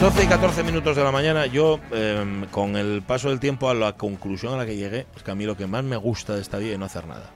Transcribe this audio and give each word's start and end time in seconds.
Las 0.00 0.14
12 0.14 0.24
y 0.24 0.28
14 0.28 0.62
minutos 0.62 0.96
de 0.96 1.04
la 1.04 1.12
mañana, 1.12 1.44
yo, 1.44 1.78
eh, 1.92 2.46
con 2.50 2.74
el 2.76 3.02
paso 3.02 3.28
del 3.28 3.38
tiempo, 3.38 3.68
a 3.68 3.74
la 3.74 3.98
conclusión 3.98 4.54
a 4.54 4.56
la 4.56 4.64
que 4.64 4.74
llegué, 4.74 5.06
es 5.14 5.22
que 5.22 5.30
a 5.30 5.34
mí 5.34 5.44
lo 5.44 5.58
que 5.58 5.66
más 5.66 5.84
me 5.84 5.96
gusta 5.98 6.34
de 6.34 6.40
esta 6.40 6.56
vida 6.56 6.72
es 6.72 6.78
no 6.78 6.86
hacer 6.86 7.06
nada. 7.06 7.28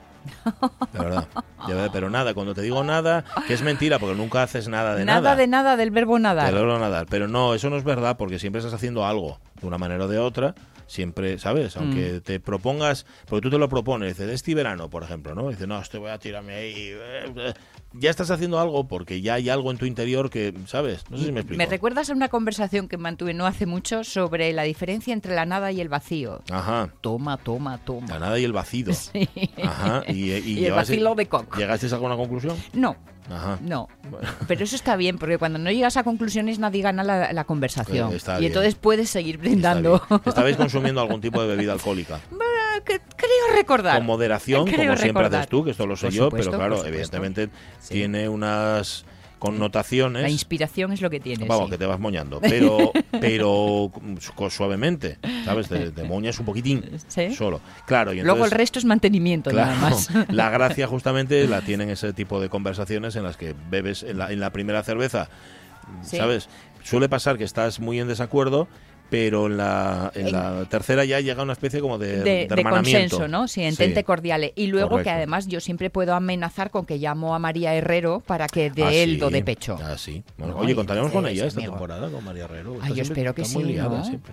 De 0.91 0.97
verdad. 0.97 1.27
De 1.67 1.75
verdad, 1.75 1.91
pero 1.93 2.09
nada, 2.09 2.33
cuando 2.33 2.55
te 2.55 2.63
digo 2.63 2.83
nada, 2.83 3.23
que 3.45 3.53
es 3.53 3.61
mentira, 3.61 3.99
porque 3.99 4.15
nunca 4.15 4.41
haces 4.41 4.67
nada 4.67 4.95
de 4.95 5.05
nada. 5.05 5.21
Nada 5.21 5.35
de 5.35 5.45
nada 5.45 5.77
del 5.77 5.91
verbo 5.91 6.17
nadar. 6.17 6.47
Del 6.47 6.55
verbo 6.55 6.79
nadar. 6.79 7.05
Pero 7.07 7.27
no, 7.27 7.53
eso 7.53 7.69
no 7.69 7.77
es 7.77 7.83
verdad, 7.83 8.17
porque 8.17 8.39
siempre 8.39 8.61
estás 8.61 8.73
haciendo 8.73 9.05
algo, 9.05 9.37
de 9.61 9.67
una 9.67 9.77
manera 9.77 10.05
o 10.05 10.07
de 10.07 10.17
otra. 10.17 10.55
Siempre, 10.87 11.39
¿sabes? 11.39 11.75
Aunque 11.77 12.13
Mm. 12.13 12.21
te 12.21 12.39
propongas, 12.39 13.05
porque 13.27 13.41
tú 13.43 13.49
te 13.49 13.57
lo 13.57 13.67
propones, 13.69 14.17
dices, 14.17 14.31
este 14.33 14.53
verano, 14.55 14.89
por 14.89 15.03
ejemplo, 15.03 15.33
¿no? 15.35 15.49
Dices, 15.49 15.67
no, 15.67 15.79
este 15.79 15.97
voy 15.97 16.09
a 16.11 16.19
tirarme 16.19 16.53
ahí. 16.55 16.73
eh, 16.77 17.33
eh". 17.35 17.53
Ya 17.97 18.09
estás 18.09 18.29
haciendo 18.29 18.59
algo 18.59 18.87
porque 18.87 19.21
ya 19.21 19.35
hay 19.35 19.49
algo 19.49 19.71
en 19.71 19.77
tu 19.77 19.85
interior 19.85 20.29
que, 20.29 20.53
¿sabes? 20.67 21.03
No 21.09 21.17
sé 21.17 21.25
si 21.25 21.31
me 21.31 21.39
explico. 21.39 21.57
Me 21.57 21.65
recuerdas 21.65 22.09
a 22.09 22.13
una 22.13 22.27
conversación 22.27 22.87
que 22.89 22.97
mantuve 22.97 23.33
no 23.33 23.45
hace 23.45 23.65
mucho 23.65 24.03
sobre 24.03 24.51
la 24.53 24.63
diferencia 24.63 25.13
entre 25.13 25.33
la 25.33 25.45
nada 25.45 25.71
y 25.71 25.79
el 25.81 25.87
vacío. 25.89 26.41
Ajá. 26.51 26.89
Toma, 27.01 27.37
toma, 27.37 27.77
toma. 27.85 28.07
La 28.07 28.19
nada 28.19 28.37
y 28.39 28.43
el 28.43 28.51
vacío. 28.53 28.65
Sí. 28.93 29.29
Ajá. 29.63 30.03
Y, 30.09 30.13
y, 30.13 30.23
Y 30.25 30.65
el 30.65 30.73
llegaste- 30.73 30.75
vacilo 30.75 31.15
de 31.15 31.27
cock. 31.27 31.57
¿Llegasteis 31.57 31.93
a 31.93 31.95
alguna 31.95 32.17
conclusión? 32.17 32.57
No, 32.73 32.95
Ajá. 33.29 33.57
no. 33.61 33.87
Pero 34.47 34.63
eso 34.63 34.75
está 34.75 34.95
bien, 34.95 35.17
porque 35.17 35.37
cuando 35.37 35.57
no 35.59 35.71
llegas 35.71 35.97
a 35.97 36.03
conclusiones 36.03 36.59
nadie 36.59 36.81
gana 36.81 37.03
la, 37.03 37.33
la 37.33 37.43
conversación. 37.43 38.13
Eh, 38.13 38.17
y 38.17 38.31
bien. 38.39 38.43
entonces 38.45 38.75
puedes 38.75 39.09
seguir 39.09 39.37
brindando. 39.37 40.01
Estabais 40.25 40.55
consumiendo 40.57 41.01
algún 41.01 41.21
tipo 41.21 41.41
de 41.41 41.47
bebida 41.47 41.73
alcohólica. 41.73 42.19
Creo 42.85 43.55
recordar. 43.55 43.97
Con 43.97 44.05
moderación, 44.05 44.65
Creo 44.65 44.77
como 44.87 44.97
siempre 44.97 45.25
haces 45.25 45.47
tú, 45.47 45.63
que 45.63 45.71
esto 45.71 45.87
lo 45.87 45.95
sé 45.95 46.07
Por 46.07 46.13
yo, 46.13 46.23
supuesto, 46.25 46.51
pero 46.51 46.59
claro, 46.59 46.85
evidentemente 46.85 47.49
Sí. 47.79 47.95
tiene 47.95 48.29
unas 48.29 49.05
connotaciones. 49.39 50.21
La 50.23 50.29
inspiración 50.29 50.91
es 50.91 51.01
lo 51.01 51.09
que 51.09 51.19
tiene. 51.19 51.45
Vamos, 51.45 51.65
sí. 51.65 51.71
que 51.71 51.77
te 51.77 51.85
vas 51.85 51.99
moñando, 51.99 52.39
pero, 52.41 52.91
pero 53.19 53.91
su- 54.19 54.49
suavemente, 54.49 55.17
¿sabes? 55.43 55.67
Te, 55.67 55.91
te 55.91 56.03
moñas 56.03 56.39
un 56.39 56.45
poquitín 56.45 56.83
Sí. 57.07 57.33
solo. 57.33 57.61
Claro, 57.85 58.13
y 58.13 58.21
Luego 58.21 58.45
el 58.45 58.51
resto 58.51 58.79
es 58.79 58.85
mantenimiento, 58.85 59.49
Claro, 59.51 59.71
nada 59.75 59.89
más. 59.89 60.09
la 60.29 60.49
gracia 60.49 60.87
justamente 60.87 61.47
la 61.47 61.61
tienen 61.61 61.89
ese 61.89 62.13
tipo 62.13 62.39
de 62.39 62.49
conversaciones 62.49 63.15
en 63.15 63.23
las 63.23 63.37
que 63.37 63.55
bebes 63.69 64.03
en 64.03 64.17
la, 64.17 64.31
en 64.31 64.39
la 64.39 64.51
primera 64.51 64.83
cerveza, 64.83 65.29
Sí. 66.03 66.17
¿sabes? 66.17 66.49
Suele 66.83 67.09
pasar 67.09 67.37
que 67.37 67.43
estás 67.43 67.79
muy 67.79 67.99
en 67.99 68.07
desacuerdo, 68.07 68.67
pero 69.09 69.45
en 69.47 69.57
la, 69.57 70.11
en 70.15 70.31
la 70.31 70.65
tercera 70.69 71.05
ya 71.05 71.19
llega 71.19 71.43
una 71.43 71.53
especie 71.53 71.79
como 71.79 71.97
de, 71.97 72.17
de, 72.17 72.23
de 72.23 72.23
de 72.23 72.43
hermanamiento. 72.49 73.17
consenso, 73.17 73.27
¿no? 73.27 73.47
Sí, 73.47 73.61
entente 73.63 73.99
Sí. 74.01 74.03
cordiales. 74.03 74.51
Y 74.55 74.67
luego 74.67 74.89
Correcto. 74.89 75.09
que 75.09 75.15
además 75.15 75.47
yo 75.47 75.59
siempre 75.59 75.89
puedo 75.89 76.13
amenazar 76.15 76.71
con 76.71 76.85
que 76.85 76.97
llamo 76.97 77.35
a 77.35 77.39
María 77.39 77.73
Herrero 77.75 78.21
para 78.25 78.47
que 78.47 78.69
dé 78.71 78.83
Ah, 78.83 78.91
el 78.93 79.11
sí. 79.11 79.17
do 79.17 79.29
de 79.29 79.43
pecho. 79.43 79.77
Ah, 79.81 79.97
sí. 79.97 80.23
Bueno, 80.37 80.55
No, 80.55 80.59
oye, 80.61 80.75
contaremos 80.75 81.11
con 81.11 81.27
ella 81.27 81.45
esta 81.45 81.61
temporada, 81.61 82.09
con 82.09 82.23
María 82.23 82.45
Herrero. 82.45 82.77
Ay, 82.81 82.93
yo 82.95 83.01
espero 83.03 83.33
que 83.35 83.45
sí. 83.45 83.77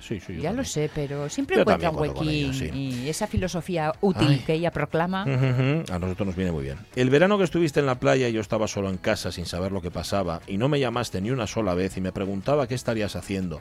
Sí, 0.01 0.21
sí, 0.21 0.39
ya 0.41 0.53
lo 0.53 0.65
sé, 0.65 0.91
pero 0.95 1.29
siempre 1.29 1.57
Yo 1.57 1.63
encuentra 1.63 1.91
un 1.91 1.99
huequín. 1.99 2.29
ella. 2.53 2.75
Y 2.75 3.09
esa 3.09 3.27
filosofía 3.27 3.93
útil 4.01 4.29
Ay. 4.31 4.43
que 4.47 4.55
ella 4.55 4.71
proclama. 4.71 5.23
A 5.23 5.99
nosotros 5.99 6.27
nos 6.27 6.37
viene 6.37 6.53
muy 6.53 6.65
bien. 6.65 6.79
El 6.97 7.11
verano 7.11 7.39
que 7.39 7.45
estuviste 7.45 7.81
en 7.81 7.87
la 7.87 7.97
playa 7.97 8.29
y 8.29 8.33
yo 8.33 8.41
estaba 8.41 8.67
solo 8.69 8.89
en 8.89 8.97
casa 8.97 9.31
sin 9.33 9.47
saber 9.47 9.71
lo 9.73 9.81
que 9.83 9.91
pasaba 9.91 10.41
y 10.47 10.57
no 10.57 10.69
me 10.69 10.81
llamaste 10.81 11.21
ni 11.21 11.31
una 11.31 11.47
sola 11.47 11.75
vez 11.75 11.97
y 11.97 12.01
me 12.01 12.13
preguntaba 12.13 12.67
qué 12.67 12.75
estarías 12.75 13.17
haciendo 13.17 13.61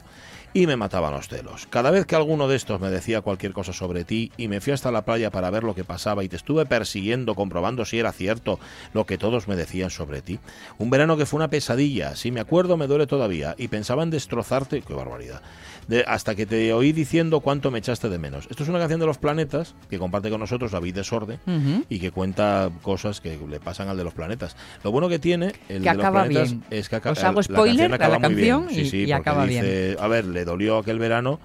y 0.54 0.66
me 0.66 0.76
mataban 0.76 1.12
los 1.12 1.28
celos. 1.28 1.66
Cada 1.70 1.90
vez 1.90 2.04
que 2.06 2.14
alguno 2.16 2.48
de 2.48 2.56
estos 2.56 2.80
me 2.80 2.90
decía 2.90 3.20
cualquier 3.22 3.52
cosa 3.52 3.72
sobre 3.72 4.04
ti 4.04 4.30
y 4.36 4.48
me 4.48 4.60
fui 4.60 4.72
hasta 4.72 4.90
la 4.92 5.04
playa 5.04 5.30
para 5.30 5.50
ver 5.50 5.64
lo 5.64 5.74
que 5.74 5.84
pasaba 5.84 6.24
y 6.24 6.28
te 6.28 6.36
estuve 6.36 6.66
persiguiendo 6.66 7.34
comprobando 7.34 7.84
si 7.84 7.98
era 7.98 8.12
cierto 8.12 8.58
lo 8.92 9.06
que 9.06 9.18
todos 9.18 9.48
me 9.48 9.56
decían 9.56 9.90
sobre 9.90 10.22
ti. 10.22 10.38
Un 10.78 10.90
verano 10.90 11.16
que 11.16 11.26
fue 11.26 11.38
una 11.38 11.48
pesadilla, 11.48 12.16
si 12.16 12.30
me 12.30 12.40
acuerdo 12.40 12.76
me 12.76 12.86
duele 12.86 13.06
todavía 13.06 13.54
y 13.58 13.68
pensaba 13.68 14.02
en 14.02 14.10
destrozarte, 14.10 14.82
qué 14.82 14.94
barbaridad. 14.94 15.42
De- 15.88 16.04
hasta 16.06 16.36
que 16.36 16.46
te 16.46 16.72
oí 16.72 16.92
diciendo 16.92 17.40
cuánto 17.40 17.70
me 17.72 17.80
echaste 17.80 18.08
de 18.08 18.18
menos. 18.18 18.46
Esto 18.50 18.62
es 18.62 18.68
una 18.68 18.78
canción 18.78 19.00
de 19.00 19.06
los 19.06 19.18
planetas 19.18 19.74
que 19.90 19.98
comparte 19.98 20.30
con 20.30 20.38
nosotros 20.38 20.70
David 20.70 20.94
Desorde 20.94 21.40
Ujú. 21.46 21.84
y 21.88 21.98
que 21.98 22.12
cuenta 22.12 22.70
cosas 22.82 23.20
que 23.20 23.36
le 23.48 23.58
pasan 23.58 23.88
al 23.88 23.96
de 23.96 24.04
los 24.04 24.14
planetas. 24.14 24.54
Lo 24.84 24.92
bueno 24.92 25.08
que 25.08 25.18
tiene 25.18 25.46
el 25.68 25.82
Que 25.82 25.90
de 25.90 25.94
los 25.96 26.10
planetas 26.10 26.50
bien. 26.50 26.64
es 26.70 26.88
que 26.88 26.96
acaba 26.96 27.12
Os 27.14 27.24
hago 27.24 27.42
spoiler 27.42 27.90
la 27.90 27.98
canción 27.98 28.16
acaba 28.16 28.28
muy 28.28 28.34
bien. 28.42 28.58
canción 28.60 28.74
Sí, 28.74 28.80
y- 28.82 28.90
sí, 28.90 28.96
y 28.98 29.00
porque 29.06 29.14
acaba 29.14 29.46
dice, 29.46 29.96
a 29.98 30.06
ver, 30.06 30.24
le 30.26 30.41
dolió 30.44 30.78
aquel 30.78 30.98
verano, 30.98 31.40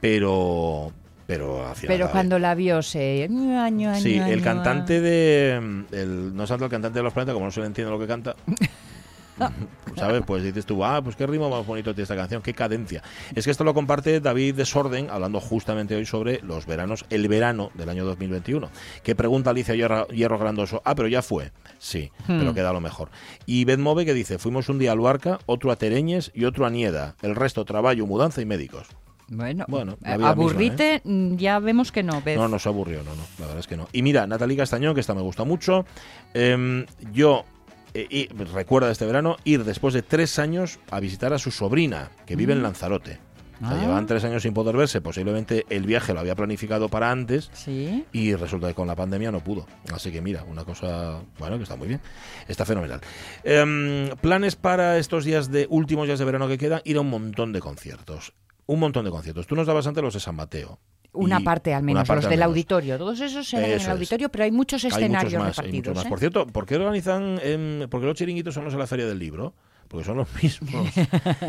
pero 0.00 0.92
pero 1.26 1.64
final 1.74 1.96
Pero 1.96 2.10
cuando 2.10 2.38
la 2.38 2.54
vio 2.54 2.82
se... 2.82 3.28
Sí, 4.00 4.18
el 4.18 4.42
cantante 4.42 5.00
de. 5.00 5.84
El, 5.90 6.36
no 6.36 6.46
salta 6.46 6.66
el 6.66 6.70
cantante 6.70 6.98
de 6.98 7.02
los 7.02 7.12
planetas, 7.12 7.34
como 7.34 7.46
no 7.46 7.52
se 7.52 7.60
le 7.60 7.66
entiende 7.66 7.90
lo 7.90 7.98
que 7.98 8.06
canta. 8.06 8.36
¿Sabes? 9.96 10.22
Pues 10.26 10.42
dices 10.42 10.66
tú, 10.66 10.84
ah, 10.84 11.00
pues 11.02 11.16
qué 11.16 11.26
ritmo 11.26 11.48
más 11.50 11.66
bonito 11.66 11.92
tiene 11.94 12.02
esta 12.02 12.16
canción, 12.16 12.42
qué 12.42 12.52
cadencia. 12.54 13.02
Es 13.34 13.44
que 13.44 13.50
esto 13.50 13.64
lo 13.64 13.74
comparte 13.74 14.20
David 14.20 14.54
Desorden, 14.56 15.08
hablando 15.10 15.40
justamente 15.40 15.94
hoy 15.94 16.04
sobre 16.06 16.40
los 16.42 16.66
veranos, 16.66 17.04
el 17.10 17.26
verano 17.28 17.70
del 17.74 17.88
año 17.88 18.04
2021. 18.04 18.70
Que 19.02 19.14
pregunta 19.14 19.50
Alicia 19.50 19.74
Hierro, 19.74 20.06
Hierro 20.08 20.38
Grandoso, 20.38 20.82
ah, 20.84 20.94
pero 20.94 21.08
ya 21.08 21.22
fue. 21.22 21.52
Sí, 21.78 22.10
Hmm. 22.26 22.38
pero 22.38 22.54
queda 22.54 22.72
lo 22.72 22.80
mejor. 22.80 23.10
Y 23.46 23.64
Beth 23.64 23.78
Move 23.78 24.04
que 24.04 24.14
dice, 24.14 24.38
fuimos 24.38 24.68
un 24.68 24.78
día 24.78 24.92
a 24.92 24.94
Luarca, 24.94 25.38
otro 25.46 25.70
a 25.70 25.76
Tereñes 25.76 26.30
y 26.34 26.44
otro 26.44 26.66
a 26.66 26.70
Nieda. 26.70 27.16
El 27.22 27.34
resto, 27.36 27.64
trabajo, 27.64 28.06
mudanza 28.06 28.40
y 28.40 28.46
médicos. 28.46 28.88
Bueno, 29.28 29.64
Bueno, 29.68 29.96
eh, 30.04 30.16
aburrite, 30.22 31.00
mm, 31.04 31.36
ya 31.36 31.58
vemos 31.58 31.90
que 31.92 32.02
no. 32.02 32.20
Beth. 32.20 32.36
No, 32.36 32.46
no 32.48 32.58
se 32.58 32.68
aburrió, 32.68 32.98
no, 33.02 33.14
no, 33.14 33.22
la 33.38 33.46
verdad 33.46 33.58
es 33.60 33.66
que 33.66 33.76
no. 33.76 33.88
Y 33.92 34.02
mira, 34.02 34.26
Natalie 34.26 34.56
Castañón, 34.56 34.94
que 34.94 35.00
esta 35.00 35.14
me 35.14 35.22
gusta 35.22 35.44
mucho, 35.44 35.86
em, 36.34 36.84
yo 37.12 37.44
eh, 37.94 38.06
y 38.10 38.28
recuerda 38.28 38.90
este 38.90 39.06
verano 39.06 39.36
ir 39.44 39.64
después 39.64 39.94
de 39.94 40.02
tres 40.02 40.38
años 40.38 40.78
a 40.90 41.00
visitar 41.00 41.32
a 41.32 41.38
su 41.38 41.50
sobrina, 41.50 42.10
que 42.26 42.36
vive 42.36 42.52
en 42.52 42.62
Lanzarote. 42.62 43.18
O 43.62 43.66
sea, 43.68 43.76
Ah. 43.76 43.80
llevaban 43.80 44.06
tres 44.08 44.24
años 44.24 44.42
sin 44.42 44.52
poder 44.52 44.76
verse, 44.76 45.00
posiblemente 45.00 45.64
el 45.70 45.86
viaje 45.86 46.12
lo 46.12 46.18
había 46.20 46.34
planificado 46.34 46.88
para 46.88 47.12
antes 47.12 47.50
Sí. 47.54 48.04
y 48.12 48.34
resulta 48.34 48.66
que 48.66 48.74
con 48.74 48.88
la 48.88 48.96
pandemia 48.96 49.30
no 49.30 49.40
pudo. 49.44 49.66
Así 49.92 50.10
que 50.10 50.20
mira, 50.20 50.42
una 50.42 50.64
cosa, 50.64 51.20
bueno, 51.38 51.56
que 51.56 51.62
está 51.62 51.76
muy 51.76 51.86
bien, 51.86 52.00
está 52.48 52.64
fenomenal. 52.64 53.00
Em, 53.44 54.08
planes 54.20 54.56
para 54.56 54.98
estos 54.98 55.24
días 55.24 55.50
de 55.52 55.66
últimos 55.70 56.06
días 56.06 56.18
de 56.18 56.24
verano 56.24 56.48
que 56.48 56.58
quedan, 56.58 56.80
ir 56.84 56.96
a 56.96 57.00
un 57.02 57.10
montón 57.10 57.52
de 57.52 57.60
conciertos. 57.60 58.32
Un 58.66 58.80
montón 58.80 59.04
de 59.04 59.12
conciertos. 59.12 59.46
Tú 59.46 59.54
nos 59.54 59.66
dabas 59.68 59.86
antes 59.86 60.02
los 60.02 60.14
de 60.14 60.20
San 60.20 60.34
Mateo. 60.34 60.80
Una 61.14 61.40
parte 61.40 61.72
al 61.72 61.82
menos, 61.82 62.06
parte 62.06 62.16
los 62.16 62.24
al 62.26 62.30
del 62.30 62.38
menos. 62.40 62.50
auditorio. 62.50 62.98
Todos 62.98 63.20
esos 63.20 63.46
serán 63.48 63.64
en 63.66 63.70
Eso 63.72 63.76
el 63.76 63.82
es. 63.82 63.88
auditorio, 63.96 64.28
pero 64.30 64.44
hay 64.44 64.50
muchos 64.52 64.84
Hay 64.84 64.90
escenarios 64.90 65.32
muchos 65.32 65.38
más, 65.46 65.58
hay 65.58 65.64
repartidos. 65.64 65.88
muchos 65.88 65.96
más. 65.96 66.06
¿eh? 66.06 66.08
Por 66.10 66.18
cierto, 66.18 66.46
¿por 66.46 66.66
qué 66.66 66.76
organizan, 66.76 67.38
em, 67.42 67.88
por 67.88 68.00
qué 68.00 68.06
los 68.06 68.16
chiringuitos 68.16 68.52
son 68.54 68.64
los 68.64 68.72
de 68.72 68.78
la 68.78 68.86
Feria 68.86 69.06
del 69.06 69.18
Libro? 69.18 69.54
Porque 69.88 70.04
son 70.04 70.16
los 70.16 70.28
mismos. 70.42 70.88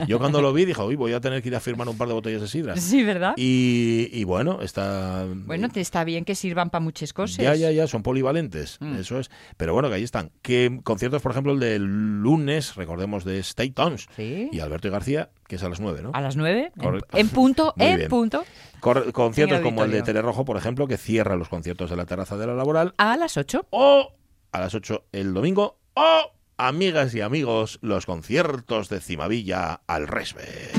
Yo 0.08 0.20
cuando 0.20 0.42
lo 0.42 0.54
vi 0.54 0.66
dije, 0.66 0.82
uy, 0.82 0.96
voy 0.96 1.14
a 1.14 1.22
tener 1.22 1.42
que 1.42 1.50
ir 1.50 1.56
a 1.56 1.60
firmar 1.60 1.88
un 1.90 1.98
par 1.98 2.08
de 2.08 2.14
botellas 2.14 2.42
de 2.42 2.48
sidra. 2.48 2.76
Sí, 2.78 3.04
¿verdad? 3.04 3.34
Y, 3.38 4.10
y 4.12 4.24
bueno, 4.24 4.62
está... 4.62 5.26
Bueno, 5.46 5.70
te 5.70 5.82
está 5.82 6.04
bien 6.04 6.26
que 6.26 6.36
sirvan 6.36 6.70
para 6.70 6.84
muchas 6.84 7.14
cosas. 7.14 7.38
Ya, 7.38 7.56
ya, 7.56 7.72
ya, 7.72 7.88
son 7.88 8.04
polivalentes, 8.04 8.78
Mm. 8.80 8.96
eso 8.98 9.20
es. 9.20 9.32
Pero 9.58 9.74
bueno, 9.74 9.90
que 9.90 9.96
ahí 9.96 10.04
están. 10.04 10.32
Que 10.42 10.80
conciertos, 10.84 11.22
por 11.22 11.32
ejemplo, 11.32 11.54
el 11.54 11.60
del 11.60 11.84
lunes, 12.22 12.76
recordemos, 12.76 13.24
de 13.24 13.40
State 13.40 13.72
Towns 13.72 14.08
Sí. 14.16 14.50
y 14.52 14.60
Alberto 14.60 14.88
y 14.88 14.92
García, 14.92 15.30
que 15.48 15.56
es 15.56 15.64
a 15.64 15.70
las 15.70 15.80
9, 15.80 16.02
¿no? 16.04 16.12
A 16.14 16.22
las 16.22 16.36
nueve, 16.36 16.72
en, 16.76 16.82
Correcto. 16.84 17.18
en 17.18 17.30
punto, 17.30 17.74
en 17.80 17.98
bien. 17.98 18.10
punto, 18.10 18.44
Cor- 18.80 19.12
conciertos 19.12 19.62
como 19.62 19.84
el 19.84 19.92
de. 19.92 20.02
Telerojo, 20.04 20.46
por 20.46 20.58
ejemplo, 20.58 20.88
que 20.88 20.98
cierra 20.98 21.36
los 21.36 21.50
conciertos 21.50 21.90
de 21.90 21.96
la 21.96 22.06
terraza 22.06 22.38
de 22.38 22.48
la 22.48 22.54
laboral, 22.54 22.94
a 22.98 23.18
las 23.18 23.38
ocho. 23.38 23.66
o 23.72 24.14
a 24.52 24.60
las 24.60 24.74
8 24.76 25.06
el 25.12 25.34
domingo, 25.34 25.80
o, 25.96 26.32
amigas 26.57 27.13
y 27.16 27.22
amigos, 27.22 27.80
los 27.81 28.06
conciertos 28.06 28.90
de 28.90 29.00
Cimavilla 29.02 29.81
al 29.88 30.07
Resbe. 30.07 30.72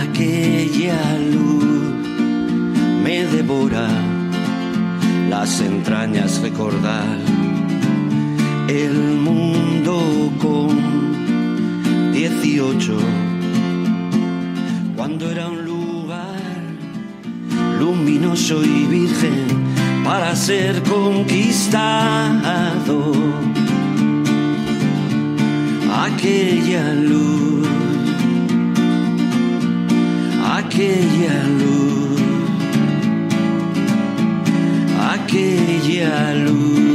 Aquella 0.00 1.18
luz 1.18 1.64
me 3.02 3.26
devora 3.26 3.88
las 5.28 5.60
entrañas 5.60 6.40
recordar 6.40 7.18
el 8.68 8.94
mundo 8.94 10.32
con 10.40 12.12
18 12.12 13.35
cuando 14.96 15.30
era 15.30 15.46
un 15.48 15.64
lugar 15.64 16.40
luminoso 17.78 18.64
y 18.64 18.86
virgen 18.86 19.46
para 20.04 20.34
ser 20.34 20.82
conquistado. 20.82 22.32
Aquella 25.92 26.94
luz 26.94 27.68
aquella 30.56 31.44
luz 31.58 31.86
aquella 35.26 36.34
luz. 36.34 36.86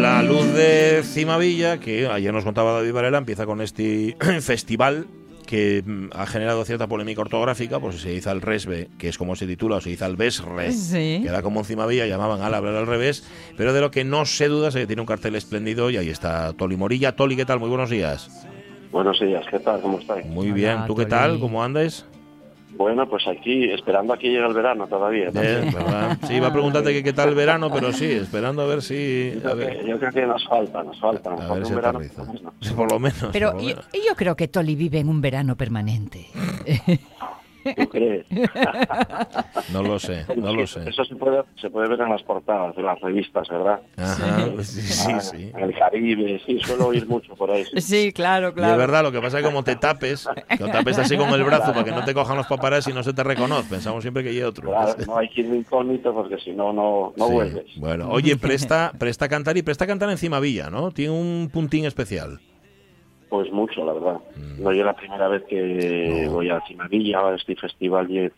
La 0.00 0.22
luz 0.22 0.46
de 0.54 1.02
Cimavilla, 1.04 1.78
que 1.78 2.06
ayer 2.08 2.32
nos 2.32 2.44
contaba 2.44 2.72
David 2.72 2.92
Varela, 2.92 3.18
empieza 3.18 3.46
con 3.46 3.60
este 3.60 4.16
festival 4.40 5.06
que 5.52 5.82
mm, 5.84 6.06
ha 6.14 6.24
generado 6.24 6.64
cierta 6.64 6.86
polémica 6.86 7.20
ortográfica, 7.20 7.78
pues 7.78 7.96
si 7.96 8.00
se 8.00 8.08
dice 8.08 8.30
al 8.30 8.40
resbe, 8.40 8.88
que 8.96 9.08
es 9.10 9.18
como 9.18 9.36
se 9.36 9.46
titula, 9.46 9.76
o 9.76 9.80
se 9.82 9.90
dice 9.90 10.02
al 10.06 10.16
besre, 10.16 10.72
Sí. 10.72 11.20
que 11.22 11.28
era 11.28 11.42
como 11.42 11.60
en 11.60 11.66
Cimavilla, 11.66 12.06
llamaban 12.06 12.40
al 12.40 12.54
hablar 12.54 12.74
al 12.74 12.86
revés, 12.86 13.22
pero 13.54 13.74
de 13.74 13.82
lo 13.82 13.90
que 13.90 14.02
no 14.02 14.24
se 14.24 14.48
duda 14.48 14.68
es 14.68 14.74
que 14.74 14.86
tiene 14.86 15.02
un 15.02 15.06
cartel 15.06 15.34
espléndido 15.34 15.90
y 15.90 15.98
ahí 15.98 16.08
está 16.08 16.54
Toli 16.54 16.78
Morilla. 16.78 17.16
Toli, 17.16 17.36
¿qué 17.36 17.44
tal? 17.44 17.60
Muy 17.60 17.68
buenos 17.68 17.90
días. 17.90 18.30
Buenos 18.90 19.20
días, 19.20 19.44
¿qué 19.50 19.58
tal? 19.58 19.82
¿Cómo 19.82 19.98
estáis? 19.98 20.24
Muy 20.24 20.46
Hola, 20.46 20.54
bien. 20.54 20.86
¿Tú 20.86 20.96
qué 20.96 21.04
tal? 21.04 21.38
¿Cómo 21.38 21.62
andas? 21.62 22.06
Bueno, 22.76 23.08
pues 23.08 23.26
aquí, 23.28 23.70
esperando 23.70 24.14
a 24.14 24.18
que 24.18 24.28
llegue 24.28 24.46
el 24.46 24.54
verano 24.54 24.86
todavía. 24.86 25.30
Bien, 25.30 25.72
¿verdad? 25.72 26.18
Sí, 26.26 26.34
iba 26.34 26.48
a 26.48 26.52
preguntarte 26.52 26.92
que 26.92 27.02
qué 27.04 27.12
tal 27.12 27.28
el 27.30 27.34
verano, 27.34 27.70
pero 27.72 27.92
sí, 27.92 28.06
esperando 28.10 28.62
a 28.62 28.66
ver 28.66 28.82
si... 28.82 29.32
A 29.44 29.50
Yo, 29.50 29.56
ver, 29.56 29.78
creo, 29.78 29.86
yo 29.86 29.98
creo 29.98 30.12
que 30.12 30.26
nos 30.26 30.46
falta, 30.48 30.82
nos 30.82 30.98
falta. 30.98 31.30
Nos 31.30 31.40
a 31.40 31.48
falta 31.48 31.54
ver 31.54 31.66
un 31.66 31.74
verano. 31.76 31.98
aterriza. 31.98 32.24
pues 32.24 32.42
no. 32.42 32.52
Sí, 32.60 32.70
Por 32.76 32.90
lo 32.90 32.98
menos. 32.98 33.28
Pero 33.32 33.52
por 33.52 33.62
lo 33.62 33.68
yo, 33.68 33.74
yo 33.92 34.14
creo 34.16 34.36
que 34.36 34.48
Toli 34.48 34.74
vive 34.74 34.98
en 35.00 35.08
un 35.08 35.20
verano 35.20 35.56
permanente. 35.56 36.26
¿Tú 37.76 37.88
crees? 37.88 38.26
No 39.72 39.82
lo 39.82 39.98
sé, 39.98 40.24
no 40.36 40.52
lo 40.52 40.66
sé. 40.66 40.88
Eso 40.88 41.04
se 41.04 41.14
puede, 41.16 41.42
se 41.60 41.70
puede 41.70 41.88
ver 41.88 42.00
en 42.00 42.10
las 42.10 42.22
portadas 42.22 42.74
de 42.76 42.82
las 42.82 43.00
revistas, 43.00 43.48
¿verdad? 43.48 43.80
Ajá, 43.96 44.46
sí, 44.62 44.82
sí, 44.82 45.12
Ah, 45.14 45.20
sí. 45.20 45.50
En 45.54 45.60
el 45.64 45.74
Caribe, 45.78 46.40
sí, 46.46 46.58
suelo 46.60 46.86
oír 46.88 47.06
mucho 47.06 47.34
por 47.34 47.50
ahí. 47.50 47.64
sí. 47.74 47.80
Sí, 47.80 48.12
claro, 48.12 48.46
Y 48.48 48.50
es 48.50 48.54
claro. 48.54 48.76
verdad, 48.78 49.02
lo 49.02 49.12
que 49.12 49.20
pasa 49.20 49.38
es 49.38 49.44
que 49.44 49.48
como 49.50 49.62
te 49.64 49.76
tapes, 49.76 50.28
que 50.48 50.64
lo 50.64 50.70
tapes 50.70 50.98
así 50.98 51.16
con 51.16 51.28
el 51.30 51.44
brazo 51.44 51.72
para 51.72 51.84
que 51.84 51.90
no 51.92 52.04
te 52.04 52.14
cojan 52.14 52.36
los 52.36 52.46
paparazzi 52.46 52.90
y 52.90 52.94
no 52.94 53.02
se 53.02 53.12
te 53.12 53.22
reconoce. 53.22 53.68
Pensamos 53.68 54.02
siempre 54.02 54.22
que 54.22 54.30
hay 54.30 54.42
otro. 54.42 54.70
Claro, 54.70 54.94
no 55.06 55.18
hay 55.18 55.28
que 55.28 55.42
ir 55.42 55.50
de 55.50 55.56
incógnito 55.58 56.12
porque 56.14 56.38
si 56.38 56.50
no, 56.52 56.72
no, 56.72 57.12
no 57.16 57.26
Sí. 57.26 57.32
vuelves. 57.32 57.66
Bueno, 57.76 58.08
oye, 58.10 58.36
presta, 58.36 58.92
presta 58.98 59.26
a 59.26 59.28
cantar 59.28 59.56
y 59.56 59.62
presta 59.62 59.84
a 59.84 59.88
cantar 59.88 60.10
encima 60.10 60.40
Villa, 60.40 60.70
¿no? 60.70 60.90
Tiene 60.90 61.12
un 61.12 61.50
puntín 61.52 61.84
especial. 61.84 62.40
Pues 63.32 63.50
mucho, 63.50 63.82
la 63.86 63.94
verdad. 63.94 64.20
No 64.58 64.70
es 64.72 64.76
la 64.84 64.92
primera 64.94 65.26
vez 65.26 65.42
que 65.44 65.56
Mm. 65.56 66.26
No. 66.26 66.32
voy 66.32 66.50
a 66.50 66.60
Cimadilla, 66.68 67.20
a 67.20 67.34
este 67.34 67.56
festival 67.56 68.10
y 68.10 68.30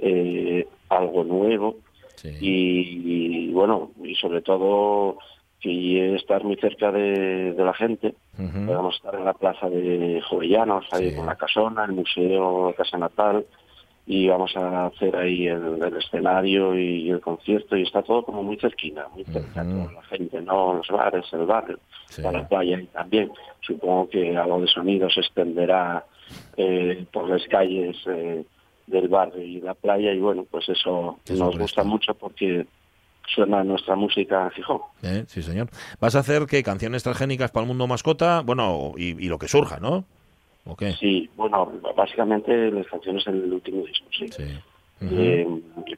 eh, 0.00 0.66
algo 0.88 1.22
nuevo. 1.22 1.76
Sí. 2.16 2.28
y, 2.40 3.48
y, 3.48 3.52
bueno, 3.52 3.90
y 4.02 4.14
sobre 4.16 4.42
todo 4.42 5.16
que 5.60 6.14
estar 6.16 6.42
muy 6.42 6.56
cerca 6.56 6.90
de, 6.90 7.52
de 7.52 7.64
la 7.64 7.72
gente. 7.72 8.14
Podemos 8.36 8.96
estar 8.96 9.14
en 9.14 9.24
la 9.24 9.32
plaza 9.34 9.68
de 9.70 10.20
Jovellanos, 10.28 10.86
ahí 10.92 11.10
Sí. 11.10 11.16
con 11.16 11.26
la 11.26 11.36
casona, 11.36 11.84
el 11.84 11.92
museo 11.92 12.74
Casa 12.76 12.98
Natal, 12.98 13.44
y 14.06 14.26
vamos 14.28 14.56
a 14.56 14.86
hacer 14.86 15.14
ahí 15.16 15.46
el, 15.46 15.80
el 15.82 15.96
escenario 15.96 16.76
y 16.78 17.08
el 17.10 17.20
concierto, 17.20 17.76
y 17.76 17.82
está 17.82 18.02
todo 18.02 18.24
como 18.24 18.42
muy 18.42 18.56
cerquina, 18.56 19.06
muy 19.14 19.24
cerca, 19.24 19.62
toda 19.64 19.92
la 19.92 20.02
gente, 20.02 20.40
¿no? 20.42 20.74
Los 20.74 20.88
bares, 20.88 21.24
el 21.32 21.46
barrio, 21.46 21.78
Sí. 22.08 22.20
la 22.22 22.46
playa 22.48 22.80
y 22.80 22.86
también. 22.86 23.30
Supongo 23.60 24.08
que 24.10 24.36
algo 24.36 24.60
de 24.60 24.66
sonido 24.66 25.08
se 25.08 25.20
extenderá 25.20 26.04
eh, 26.56 27.04
por 27.12 27.28
las 27.28 27.42
calles 27.48 27.96
eh, 28.06 28.44
del 28.88 29.08
barrio 29.08 29.40
y 29.42 29.60
la 29.60 29.74
playa, 29.74 30.12
y 30.12 30.18
bueno, 30.18 30.44
pues 30.50 30.68
eso 30.68 31.18
nos 31.30 31.56
gusta 31.58 31.84
mucho 31.84 32.12
porque 32.14 32.66
suena 33.32 33.62
nuestra 33.62 33.94
música 33.94 34.44
en 34.46 34.50
Gijón. 34.50 34.80
Eh, 35.04 35.24
Sí, 35.28 35.42
señor. 35.42 35.68
¿Vas 36.00 36.16
a 36.16 36.18
hacer 36.18 36.46
qué? 36.46 36.62
¿Canciones 36.64 37.04
transgénicas 37.04 37.52
para 37.52 37.62
el 37.62 37.68
mundo 37.68 37.86
mascota? 37.86 38.40
Bueno, 38.40 38.92
y, 38.96 39.10
y 39.24 39.28
lo 39.28 39.38
que 39.38 39.46
surja, 39.48 39.78
¿no? 39.78 40.04
¿O 40.64 40.76
qué? 40.76 40.92
Sí, 40.92 41.28
bueno, 41.36 41.72
básicamente 41.96 42.70
las 42.70 42.86
canciones 42.86 43.24
del 43.24 43.52
último 43.52 43.84
disco, 43.84 44.06
sí. 44.10 44.26
Eh, 45.04 45.44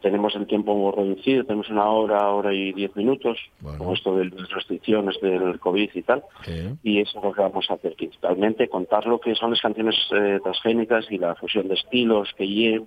tenemos 0.00 0.34
el 0.34 0.46
tiempo 0.46 0.90
reducido, 0.96 1.44
tenemos 1.44 1.68
una 1.68 1.84
hora, 1.90 2.30
hora 2.30 2.54
y 2.54 2.72
diez 2.72 2.96
minutos, 2.96 3.36
Bueno. 3.60 3.84
con 3.84 3.92
esto 3.94 4.16
de 4.16 4.30
las 4.30 4.48
restricciones 4.48 5.20
del 5.20 5.60
COVID 5.60 5.90
y 5.92 6.02
tal, 6.02 6.24
y 6.82 7.00
eso 7.02 7.18
es 7.18 7.24
lo 7.24 7.32
que 7.34 7.42
vamos 7.42 7.66
a 7.70 7.74
hacer 7.74 7.94
principalmente, 7.96 8.66
contar 8.70 9.04
lo 9.06 9.20
que 9.20 9.34
son 9.34 9.50
las 9.50 9.60
canciones 9.60 9.94
eh, 10.10 10.40
transgénicas 10.42 11.04
y 11.10 11.18
la 11.18 11.34
fusión 11.34 11.68
de 11.68 11.74
estilos 11.74 12.30
que 12.38 12.48
llevan 12.48 12.86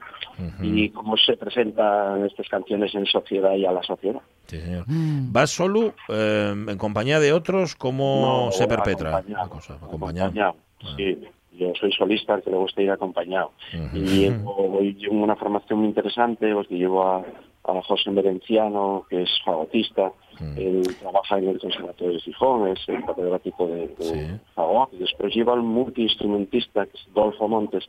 y 0.63 0.89
cómo 0.89 1.17
se 1.17 1.37
presentan 1.37 2.25
estas 2.25 2.49
canciones 2.49 2.95
en 2.95 3.05
sociedad 3.05 3.53
y 3.53 3.67
a 3.67 3.71
la 3.71 3.83
sociedad. 3.83 4.21
Sí, 4.47 4.57
señor. 4.59 4.85
¿Vas 4.87 5.51
solo, 5.51 5.93
eh, 6.09 6.51
en 6.67 6.77
compañía 6.79 7.19
de 7.19 7.31
otros? 7.31 7.75
¿Cómo 7.75 8.45
No, 8.47 8.51
se 8.53 8.65
perpetra 8.67 9.17
acompañado, 9.17 9.43
la 9.45 9.49
cosa? 9.51 9.73
Acompañado. 9.75 10.29
acompañado, 10.31 10.55
Sí, 10.97 11.17
yo 11.57 11.73
soy 11.79 11.91
solista, 11.91 12.35
al 12.35 12.43
que 12.43 12.51
le 12.51 12.57
gusta 12.57 12.81
ir 12.81 12.91
acompañado. 12.91 13.51
Y 13.93 13.99
llevo, 13.99 14.79
y 14.81 14.93
llevo 14.95 15.15
una 15.23 15.35
formación 15.35 15.79
muy 15.79 15.87
interesante, 15.89 16.53
porque 16.53 16.75
llevo 16.75 17.03
a, 17.03 17.17
a 17.65 17.81
José 17.83 18.11
Merenciano, 18.11 19.05
que 19.09 19.23
es 19.23 19.29
fagotista. 19.43 20.11
Él 20.55 20.83
trabaja 20.99 21.39
en 21.39 21.49
el 21.49 21.59
Conservatorio 21.59 22.13
de 22.13 22.19
Gijón, 22.21 22.67
es 22.69 22.87
el 22.87 23.03
catedrático 23.03 23.67
de, 23.67 23.87
de 23.87 23.95
Sí. 24.03 24.39
fagot. 24.53 24.93
Y 24.93 24.97
después 24.97 25.33
lleva 25.33 25.53
al 25.53 25.63
multiinstrumentista, 25.63 26.85
que 26.85 26.95
es 26.97 27.13
Dolfo 27.13 27.47
Montes, 27.47 27.85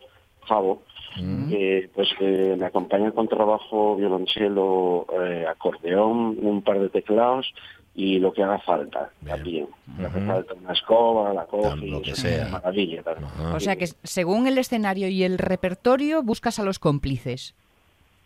Favo, 0.46 0.80
que 1.50 1.90
pues 1.94 2.08
me 2.20 2.64
acompaña 2.64 3.10
con 3.12 3.28
trabajo 3.28 3.96
violonchelo, 3.96 5.06
eh, 5.20 5.44
acordeón, 5.48 6.38
un 6.40 6.62
par 6.62 6.78
de 6.80 6.88
teclados 6.88 7.52
y 8.00 8.20
lo 8.20 8.32
que 8.32 8.44
haga 8.44 8.60
falta 8.60 9.10
Bien. 9.20 9.34
también. 9.36 9.66
Lo 9.98 10.08
que 10.12 10.18
Ujú. 10.18 10.26
falta 10.28 10.54
una 10.54 10.72
escoba, 10.72 11.32
la 11.34 11.46
coge, 11.46 11.86
lo 11.86 12.00
que 12.00 12.14
sea. 12.14 12.42
una 12.46 12.50
maravilla. 12.60 13.02
también. 13.02 13.28
O 13.52 13.58
sea 13.58 13.74
que 13.74 13.86
según 14.04 14.46
el 14.46 14.56
escenario 14.58 15.08
y 15.08 15.24
el 15.24 15.36
repertorio 15.36 16.22
buscas 16.22 16.60
a 16.60 16.62
los 16.64 16.78
cómplices. 16.78 17.54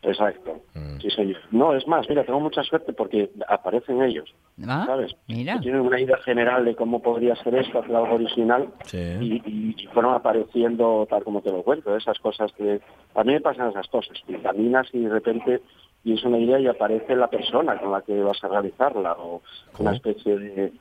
Exacto. 0.03 0.61
Mm. 0.75 0.99
Sí, 1.01 1.11
señor. 1.11 1.39
No, 1.53 1.75
es 1.77 1.87
más, 1.87 2.09
mira, 2.09 2.25
tengo 2.25 2.41
mucha 2.41 2.63
suerte 2.65 2.93
porque 2.93 3.31
aparecen 3.49 4.03
ellos, 4.03 4.35
¿Ah? 4.67 4.83
¿sabes? 4.85 5.15
Mira. 5.29 5.61
Tienen 5.61 5.81
una 5.81 6.01
idea 6.01 6.17
general 6.19 6.65
de 6.65 6.75
cómo 6.75 7.01
podría 7.01 7.37
ser 7.37 7.55
esto, 7.55 7.79
hacer 7.79 7.95
algo 7.95 8.17
original, 8.17 8.69
Sí. 8.85 8.99
y, 8.99 9.35
y- 9.47 9.75
y 9.79 9.87
fueron 9.95 10.13
apareciendo 10.15 11.07
tal 11.09 11.23
como 11.23 11.41
te 11.41 11.51
lo 11.53 11.63
cuento, 11.63 11.97
esas 11.97 12.19
cosas 12.19 12.53
que... 12.59 12.81
A 13.15 13.23
mí 13.25 13.33
me 13.33 13.41
pasan 13.41 13.71
esas 13.71 13.87
cosas, 13.89 14.19
que 14.27 14.37
caminas 14.43 14.89
y 14.93 14.99
de 15.05 15.09
repente 15.09 15.61
tienes 16.03 16.25
una 16.25 16.39
idea 16.39 16.59
y 16.61 16.67
aparece 16.67 17.15
la 17.17 17.29
persona 17.29 17.79
con 17.79 17.93
la 17.93 18.03
que 18.03 18.21
vas 18.23 18.43
a 18.45 18.49
realizarla, 18.49 19.13
o 19.13 19.43
¿Cómo? 19.73 19.89
una 19.89 19.97
especie 19.97 20.37
de, 20.39 20.73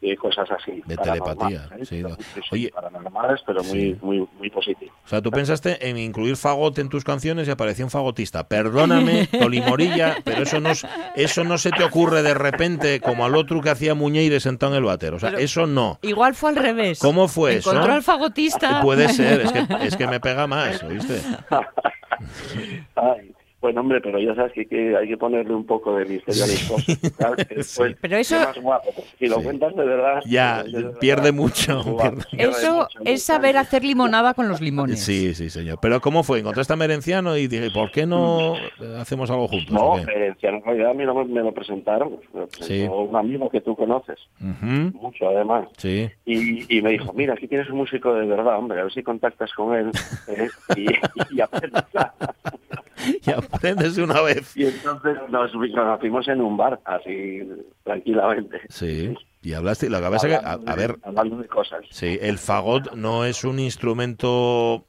de 0.00 0.16
cosas 0.16 0.50
así. 0.50 0.82
De 0.86 0.96
telepatía, 0.96 1.68
¿eh? 1.78 1.84
sí, 1.84 2.02
no. 2.02 2.16
Oye. 2.50 2.70
paranormales, 2.74 3.42
pero 3.46 3.62
muy, 3.64 3.70
Sí. 3.92 3.96
muy, 4.00 4.26
muy 4.38 4.48
positivas. 4.48 4.94
O 5.04 5.08
sea, 5.08 5.20
tú 5.20 5.30
pensaste 5.30 5.86
en 5.90 5.98
incluir 5.98 6.36
fagot 6.38 6.78
en 6.78 6.88
tus 6.88 7.04
canciones 7.04 7.46
y 7.46 7.50
apareció 7.50 7.84
un 7.84 7.90
fagotista. 7.90 8.48
Perdóname, 8.48 9.26
Tolimorilla, 9.38 10.16
pero 10.24 10.44
eso 10.44 10.58
no, 10.58 10.70
es- 10.70 10.86
eso 11.16 11.44
no 11.44 11.58
se 11.58 11.70
te 11.70 11.84
ocurre 11.84 12.22
de 12.22 12.32
repente 12.32 13.00
como 13.00 13.26
al 13.26 13.34
otro 13.34 13.60
que 13.60 13.68
hacía 13.68 13.94
Muñeire 13.94 14.40
sentado 14.40 14.72
en 14.72 14.78
el 14.78 14.84
váter. 14.84 15.12
O 15.12 15.18
sea, 15.18 15.28
Pero- 15.32 15.42
eso 15.42 15.66
no. 15.66 15.98
Igual 16.00 16.34
fue 16.34 16.48
al 16.50 16.56
revés. 16.56 16.98
¿Cómo 17.00 17.28
fue 17.28 17.56
eso? 17.56 17.70
Encontró 17.70 17.92
al 17.92 18.02
fagotista. 18.02 18.80
Puede 18.80 19.10
ser, 19.10 19.42
es 19.42 19.52
que, 19.52 19.66
es 19.86 19.96
que 19.98 20.06
me 20.06 20.18
pega 20.20 20.46
más, 20.46 20.82
¿oíste? 20.82 21.20
Ay, 22.96 23.34
bueno, 23.60 23.80
hombre, 23.82 24.00
pero 24.00 24.18
ya 24.18 24.34
sabes 24.34 24.52
que, 24.52 24.66
que 24.66 24.96
hay 24.96 25.08
que 25.08 25.16
ponerle 25.16 25.54
un 25.54 25.66
poco 25.66 25.94
de 25.96 26.04
misterio 26.06 26.44
a 26.44 26.46
las 26.46 26.68
cosas. 26.68 26.98
¿sabes? 27.18 27.46
Que 27.48 27.54
después 27.56 27.96
Pero 28.00 28.16
eso- 28.16 28.36
es 28.36 28.46
más 28.46 28.58
guapo. 28.58 28.90
porque 28.94 29.10
Si 29.18 29.26
lo 29.26 29.36
Sí. 29.36 29.42
cuentas 29.44 29.76
de 29.76 29.84
verdad... 29.84 30.20
Ya, 30.26 30.62
de 30.62 30.72
verdad, 30.72 30.98
pierde 30.98 31.32
mucho, 31.32 31.82
guau, 31.82 31.96
pierde- 32.14 32.24
pierde 32.30 32.50
Eso 32.50 32.74
mucho, 32.74 32.98
es 33.00 33.10
mucho. 33.10 33.18
saber 33.18 33.56
hacer 33.56 33.84
limonada 33.84 34.34
con 34.34 34.48
los 34.48 34.60
limones. 34.60 35.02
Sí, 35.04 35.34
sí, 35.34 35.50
señor. 35.50 35.78
Pero 35.82 36.00
¿cómo 36.00 36.22
fue? 36.22 36.38
¿Encontraste 36.40 36.72
a 36.72 36.76
Merenciano 36.76 37.36
y 37.36 37.46
dije, 37.48 37.70
¿por 37.70 37.90
qué 37.90 38.06
no 38.06 38.54
hacemos 38.98 39.30
algo 39.30 39.48
juntos? 39.48 39.70
No, 39.72 39.92
o 39.92 39.96
qué? 40.04 40.10
Herencia, 40.12 40.50
en 40.50 40.62
realidad 40.64 40.90
a 40.90 40.94
mí 40.94 41.04
no 41.04 41.14
me, 41.14 41.24
me 41.26 41.40
lo 41.42 41.52
presentaron. 41.52 42.16
Me 42.32 42.40
lo 42.40 42.46
presentó 42.48 42.66
Sí. 42.66 42.82
un 43.08 43.16
amigo 43.16 43.48
que 43.50 43.60
tú 43.60 43.76
conoces, 43.76 44.18
mucho 44.38 45.28
además. 45.28 45.68
Sí. 45.76 46.08
Y, 46.24 46.76
y 46.78 46.82
me 46.82 46.90
dijo, 46.90 47.12
mira, 47.12 47.34
aquí 47.34 47.46
tienes 47.48 47.68
un 47.70 47.76
músico 47.78 48.14
de 48.14 48.26
verdad, 48.26 48.58
hombre, 48.58 48.80
a 48.80 48.84
ver 48.84 48.92
si 48.92 49.02
contactas 49.02 49.52
con 49.52 49.74
él 49.76 49.90
¿eh? 50.28 50.48
y, 50.76 50.86
y 51.36 51.40
aprendes. 51.40 51.84
Y 53.26 53.30
aprendes 53.30 53.96
de 53.96 54.02
una 54.02 54.20
vez. 54.22 54.56
Y 54.56 54.64
entonces 54.66 55.16
nos 55.28 55.50
conocimos 55.52 56.28
en 56.28 56.40
un 56.40 56.56
bar, 56.56 56.80
así 56.84 57.40
tranquilamente. 57.84 58.60
Sí. 58.68 59.14
Y 59.42 59.54
hablaste, 59.54 59.88
lo 59.88 59.98
es 59.98 60.22
que, 60.22 60.34
a, 60.34 60.56
ver, 60.76 60.96
Hablando 61.02 61.38
de 61.38 61.48
cosas. 61.48 61.80
Sí, 61.90 62.18
el 62.20 62.38
fagot 62.38 62.92
no 62.92 63.24
es 63.24 63.44
un 63.44 63.58
instrumento 63.58 64.84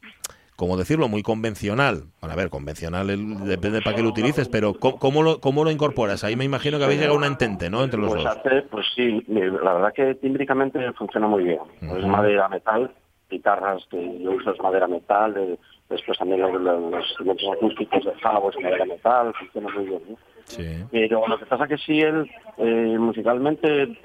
como 0.62 0.78
decirlo, 0.78 1.08
muy 1.08 1.24
convencional. 1.24 2.04
Bueno, 2.20 2.34
a 2.34 2.36
ver, 2.36 2.52
convencional 2.52 3.10
el- 3.10 3.46
depende 3.46 3.82
para 3.82 3.96
qué 3.96 4.04
lo 4.04 4.10
utilices, 4.10 4.48
pero 4.48 4.76
¿cómo, 4.76 5.00
cómo 5.00 5.24
lo, 5.24 5.40
cómo 5.42 5.64
lo 5.64 5.72
incorporas? 5.72 6.24
Ahí 6.24 6.36
me 6.36 6.46
imagino 6.46 6.78
que 6.78 6.84
habéis 6.84 7.00
llegado 7.00 7.16
a 7.16 7.20
un 7.20 7.26
entente, 7.26 7.72
¿no? 7.72 7.84
Entre 7.84 8.00
los 8.00 8.12
Pues 8.12 8.24
dos. 8.24 8.38
hace, 8.38 8.62
pues 8.70 8.86
sí, 8.96 9.26
la 9.28 9.74
verdad 9.74 9.92
que 9.92 10.14
tímbricamente 10.14 10.80
funciona 10.94 11.26
muy 11.26 11.46
bien. 11.46 11.60
Es 11.82 12.06
madera 12.06 12.48
metal, 12.48 12.92
guitarras 13.28 13.84
que 13.90 14.20
yo 14.22 14.34
uso 14.34 14.52
es 14.52 14.62
madera 14.62 14.88
metal, 14.88 15.58
después 15.92 16.18
también 16.18 16.42
los, 16.42 16.54
los 16.54 17.06
instrumentos 17.08 17.48
acústicos 17.54 18.06
de 18.06 18.14
Javo 18.16 18.50
es 18.50 18.60
madera 18.64 18.86
metal, 18.86 19.34
funciona 19.34 19.70
muy 19.70 19.86
bien. 19.86 20.02
¿no? 20.10 20.18
Sí. 20.46 20.84
Pero 20.92 21.28
lo 21.28 21.38
que 21.38 21.46
pasa 21.46 21.68
que 21.68 21.78
sí, 21.78 22.00
él 22.00 22.30
eh, 22.58 22.96
musicalmente 22.98 24.00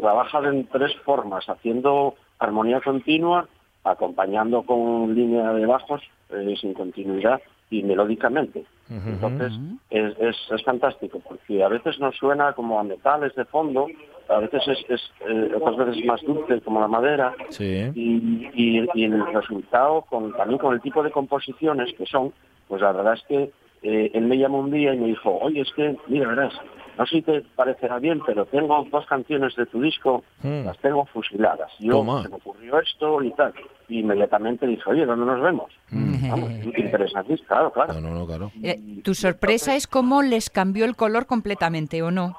trabaja 0.00 0.38
en 0.48 0.66
tres 0.68 0.94
formas, 1.04 1.44
haciendo 1.48 2.14
armonía 2.38 2.80
continua, 2.80 3.48
acompañando 3.84 4.62
con 4.62 5.14
línea 5.14 5.52
de 5.52 5.66
bajos 5.66 6.02
eh, 6.30 6.54
sin 6.60 6.74
continuidad 6.74 7.40
y 7.70 7.82
melódicamente. 7.82 8.64
Entonces 9.06 9.52
es, 9.90 10.18
es, 10.18 10.36
es 10.50 10.62
fantástico 10.64 11.20
porque 11.20 11.62
a 11.62 11.68
veces 11.68 11.98
nos 12.00 12.16
suena 12.16 12.52
como 12.54 12.78
a 12.78 12.82
metales 12.82 13.34
de 13.36 13.44
fondo, 13.44 13.86
a 14.28 14.38
veces 14.38 14.62
es, 14.66 14.78
es 14.88 15.00
eh, 15.28 15.52
otras 15.54 15.76
veces 15.76 16.04
más 16.04 16.20
dulce 16.22 16.60
como 16.62 16.80
la 16.80 16.88
madera 16.88 17.34
Sí. 17.50 17.90
y, 17.94 18.48
y- 18.54 18.88
y 18.94 19.04
el 19.04 19.24
resultado 19.32 20.02
con, 20.02 20.32
también 20.32 20.58
con 20.58 20.74
el 20.74 20.80
tipo 20.80 21.02
de 21.02 21.10
composiciones 21.10 21.92
que 21.96 22.06
son, 22.06 22.32
pues 22.68 22.82
la 22.82 22.92
verdad 22.92 23.14
es 23.14 23.22
que 23.28 23.50
eh, 23.82 24.10
él 24.12 24.22
me 24.26 24.36
llamó 24.38 24.58
un 24.60 24.70
día 24.70 24.92
y 24.94 24.98
me 24.98 25.06
dijo, 25.08 25.38
oye, 25.40 25.60
es 25.62 25.72
que, 25.72 25.96
mira, 26.08 26.28
verás, 26.28 26.52
no 27.00 27.06
sé 27.06 27.16
si 27.16 27.22
te 27.22 27.40
parecerá 27.56 27.98
bien, 27.98 28.20
pero 28.26 28.44
tengo 28.46 28.86
dos 28.92 29.06
canciones 29.06 29.56
de 29.56 29.64
tu 29.66 29.80
disco, 29.80 30.22
Hmm. 30.42 30.66
las 30.66 30.76
tengo 30.78 31.06
fusiladas. 31.06 31.70
Yo 31.78 31.92
Toma. 31.94 32.22
se 32.22 32.28
me 32.28 32.36
ocurrió 32.36 32.78
esto 32.78 33.22
y 33.22 33.30
tal. 33.32 33.54
Y 33.88 34.00
inmediatamente 34.00 34.66
dije, 34.66 34.82
oye, 34.86 35.06
¿dónde 35.06 35.24
nos 35.26 35.40
vemos? 35.40 35.72
Vamos, 35.90 36.50
interesante, 36.76 37.36
claro, 37.48 37.72
claro. 37.72 37.94
No, 37.94 38.00
no, 38.02 38.10
no, 38.14 38.26
claro. 38.26 38.52
Eh, 38.62 39.00
tu 39.02 39.14
sorpresa 39.14 39.74
es 39.74 39.86
cómo 39.86 40.22
les 40.22 40.50
cambió 40.50 40.84
el 40.84 40.94
color 40.94 41.26
completamente, 41.26 42.02
¿o 42.02 42.10
no? 42.10 42.36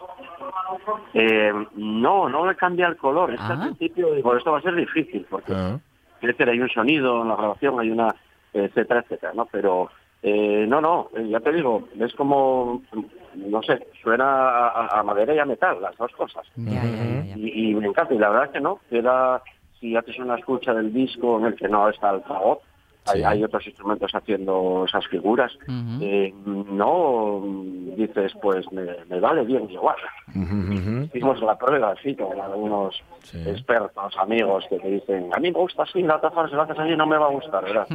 Eh, 1.14 1.52
no, 1.76 2.30
no 2.30 2.46
le 2.48 2.56
cambia 2.56 2.88
el 2.88 2.98
color. 2.98 3.34
Es 3.34 3.40
que 3.40 3.46
Ah. 3.46 3.54
al 3.64 3.76
principio 3.76 4.14
digo, 4.14 4.36
esto 4.38 4.52
va 4.52 4.60
a 4.60 4.62
ser 4.62 4.76
difícil, 4.76 5.26
porque 5.30 5.54
Ah. 5.54 5.80
hay 6.22 6.60
un 6.60 6.70
sonido 6.70 7.22
en 7.24 7.30
la 7.30 7.36
grabación, 7.36 7.80
hay 7.80 7.90
una, 7.90 8.16
etcétera, 8.54 9.02
etcétera, 9.02 9.34
¿no? 9.36 9.48
Pero, 9.52 9.90
eh, 10.24 10.66
no, 10.68 10.82
no, 10.82 11.10
eh, 11.16 11.28
ya 11.30 11.40
te 11.40 11.52
digo, 11.52 11.88
es 12.00 12.14
como, 12.16 12.82
no 13.36 13.64
sé, 13.64 13.88
suena 14.02 14.50
a, 14.70 15.00
a- 15.00 15.04
madera 15.04 15.34
y 15.34 15.40
a 15.40 15.46
metal, 15.46 15.82
las 15.82 15.98
dos 15.98 16.12
cosas. 16.14 16.46
Ya, 16.66 16.86
ya, 16.86 17.04
ya, 17.06 17.24
ya. 17.26 17.36
Y, 17.38 17.72
y 17.72 17.76
me 17.76 17.88
encanta, 17.88 18.14
y 18.14 18.18
la 18.20 18.30
verdad 18.30 18.46
es 18.48 18.52
que 18.52 18.62
no, 18.62 18.80
queda, 18.90 19.42
si 19.80 19.96
haces 19.96 20.18
una 20.20 20.36
escucha 20.36 20.74
del 20.74 20.94
disco 20.94 21.40
en 21.40 21.46
el 21.48 21.56
que 21.56 21.68
no 21.68 21.90
está 21.90 22.12
el 22.12 22.22
fagot, 22.24 22.60
Sí. 23.06 23.24
hay 23.24 23.44
otros 23.44 23.66
instrumentos 23.66 24.12
haciendo 24.14 24.86
esas 24.88 25.06
figuras, 25.08 25.52
eh, 26.02 26.34
no 26.46 27.42
dices, 27.98 28.34
pues 28.42 28.72
me, 28.72 28.84
me 29.10 29.20
vale 29.20 29.44
bien 29.44 29.70
igual. 29.70 29.96
Hicimos 31.14 31.42
la 31.42 31.58
prueba 31.58 31.92
así 31.92 32.16
con 32.16 32.40
algunos 32.40 33.02
Sí. 33.24 33.38
expertos, 33.48 34.16
amigos 34.18 34.66
que 34.70 34.80
te 34.80 34.88
dicen, 34.90 35.30
a 35.36 35.40
mí 35.40 35.52
me 35.52 35.60
gusta 35.60 35.84
así, 35.84 36.02
la 36.02 36.16
otra 36.18 36.32
si 36.48 36.56
lo 36.56 36.64
haces 36.64 36.80
así 36.80 36.96
no 36.96 37.06
me 37.06 37.18
va 37.18 37.28
a 37.28 37.32
gustar, 37.32 37.64
¿verdad? 37.64 37.88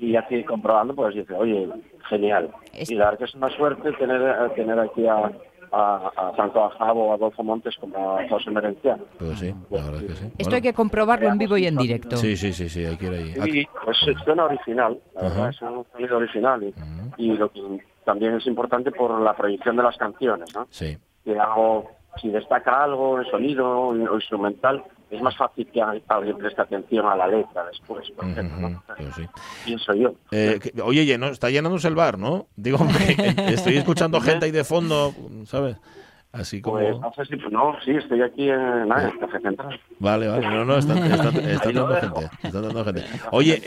Y 0.00 0.14
aquí 0.16 0.44
comprobando, 0.44 0.94
pues 0.94 1.14
dice, 1.14 1.34
oye, 1.34 1.68
genial. 2.08 2.50
Y 2.72 2.94
la 2.94 3.06
verdad 3.06 3.18
que 3.18 3.24
es 3.24 3.34
una 3.34 3.50
suerte 3.50 3.92
tener, 3.94 4.50
tener 4.54 4.78
aquí 4.78 5.06
a, 5.06 5.30
a- 5.74 6.12
a 6.16 6.32
tanto 6.36 6.64
a 6.64 6.70
Javo, 6.70 7.12
a 7.12 7.14
Adolfo 7.16 7.42
Montes 7.42 7.74
como 7.80 8.16
a 8.18 8.28
José 8.28 8.50
Merenciano. 8.50 9.04
Pues 9.18 9.38
sí, 9.38 9.54
la 9.70 9.82
verdad 9.84 10.02
es 10.02 10.06
que 10.06 10.14
sí. 10.14 10.24
Esto 10.26 10.34
Bueno. 10.44 10.54
hay 10.56 10.62
que 10.62 10.72
comprobarlo 10.74 11.28
en 11.28 11.38
vivo 11.38 11.56
y 11.56 11.66
en 11.66 11.76
directo. 11.76 12.16
Sí, 12.16 12.36
sí, 12.36 12.52
sí, 12.52 12.68
sí, 12.68 12.84
hay 12.84 12.96
que 12.96 13.06
ir 13.06 13.12
ahí. 13.12 13.60
Y 13.60 13.66
pues 13.84 13.96
suena 14.24 14.44
original, 14.44 14.98
la 15.14 15.22
verdad, 15.22 15.48
es 15.50 15.62
un 15.62 15.84
sonido 15.92 16.16
original. 16.18 16.62
Y, 17.18 17.24
y 17.32 17.36
lo 17.36 17.50
que 17.50 17.60
también 18.04 18.34
es 18.34 18.46
importante 18.46 18.90
por 18.92 19.20
la 19.20 19.34
proyección 19.34 19.76
de 19.76 19.82
las 19.82 19.96
canciones, 19.96 20.54
¿no? 20.54 20.66
Sí. 20.70 20.96
que 21.24 21.38
algo, 21.38 21.90
si 22.20 22.28
destaca 22.28 22.84
algo 22.84 23.18
en 23.18 23.24
sonido 23.30 23.66
o 23.88 23.94
instrumental, 24.14 24.84
es 25.16 25.22
más 25.22 25.36
fácil 25.36 25.66
que 25.72 25.80
alguien 25.82 26.36
preste 26.38 26.62
atención 26.62 27.06
a 27.06 27.16
la 27.16 27.26
letra 27.26 27.64
después, 27.66 28.10
por 28.10 28.26
ejemplo. 28.28 28.68
¿no? 28.68 28.82
pues 28.96 29.14
sí. 29.14 29.22
Pienso 29.64 29.94
yo. 29.94 30.14
Eh, 30.30 30.58
que- 30.62 30.80
oye, 30.82 31.04
lleno, 31.04 31.26
está 31.28 31.50
llenándose 31.50 31.88
el 31.88 31.94
bar, 31.94 32.18
¿no? 32.18 32.46
Digo, 32.56 32.78
estoy 33.48 33.76
escuchando 33.76 34.20
gente 34.20 34.46
ahí 34.46 34.50
de 34.52 34.64
fondo, 34.64 35.12
¿sabes? 35.46 35.76
Así 36.34 36.60
como... 36.60 36.78
Pues 36.78 36.98
no 36.98 37.12
sé 37.12 37.24
si, 37.26 37.36
no, 37.50 37.76
sí, 37.84 37.92
estoy 37.92 38.20
aquí 38.20 38.50
en, 38.50 38.88
nada, 38.88 39.08
en 39.08 39.18
Café 39.18 39.40
Central. 39.40 39.80
Vale, 40.00 40.26
vale, 40.26 40.48
no, 40.48 40.64
no, 40.64 40.76
está, 40.78 40.94
está, 40.94 41.16
dando 41.16 41.96
gente, 42.00 42.30
está 42.42 42.60
dando 42.60 42.84
gente. 42.84 43.04
Oye, 43.30 43.62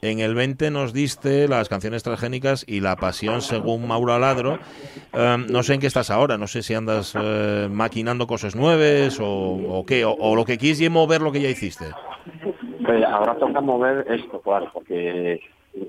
en, 0.00 0.20
el 0.20 0.34
20 0.34 0.70
nos 0.70 0.94
diste 0.94 1.46
las 1.46 1.68
canciones 1.68 2.02
transgénicas 2.02 2.64
y 2.66 2.80
la 2.80 2.96
pasión 2.96 3.42
según 3.42 3.86
Mauro 3.86 4.14
Aladro. 4.14 4.58
Em, 5.12 5.46
no 5.48 5.62
sé 5.62 5.74
en 5.74 5.80
qué 5.80 5.86
estás 5.86 6.10
ahora, 6.10 6.38
no 6.38 6.46
sé 6.46 6.62
si 6.62 6.72
andas 6.72 7.14
eh, 7.20 7.68
maquinando 7.70 8.26
cosas 8.26 8.56
nuevas 8.56 9.20
o, 9.20 9.26
o 9.26 9.84
qué, 9.84 10.06
o, 10.06 10.12
o 10.12 10.34
lo 10.34 10.46
que 10.46 10.56
quieres 10.56 10.80
es 10.80 10.90
mover 10.90 11.20
lo 11.20 11.32
que 11.32 11.42
ya 11.42 11.50
hiciste. 11.50 11.84
Eh, 11.86 13.04
ahora 13.04 13.34
toca 13.34 13.60
mover 13.60 14.06
esto, 14.08 14.40
claro, 14.40 14.70
porque 14.72 15.40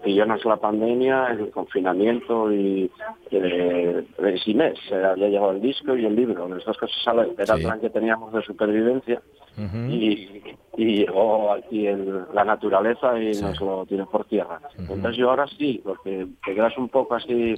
pillarnos 0.03 0.43
la 0.45 0.57
pandemia, 0.57 1.27
el 1.31 1.49
confinamiento 1.51 2.51
y 2.51 2.89
eh, 3.31 4.03
ese 4.23 4.53
mes 4.53 4.79
eh, 4.91 4.95
había 5.03 5.27
llegado 5.29 5.51
el 5.51 5.61
disco 5.61 5.95
y 5.95 6.05
el 6.05 6.15
libro, 6.15 6.47
las 6.47 6.63
dos 6.65 6.77
cosas 6.77 7.07
a 7.07 7.13
la 7.13 7.21
vez. 7.23 7.31
Era 7.39 7.55
Sí. 7.55 7.61
el 7.61 7.65
plan 7.67 7.79
que 7.79 7.89
teníamos 7.89 8.33
de 8.33 8.41
supervivencia 8.43 9.21
y, 9.89 10.41
y 10.77 10.85
llegó 10.99 11.51
aquí 11.53 11.85
el- 11.87 12.23
la 12.33 12.43
naturaleza 12.45 13.19
y 13.21 13.31
nos 13.41 13.59
lo 13.59 13.85
tiró 13.85 14.05
por 14.09 14.25
tierra. 14.25 14.59
Entonces 14.77 15.17
yo 15.17 15.29
ahora 15.29 15.47
sí, 15.47 15.81
porque 15.83 16.27
te 16.45 16.55
quedas 16.55 16.77
un 16.77 16.87
poco 16.89 17.15
así 17.15 17.55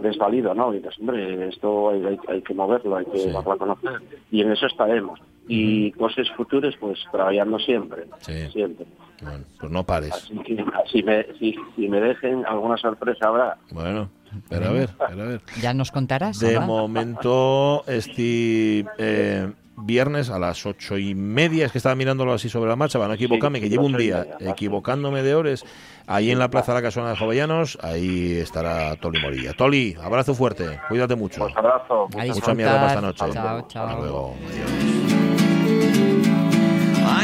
desvalido, 0.00 0.54
¿no? 0.54 0.72
Y 0.72 0.78
dices, 0.78 0.98
hombre, 0.98 1.48
esto 1.48 1.90
hay, 1.90 2.04
hay- 2.06 2.18
hay 2.28 2.42
que 2.42 2.54
moverlo, 2.54 2.96
hay 2.96 3.04
que 3.06 3.18
Sí. 3.18 3.30
darlo 3.30 3.52
a 3.52 3.58
conocer. 3.58 3.92
Y 4.30 4.40
en 4.40 4.52
eso 4.52 4.66
estaremos. 4.66 5.20
Y 5.46 5.92
cosas 5.92 6.26
futuras, 6.36 6.74
pues 6.80 6.98
trabajando 7.12 7.58
siempre, 7.58 8.04
Sí. 8.20 8.48
siempre. 8.50 8.86
Bueno, 9.20 9.44
pues 9.60 9.70
no 9.72 9.84
pares. 9.84 10.12
Así 10.12 10.34
que 10.38 10.64
si 10.90 11.02
me, 11.02 11.26
si, 11.38 11.54
si 11.76 11.88
me 11.88 12.00
dejen 12.00 12.44
alguna 12.46 12.76
sorpresa 12.76 13.28
habrá. 13.28 13.56
Bueno, 13.70 14.10
pero 14.48 14.66
a 14.68 14.72
ver, 14.72 14.90
pero 15.08 15.22
a 15.22 15.26
ver. 15.26 15.40
Ya 15.60 15.74
nos 15.74 15.90
contarás. 15.90 16.38
De 16.40 16.58
momento, 16.58 17.84
este 17.86 18.84
eh, 18.98 19.52
viernes 19.76 20.30
a 20.30 20.38
las 20.38 20.66
ocho 20.66 20.98
y 20.98 21.14
media, 21.14 21.66
es 21.66 21.72
que 21.72 21.78
estaba 21.78 21.94
mirándolo 21.94 22.32
así 22.32 22.48
sobre 22.48 22.68
la 22.70 22.76
marcha, 22.76 22.98
para 22.98 23.08
no 23.08 23.14
equivocarme, 23.14 23.58
Sí, 23.58 23.64
que 23.64 23.70
llevo 23.70 23.86
un 23.86 23.96
día 23.96 24.26
media, 24.38 24.50
equivocándome 24.52 25.22
de 25.22 25.34
horas, 25.34 25.64
ahí 26.06 26.30
en 26.30 26.38
la 26.38 26.48
Plaza 26.48 26.72
de 26.72 26.78
la 26.78 26.82
Casona 26.82 27.10
de 27.10 27.16
Jovellanos, 27.16 27.78
ahí 27.82 28.32
estará 28.32 28.96
Toli 28.96 29.20
Morilla. 29.20 29.52
Toli, 29.52 29.94
abrazo 30.02 30.34
fuerte, 30.34 30.80
cuídate 30.88 31.14
mucho. 31.14 31.40
Pues 31.42 31.56
abrazo. 31.56 32.08
Mucha 32.12 32.54
mierda 32.54 32.74
para 32.74 32.86
esta 32.88 33.00
noche. 33.00 33.18
Chao, 33.32 33.66
chao. 33.68 33.86
Hasta 33.86 34.00
luego. 34.00 34.34
Adiós. 34.48 35.03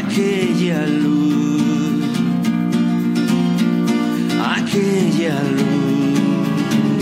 Aquella 0.03 0.87
luz, 0.87 2.03
aquella 4.43 5.41
luz, 5.43 6.99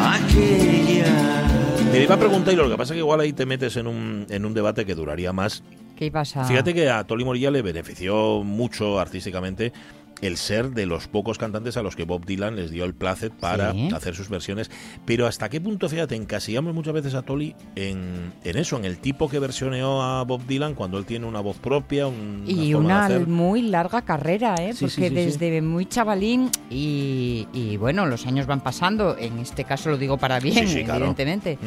aquella. 0.00 1.46
Te 1.92 2.02
iba 2.02 2.14
a 2.14 2.18
preguntar, 2.18 2.54
y 2.54 2.56
lo 2.56 2.68
que 2.68 2.76
pasa 2.76 2.92
es 2.92 2.96
que 2.96 2.98
igual 2.98 3.20
ahí 3.20 3.32
te 3.32 3.46
metes 3.46 3.76
en 3.76 3.86
un, 3.86 4.26
en 4.28 4.44
un 4.44 4.54
debate 4.54 4.84
que 4.84 4.94
duraría 4.94 5.32
más. 5.32 5.62
¿Qué 5.96 6.06
ibas 6.06 6.36
a...? 6.36 6.44
Fíjate 6.44 6.74
que 6.74 6.90
a 6.90 7.04
Toli 7.04 7.24
Morilla 7.24 7.50
le 7.50 7.62
benefició 7.62 8.42
mucho 8.44 8.98
artísticamente 9.00 9.72
el 10.22 10.36
ser 10.38 10.70
de 10.70 10.86
los 10.86 11.08
pocos 11.08 11.36
cantantes 11.38 11.76
a 11.76 11.82
los 11.82 11.94
que 11.94 12.04
Bob 12.04 12.24
Dylan 12.24 12.56
les 12.56 12.70
dio 12.70 12.84
el 12.84 12.94
placet 12.94 13.32
para 13.34 13.72
Sí. 13.72 13.90
hacer 13.94 14.14
sus 14.14 14.28
versiones. 14.30 14.70
Pero 15.04 15.26
hasta 15.26 15.48
qué 15.48 15.60
punto, 15.60 15.88
fíjate, 15.88 16.14
encasillamos 16.16 16.74
muchas 16.74 16.94
veces 16.94 17.14
a 17.14 17.22
Toli 17.22 17.54
en, 17.74 18.32
en 18.44 18.56
eso, 18.56 18.76
en 18.78 18.84
el 18.86 18.98
tipo 18.98 19.28
que 19.28 19.38
versioneó 19.38 20.02
a 20.02 20.22
Bob 20.24 20.46
Dylan 20.46 20.74
cuando 20.74 20.98
él 20.98 21.04
tiene 21.04 21.26
una 21.26 21.40
voz 21.40 21.58
propia, 21.58 22.06
un- 22.06 22.44
Y 22.46 22.54
forma 22.54 22.66
de 22.72 22.74
una 22.76 23.04
hacer. 23.06 23.26
muy 23.28 23.62
larga 23.62 24.02
carrera, 24.02 24.54
¿eh? 24.56 24.72
Sí, 24.72 24.86
porque 24.86 24.94
sí, 24.94 25.02
sí, 25.02 25.08
sí. 25.08 25.14
desde 25.14 25.60
muy 25.62 25.86
chavalín 25.86 26.50
y, 26.70 27.46
y, 27.52 27.76
bueno, 27.76 28.06
los 28.06 28.26
años 28.26 28.46
van 28.46 28.60
pasando, 28.62 29.16
en 29.18 29.38
este 29.38 29.64
caso 29.64 29.90
lo 29.90 29.98
digo 29.98 30.16
para 30.18 30.40
bien, 30.40 30.66
Sí, 30.66 30.78
sí, 30.78 30.84
claro. 30.84 31.00
evidentemente, 31.06 31.58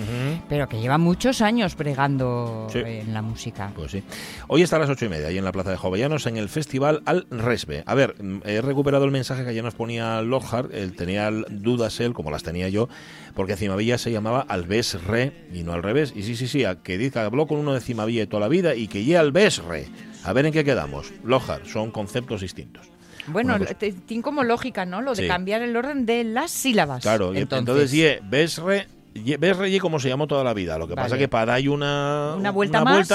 pero 0.50 0.68
que 0.68 0.80
lleva 0.80 0.98
muchos 0.98 1.42
años 1.42 1.76
bregando 1.76 2.68
Sí. 2.72 2.80
en 2.84 3.14
la 3.14 3.22
música. 3.22 3.72
Pues 3.76 3.92
sí. 3.92 4.04
Hoy 4.48 4.62
está 4.64 4.78
a 4.78 4.80
las 4.80 4.90
ocho 4.90 5.06
y 5.06 5.10
media, 5.10 5.28
ahí 5.28 5.38
en 5.38 5.46
la 5.46 5.52
Plaza 5.52 5.70
de 5.72 5.78
Jovellanos, 5.78 6.26
en 6.26 6.38
el 6.38 6.50
Festival 6.50 7.02
Al 7.06 7.28
Resbe. 7.30 7.84
A 7.86 7.94
ver, 7.96 8.16
he 8.46 8.62
recuperado 8.62 9.06
el 9.06 9.12
mensaje 9.12 9.44
que 9.46 9.54
ya 9.54 9.62
nos 9.62 9.74
ponía 9.76 10.22
Lockhart, 10.22 10.74
él 10.74 10.96
tenía 10.96 11.30
dudas 11.32 12.00
él, 12.00 12.14
como 12.14 12.32
las 12.32 12.44
tenía 12.44 12.70
yo, 12.70 12.90
porque 13.36 13.56
Cimavilla 13.56 13.98
se 13.98 14.12
llamaba 14.12 14.42
Alves 14.48 15.02
Re 15.06 15.48
y 15.54 15.64
no 15.64 15.74
al 15.74 15.84
revés. 15.84 16.14
Y 16.16 16.24
sí, 16.24 16.36
sí, 16.36 16.48
sí, 16.48 16.66
a 16.66 16.76
que 16.82 16.98
dice 16.98 17.12
que 17.14 17.20
habló 17.20 17.48
con 17.48 17.58
uno 17.60 17.74
de 17.74 17.82
Cimavilla 17.82 18.28
toda 18.28 18.42
la 18.42 18.48
vida 18.48 18.76
y 18.76 18.88
que 18.88 19.04
ya 19.06 19.20
Alves 19.20 19.64
Re. 19.64 19.88
A 20.24 20.34
ver 20.34 20.46
en 20.46 20.54
qué 20.54 20.64
quedamos. 20.64 21.12
Lockhart, 21.24 21.66
son 21.66 21.92
conceptos 21.92 22.42
distintos. 22.42 22.88
Bueno, 23.28 23.58
pues- 23.58 23.96
tiene 24.06 24.24
como 24.24 24.44
lógica, 24.44 24.86
¿no? 24.86 25.02
Lo 25.02 25.14
de 25.14 25.24
Sí. 25.24 25.28
cambiar 25.28 25.62
el 25.62 25.76
orden 25.76 26.06
de 26.06 26.24
las 26.24 26.50
sílabas. 26.52 27.04
Claro, 27.04 27.34
y 27.34 27.38
entonces, 27.38 27.92
ye, 27.92 28.20
ves 28.24 28.58
re, 28.58 28.88
ye- 29.14 29.38
ves 29.38 29.56
re 29.58 29.70
ye 29.70 29.80
como 29.80 30.00
se 30.00 30.10
llamó 30.10 30.26
toda 30.28 30.44
la 30.44 30.54
vida. 30.54 30.78
Lo 30.80 30.88
que 30.88 30.96
pasa 30.96 31.10
Vale. 31.10 31.20
que 31.20 31.28
para 31.28 31.54
dar 31.54 31.70
una, 31.70 32.34
Una 32.38 32.52
vuelta 32.52 32.84
más. 32.84 33.08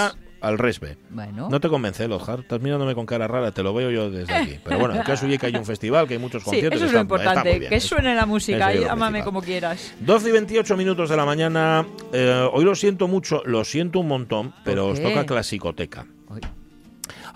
Al 0.46 0.58
resbe. 0.58 0.96
Bueno. 1.10 1.48
No 1.50 1.60
te 1.60 1.68
convence, 1.68 2.06
Lozar. 2.08 2.40
Estás 2.40 2.60
mirándome 2.60 2.94
con 2.94 3.06
cara 3.06 3.26
rara, 3.26 3.52
te 3.52 3.62
lo 3.62 3.72
veo 3.74 3.90
yo 3.90 4.10
desde 4.10 4.32
aquí. 4.34 4.58
Pero 4.64 4.78
bueno, 4.78 4.94
en 4.94 5.00
el 5.00 5.06
caso 5.06 5.26
oye 5.26 5.38
que 5.38 5.46
hay 5.46 5.56
un 5.56 5.64
festival, 5.64 6.06
que 6.06 6.14
hay 6.14 6.20
muchos 6.20 6.42
Sí, 6.42 6.50
conciertos. 6.50 6.76
eso 6.78 6.86
es 6.86 6.92
lo 6.92 7.00
importante, 7.00 7.58
bien. 7.58 7.70
que 7.70 7.80
suene 7.80 8.14
la 8.14 8.26
música 8.26 8.72
y 8.72 8.78
es 8.78 8.84
lo 8.84 8.90
ámame 8.92 9.18
principal. 9.18 9.24
como 9.24 9.42
quieras. 9.42 9.94
12 10.00 10.28
y 10.28 10.32
28 10.32 10.76
minutos 10.76 11.08
de 11.10 11.16
la 11.16 11.24
mañana. 11.24 11.86
Eh, 12.12 12.48
hoy 12.52 12.64
lo 12.64 12.74
siento 12.74 13.08
mucho, 13.08 13.42
lo 13.44 13.64
siento 13.64 14.00
un 14.00 14.08
montón, 14.08 14.54
pero 14.64 14.88
os 14.88 15.00
toca 15.02 15.24
clasicoteca. 15.26 16.06
Ay. 16.30 16.40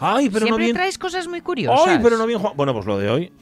Ay, 0.01 0.31
pero 0.31 0.47
no 0.47 0.57
bien. 0.57 0.75
traes 0.75 0.97
cosas 0.99 1.27
muy 1.27 1.41
curiosas. 1.41 1.81
Ay, 1.89 1.99
pero 2.03 2.17
no 2.17 2.27
bien. 2.27 2.41
Bueno, 2.55 2.73
pues 2.73 2.87
lo 2.87 2.99
de 2.99 3.11
hoy. 3.11 3.33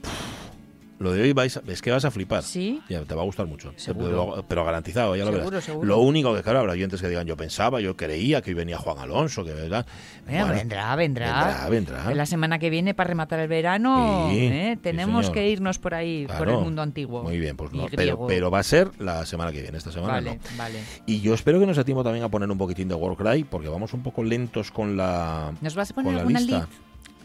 Lo 0.98 1.12
de 1.12 1.20
hoy 1.22 1.32
vais 1.34 1.54
a- 1.58 1.62
es 1.66 1.82
que 1.82 1.90
vas 1.90 2.04
a 2.06 2.10
flipar. 2.10 2.42
Sí. 2.42 2.80
Ya, 2.88 3.02
te 3.02 3.14
va 3.14 3.20
a 3.20 3.24
gustar 3.26 3.46
mucho. 3.46 3.74
Pero, 3.86 4.44
pero 4.48 4.64
garantizado, 4.64 5.14
ya 5.14 5.24
lo 5.26 5.30
Seguro, 5.32 5.50
verás. 5.50 5.64
seguro. 5.64 5.86
Lo 5.86 5.98
único 5.98 6.34
que, 6.34 6.42
claro, 6.42 6.60
habrá 6.60 6.72
oyentes 6.72 7.00
que 7.02 7.08
digan, 7.08 7.26
yo 7.26 7.36
pensaba, 7.36 7.80
yo 7.82 7.96
creía 7.96 8.40
que 8.40 8.50
hoy 8.50 8.54
venía 8.54 8.78
Juan 8.78 8.98
Alonso, 8.98 9.44
que 9.44 9.52
verdad. 9.52 9.84
Bueno, 10.26 10.48
vendrá, 10.54 10.96
vendrá. 10.96 11.66
Vendrá, 11.68 11.68
vendrá. 12.00 12.14
La 12.14 12.24
semana 12.24 12.58
que 12.58 12.70
viene, 12.70 12.94
para 12.94 13.08
rematar 13.08 13.40
el 13.40 13.48
verano, 13.48 14.28
Sí, 14.30 14.38
¿eh? 14.46 14.72
sí, 14.76 14.80
tenemos 14.82 15.26
señor. 15.26 15.34
que 15.34 15.48
irnos 15.50 15.78
por 15.78 15.92
ahí, 15.94 16.26
por 16.26 16.36
Claro. 16.36 16.58
el 16.58 16.64
mundo 16.64 16.80
antiguo. 16.82 17.22
Muy 17.22 17.38
bien, 17.38 17.56
pues 17.56 17.72
no. 17.72 17.86
Pero, 17.94 18.26
pero 18.26 18.50
va 18.50 18.60
a 18.60 18.62
ser 18.62 18.90
la 18.98 19.26
semana 19.26 19.52
que 19.52 19.60
viene, 19.60 19.76
esta 19.76 19.92
semana 19.92 20.14
Vale, 20.14 20.36
no. 20.36 20.56
vale. 20.56 20.80
Y 21.04 21.20
yo 21.20 21.34
espero 21.34 21.60
que 21.60 21.66
nos 21.66 21.76
dé 21.76 21.84
tiempo 21.84 22.02
también 22.04 22.24
a 22.24 22.30
poner 22.30 22.50
un 22.50 22.56
poquitín 22.56 22.88
de 22.88 22.94
Warcry, 22.94 23.44
porque 23.44 23.68
vamos 23.68 23.92
un 23.92 24.02
poco 24.02 24.24
lentos 24.24 24.70
con 24.70 24.96
la, 24.96 25.52
¿Nos 25.60 25.74
vas 25.74 25.90
a 25.90 25.94
poner 25.94 26.16
alguna 26.18 26.40
lista. 26.40 26.56
lead? 26.58 26.68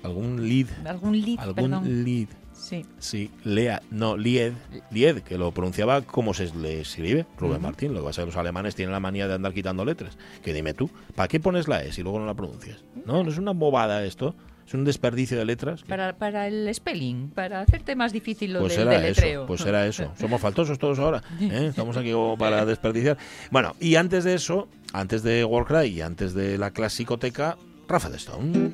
Algún 0.04 0.48
lead. 0.48 0.68
¿Algún 0.86 1.20
lead, 1.22 1.40
Algún 1.40 1.56
perdón? 1.72 2.04
lead. 2.04 2.28
Sí. 2.54 2.86
Sí, 3.00 3.32
Lea, 3.44 3.82
no, 3.90 4.16
Lied, 4.16 4.54
Lied, 4.92 5.20
que 5.22 5.36
lo 5.38 5.52
pronunciaba 5.52 6.04
como 6.04 6.34
se 6.36 6.54
le 6.56 6.82
escribe, 6.82 7.26
Rubén 7.38 7.56
Ujú. 7.58 7.64
Martín. 7.64 7.94
Lo 7.94 8.02
que 8.02 8.06
pasa 8.06 8.22
es 8.22 8.26
que 8.26 8.32
los 8.32 8.38
alemanes 8.38 8.76
tienen 8.76 8.92
la 8.94 9.00
manía 9.00 9.28
de 9.28 9.34
andar 9.34 9.52
quitando 9.54 9.84
letras. 9.84 10.18
Que 10.44 10.54
dime 10.54 10.76
tú, 10.76 10.88
¿para 11.16 11.28
qué 11.28 11.40
pones 11.40 11.68
la 11.68 11.84
E 11.84 11.92
si 11.92 12.04
luego 12.04 12.20
no 12.20 12.28
la 12.28 12.36
pronuncias? 12.36 12.84
No, 13.06 13.24
no 13.24 13.32
es 13.32 13.40
una 13.40 13.52
bobada 13.52 14.06
esto, 14.06 14.36
es 14.68 14.76
un 14.76 14.86
desperdicio 14.86 15.40
de 15.40 15.46
letras. 15.46 15.82
Para, 15.84 16.16
para 16.18 16.48
el 16.48 16.70
spelling, 16.74 17.30
para 17.32 17.62
hacerte 17.62 17.96
más 17.96 18.14
difícil 18.14 18.54
lo 18.54 18.60
pues 18.60 18.78
del 18.78 18.88
era 18.88 19.00
deletreo. 19.02 19.42
eso, 19.42 19.48
pues 19.48 19.66
era 19.66 19.88
eso. 19.88 20.12
Somos 20.20 20.40
faltosos 20.40 20.78
todos 20.78 21.00
ahora. 21.00 21.24
¿eh? 21.40 21.66
Estamos 21.70 21.98
aquí 21.98 22.12
como 22.12 22.38
para 22.38 22.64
desperdiciar. 22.68 23.18
Bueno, 23.50 23.76
y 23.80 23.96
antes 23.96 24.24
de 24.24 24.36
eso, 24.36 24.68
antes 24.94 25.24
de 25.24 25.44
Warcry 25.44 25.88
y 25.88 26.02
antes 26.02 26.36
de 26.36 26.60
la 26.60 26.70
clasicoteca, 26.70 27.58
Rafa 27.88 28.10
de 28.12 28.18
Stone. 28.18 28.72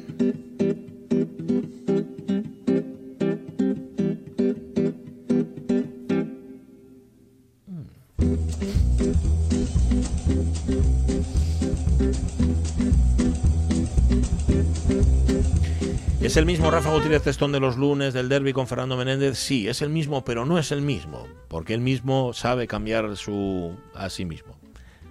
¿Es 16.28 16.36
el 16.36 16.46
mismo 16.46 16.70
Rafa 16.70 16.92
Gutiérrez 16.92 17.24
Testón 17.24 17.54
de 17.54 17.62
los 17.62 17.78
lunes 17.78 18.14
del 18.14 18.28
derby 18.28 18.52
con 18.52 18.68
Fernando 18.68 18.98
Menéndez? 18.98 19.38
Sí, 19.38 19.70
es 19.70 19.82
el 19.82 19.90
mismo, 19.90 20.26
pero 20.26 20.46
no 20.46 20.60
es 20.60 20.74
el 20.74 20.82
mismo, 20.82 21.26
porque 21.48 21.74
él 21.74 21.80
mismo 21.80 22.34
sabe 22.34 22.68
cambiar 22.68 23.16
su 23.16 23.78
a 23.96 24.10
sí 24.10 24.26
mismo. 24.26 24.57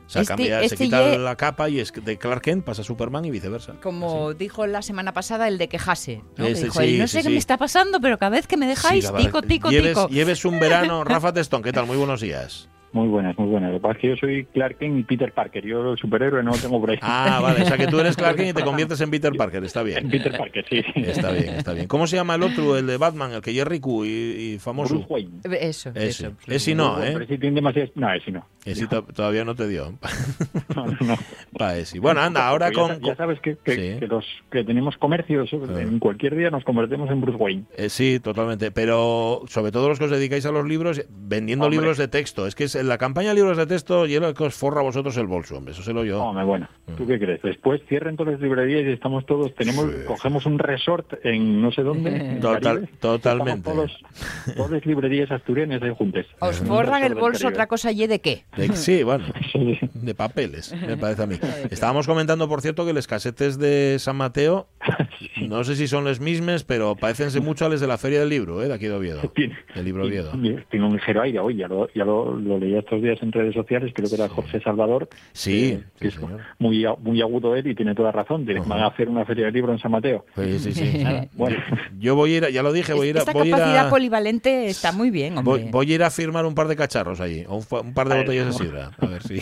O 0.06 0.08
sea, 0.08 0.22
Este- 0.22 0.34
cambia, 0.34 0.58
se 0.60 0.64
este 0.66 0.84
quita 0.84 1.10
ye- 1.10 1.18
la 1.18 1.34
capa 1.36 1.68
y 1.68 1.80
es 1.80 1.92
de 1.92 2.16
Clark 2.16 2.42
Kent 2.42 2.64
pasa 2.64 2.82
a 2.82 2.84
Superman 2.84 3.24
y 3.24 3.30
viceversa. 3.32 3.74
Como 3.82 4.34
dijo 4.34 4.66
la 4.68 4.80
semana 4.82 5.12
pasada 5.12 5.48
el 5.48 5.58
de 5.58 5.68
quejase. 5.68 6.22
¿no? 6.36 6.44
Que 6.46 6.52
Ese 6.52 6.64
dijo 6.66 6.80
sí, 6.80 6.98
no 6.98 7.08
sí, 7.08 7.12
sé 7.12 7.18
qué 7.18 7.28
sí. 7.28 7.32
me 7.32 7.38
está 7.38 7.56
pasando, 7.58 8.00
pero 8.00 8.16
cada 8.18 8.30
vez 8.30 8.46
que 8.46 8.56
me 8.56 8.66
dejáis, 8.66 9.04
tico, 9.06 9.14
verdad, 9.14 9.42
tico, 9.48 9.70
lleves, 9.70 9.94
tico. 9.94 10.08
lleves 10.08 10.44
un 10.44 10.60
verano, 10.60 11.02
Rafa 11.04 11.32
Testón, 11.32 11.62
¿qué 11.62 11.72
tal? 11.72 11.86
Muy 11.86 11.96
buenos 11.96 12.20
días. 12.20 12.68
Muy 12.96 13.08
buenas, 13.08 13.36
muy 13.38 13.48
buenas. 13.48 13.70
Lo 13.72 13.76
que 13.76 13.82
pasa 13.82 13.94
es 13.96 14.00
que 14.00 14.08
yo 14.08 14.16
soy 14.16 14.44
Clark 14.46 14.78
Kent 14.78 14.98
y 14.98 15.02
Peter 15.04 15.30
Parker. 15.32 15.66
Yo, 15.66 15.92
el 15.92 15.98
superhéroe, 15.98 16.42
no 16.42 16.52
lo 16.52 16.56
tengo 16.56 16.80
por 16.80 16.90
ahí. 16.90 16.98
Ah, 17.02 17.40
vale, 17.42 17.62
o 17.62 17.66
sea 17.66 17.76
que 17.76 17.86
tú 17.88 18.00
eres 18.00 18.16
Clark 18.16 18.36
Kent 18.36 18.48
y 18.50 18.52
te 18.54 18.62
conviertes 18.64 18.98
en 19.02 19.10
Peter 19.10 19.32
Parker, 19.36 19.62
está 19.64 19.82
bien. 19.82 20.08
Peter 20.08 20.34
Parker, 20.36 20.64
sí. 20.68 20.82
Está 20.94 21.30
bien, 21.30 21.50
está 21.56 21.72
bien. 21.74 21.86
¿Cómo 21.88 22.06
se 22.06 22.16
llama 22.16 22.36
el 22.36 22.42
otro, 22.42 22.76
el 22.78 22.86
de 22.86 22.96
Batman, 22.96 23.32
el 23.34 23.42
que 23.42 23.52
Jerry 23.52 23.80
Q 23.80 24.04
y, 24.06 24.08
y 24.08 24.58
famoso? 24.58 24.94
Bruce 24.94 25.12
Wayne. 25.12 25.30
Eso, 25.44 25.90
Ese. 25.90 26.06
eso. 26.08 26.32
Ese 26.46 26.74
no, 26.74 26.96
Pero 26.98 27.20
¿eh? 27.20 27.24
ese 27.24 27.36
tiene 27.38 27.60
demasiadas- 27.60 27.90
No, 27.96 28.10
ese 28.14 28.30
no. 28.32 28.46
Ese 28.64 28.86
to- 28.88 29.02
todavía 29.04 29.44
no 29.44 29.54
te 29.54 29.68
dio. 29.68 29.92
No, 30.74 30.84
no, 30.86 30.96
no. 31.00 31.16
Pa' 31.58 31.76
ese. 31.78 32.00
Bueno, 32.00 32.20
anda, 32.20 32.46
ahora 32.48 32.66
Pues 32.70 32.76
ya, 32.88 32.94
con... 32.94 33.02
ya 33.02 33.16
sabes 33.16 33.40
que, 33.40 33.56
que, 33.64 33.74
Sí. 33.94 33.98
que 34.00 34.06
los 34.06 34.24
que 34.50 34.62
tenemos 34.64 34.96
comercios, 34.98 35.48
Ah. 35.52 35.80
en 35.80 35.98
cualquier 35.98 36.36
día 36.36 36.50
nos 36.50 36.64
convertimos 36.64 37.10
en 37.10 37.20
Bruce 37.22 37.38
Wayne. 37.38 37.64
Eh, 37.76 37.88
sí, 37.88 38.20
totalmente. 38.20 38.70
Pero 38.70 39.42
sobre 39.48 39.72
todo 39.72 39.88
los 39.88 39.98
que 39.98 40.04
os 40.06 40.10
dedicáis 40.10 40.44
a 40.46 40.52
los 40.52 40.66
libros, 40.66 41.02
vendiendo 41.08 41.64
Hombre. 41.66 41.78
libros 41.80 41.96
de 41.98 42.08
texto. 42.08 42.46
Es 42.46 42.54
que 42.54 42.64
es 42.64 42.74
en 42.74 42.85
la 42.86 42.98
campaña 42.98 43.30
de 43.30 43.34
libros 43.36 43.56
de 43.56 43.66
texto 43.66 44.06
y 44.06 44.14
es 44.14 44.20
lo 44.20 44.32
que 44.34 44.44
os 44.44 44.54
forra 44.54 44.80
a 44.80 44.84
vosotros 44.84 45.16
el 45.16 45.26
bolso, 45.26 45.56
hombre. 45.56 45.72
Eso 45.72 45.82
sé 45.82 45.92
lo 45.92 46.04
yo. 46.04 46.22
Hombre, 46.22 46.44
bueno. 46.44 46.68
¿tú 46.96 47.06
qué 47.06 47.18
crees? 47.18 47.42
Después 47.42 47.80
cierren 47.88 48.16
todas 48.16 48.34
las 48.34 48.40
librerías 48.42 48.84
y 48.86 48.92
estamos 48.92 49.26
todos, 49.26 49.54
tenemos, 49.54 49.86
Sí. 49.86 49.96
cogemos 50.06 50.46
un 50.46 50.58
resort 50.58 51.14
en 51.24 51.60
no 51.60 51.70
sé 51.72 51.82
dónde. 51.82 52.16
en 52.16 52.40
Total- 52.40 52.62
Caribe, 52.62 52.88
totalmente. 53.00 53.70
Todos, 53.70 53.96
todas 54.56 54.70
las 54.70 54.86
librerías 54.86 55.30
asturianas 55.30 55.82
ahí 55.82 55.92
juntas. 55.96 56.26
Os 56.40 56.56
forran 56.60 57.02
el 57.04 57.14
bolso 57.14 57.48
otra 57.48 57.66
cosa 57.66 57.90
y 57.92 58.06
de 58.06 58.20
qué. 58.20 58.44
De- 58.56 58.68
sí, 58.76 59.02
bueno. 59.02 59.24
De 59.94 60.14
papeles, 60.14 60.74
me 60.86 60.96
parece 60.96 61.22
a 61.22 61.26
mí. 61.26 61.36
Estábamos 61.70 62.06
comentando, 62.06 62.48
por 62.48 62.60
cierto, 62.62 62.86
que 62.86 62.92
los 62.92 63.06
casetes 63.06 63.58
de 63.58 63.96
San 63.98 64.16
Mateo, 64.16 64.68
no 65.48 65.64
sé 65.64 65.74
si 65.76 65.88
son 65.88 66.04
los 66.04 66.20
mismos, 66.20 66.64
pero 66.64 66.94
parecense 66.96 67.40
mucho 67.40 67.66
a 67.66 67.68
los 67.68 67.80
de 67.80 67.86
la 67.86 67.98
Feria 67.98 68.20
del 68.20 68.28
Libro, 68.28 68.62
¿eh? 68.62 68.68
de 68.68 68.74
aquí 68.74 68.86
de 68.86 68.92
Oviedo. 68.94 69.20
Tiene, 69.34 69.56
Del 69.74 69.84
libro 69.84 70.04
Oviedo. 70.04 70.30
tiene- 70.32 70.64
tiene 70.70 70.86
un 70.86 70.92
ligero 70.94 71.22
aire 71.22 71.38
hoy, 71.40 71.56
ya 71.56 71.68
lo, 71.68 71.88
ya 71.92 72.04
lo, 72.04 72.36
lo 72.36 72.58
leía 72.66 72.80
estos 72.80 73.00
días 73.02 73.18
en 73.22 73.32
redes 73.32 73.54
sociales, 73.54 73.92
creo 73.94 74.08
que 74.08 74.14
era 74.16 74.28
Jorge 74.28 74.60
Salvador, 74.60 75.08
Sí, 75.32 75.72
eh, 75.72 75.84
que 75.98 75.98
sí, 75.98 76.08
es 76.08 76.14
señor. 76.14 76.40
muy, 76.58 76.84
a- 76.84 76.94
muy 76.96 77.20
agudo 77.22 77.54
él 77.56 77.66
y 77.66 77.74
tiene 77.74 77.94
toda 77.94 78.12
razón, 78.12 78.46
Ajá. 78.50 78.62
van 78.68 78.80
a 78.80 78.86
hacer 78.88 79.08
una 79.08 79.24
feria 79.24 79.46
de 79.46 79.52
libro 79.52 79.72
en 79.72 79.78
San 79.78 79.90
Mateo. 79.92 80.24
Sí, 80.36 80.58
sí, 80.58 80.72
sí. 80.72 81.04
Bueno, 81.34 81.56
Yo 81.98 82.14
voy 82.14 82.34
a 82.34 82.36
ir, 82.38 82.44
a- 82.44 82.50
ya 82.50 82.62
lo 82.62 82.72
dije, 82.72 82.92
voy 82.92 83.06
a 83.08 83.10
ir 83.10 83.16
a, 83.16 83.20
Esta 83.20 83.32
voy 83.32 83.48
ir 83.48 83.54
capacidad 83.54 83.86
a- 83.86 83.90
polivalente 83.90 84.66
está 84.66 84.92
muy 84.92 85.10
bien, 85.10 85.38
hombre. 85.38 85.62
voy, 85.62 85.70
voy 85.70 85.92
a 85.92 85.94
ir 85.94 86.02
a 86.02 86.10
firmar 86.10 86.44
un 86.46 86.54
par 86.54 86.68
de 86.68 86.76
cacharros 86.76 87.20
allí, 87.20 87.44
o 87.48 87.56
un, 87.56 87.94
par 87.94 88.08
de 88.08 88.14
A 88.14 88.16
ver, 88.18 88.26
botellas 88.26 88.46
de 88.46 88.52
sidra, 88.64 88.90
a 88.98 89.06
ver 89.06 89.22
si, 89.22 89.38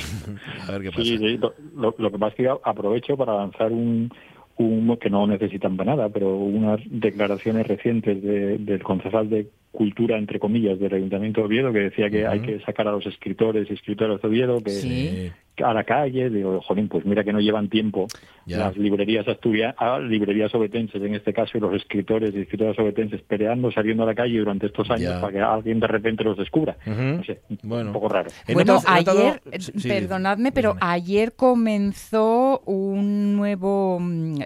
a 0.69 0.73
ver 0.73 0.83
qué 0.83 0.91
pasa. 0.91 1.03
sí, 1.03 1.39
lo- 1.77 1.95
lo 1.99 2.11
que 2.11 2.19
pasa 2.19 2.29
es 2.31 2.35
que 2.37 2.51
aprovecho 2.65 3.17
para 3.17 3.35
lanzar 3.37 3.73
un, 3.73 4.11
un- 4.57 4.97
que 4.99 5.11
no 5.11 5.27
necesitan 5.27 5.77
para 5.77 5.97
nada, 5.97 6.09
pero 6.11 6.37
unas 6.37 6.81
declaraciones 6.87 7.67
recientes 7.67 8.23
de- 8.23 8.59
del 8.59 8.83
concejal 8.83 9.29
de 9.31 9.49
Cultura, 9.75 10.17
entre 10.17 10.39
comillas, 10.39 10.79
del 10.79 10.95
Ayuntamiento 10.95 11.41
de 11.41 11.47
Oviedo, 11.49 11.73
que 11.73 11.81
decía 11.81 12.09
que 12.09 12.27
hay 12.27 12.41
que 12.41 12.61
sacar 12.61 12.87
a 12.89 12.93
los 12.93 13.05
escritores 13.07 13.69
y 13.69 13.75
escritoras 13.75 14.23
de 14.23 14.29
Oviedo, 14.29 14.63
que, 14.63 14.71
Sí. 14.71 15.33
a 15.63 15.73
la 15.73 15.85
calle, 15.85 16.31
digo, 16.31 16.61
jolín, 16.63 16.89
pues 16.89 17.05
mira 17.05 17.23
que 17.23 17.33
no 17.33 17.39
llevan 17.41 17.69
tiempo 17.69 18.07
Ya. 18.47 18.59
las 18.59 18.77
librerías 18.77 19.27
asturianas, 19.29 19.77
librerías 20.03 20.53
obetenses 20.55 21.01
en 21.03 21.15
este 21.15 21.33
caso, 21.33 21.57
y 21.59 21.61
los 21.61 21.75
escritores 21.75 22.35
y 22.35 22.41
escritoras 22.41 22.77
obetenses 22.79 23.21
peleando, 23.23 23.71
saliendo 23.71 24.03
a 24.03 24.07
la 24.07 24.15
calle 24.17 24.39
durante 24.39 24.67
estos 24.67 24.91
años 24.91 25.13
Ya. 25.15 25.21
para 25.21 25.33
que 25.33 25.41
alguien 25.41 25.79
de 25.81 25.87
repente 25.87 26.25
los 26.25 26.37
descubra. 26.37 26.77
Ujú. 26.87 27.01
No 27.03 27.25
sé, 27.25 27.41
Bueno. 27.63 27.87
un 27.89 27.93
poco 27.93 28.09
raro. 28.09 28.31
Bueno, 28.53 28.79
ayer, 28.87 29.41
sí, 29.59 29.89
perdonadme, 29.89 30.51
pero 30.51 30.75
dígame. 30.75 30.93
ayer 30.93 31.33
comenzó 31.37 32.61
un 32.67 33.37
nuevo, 33.37 33.99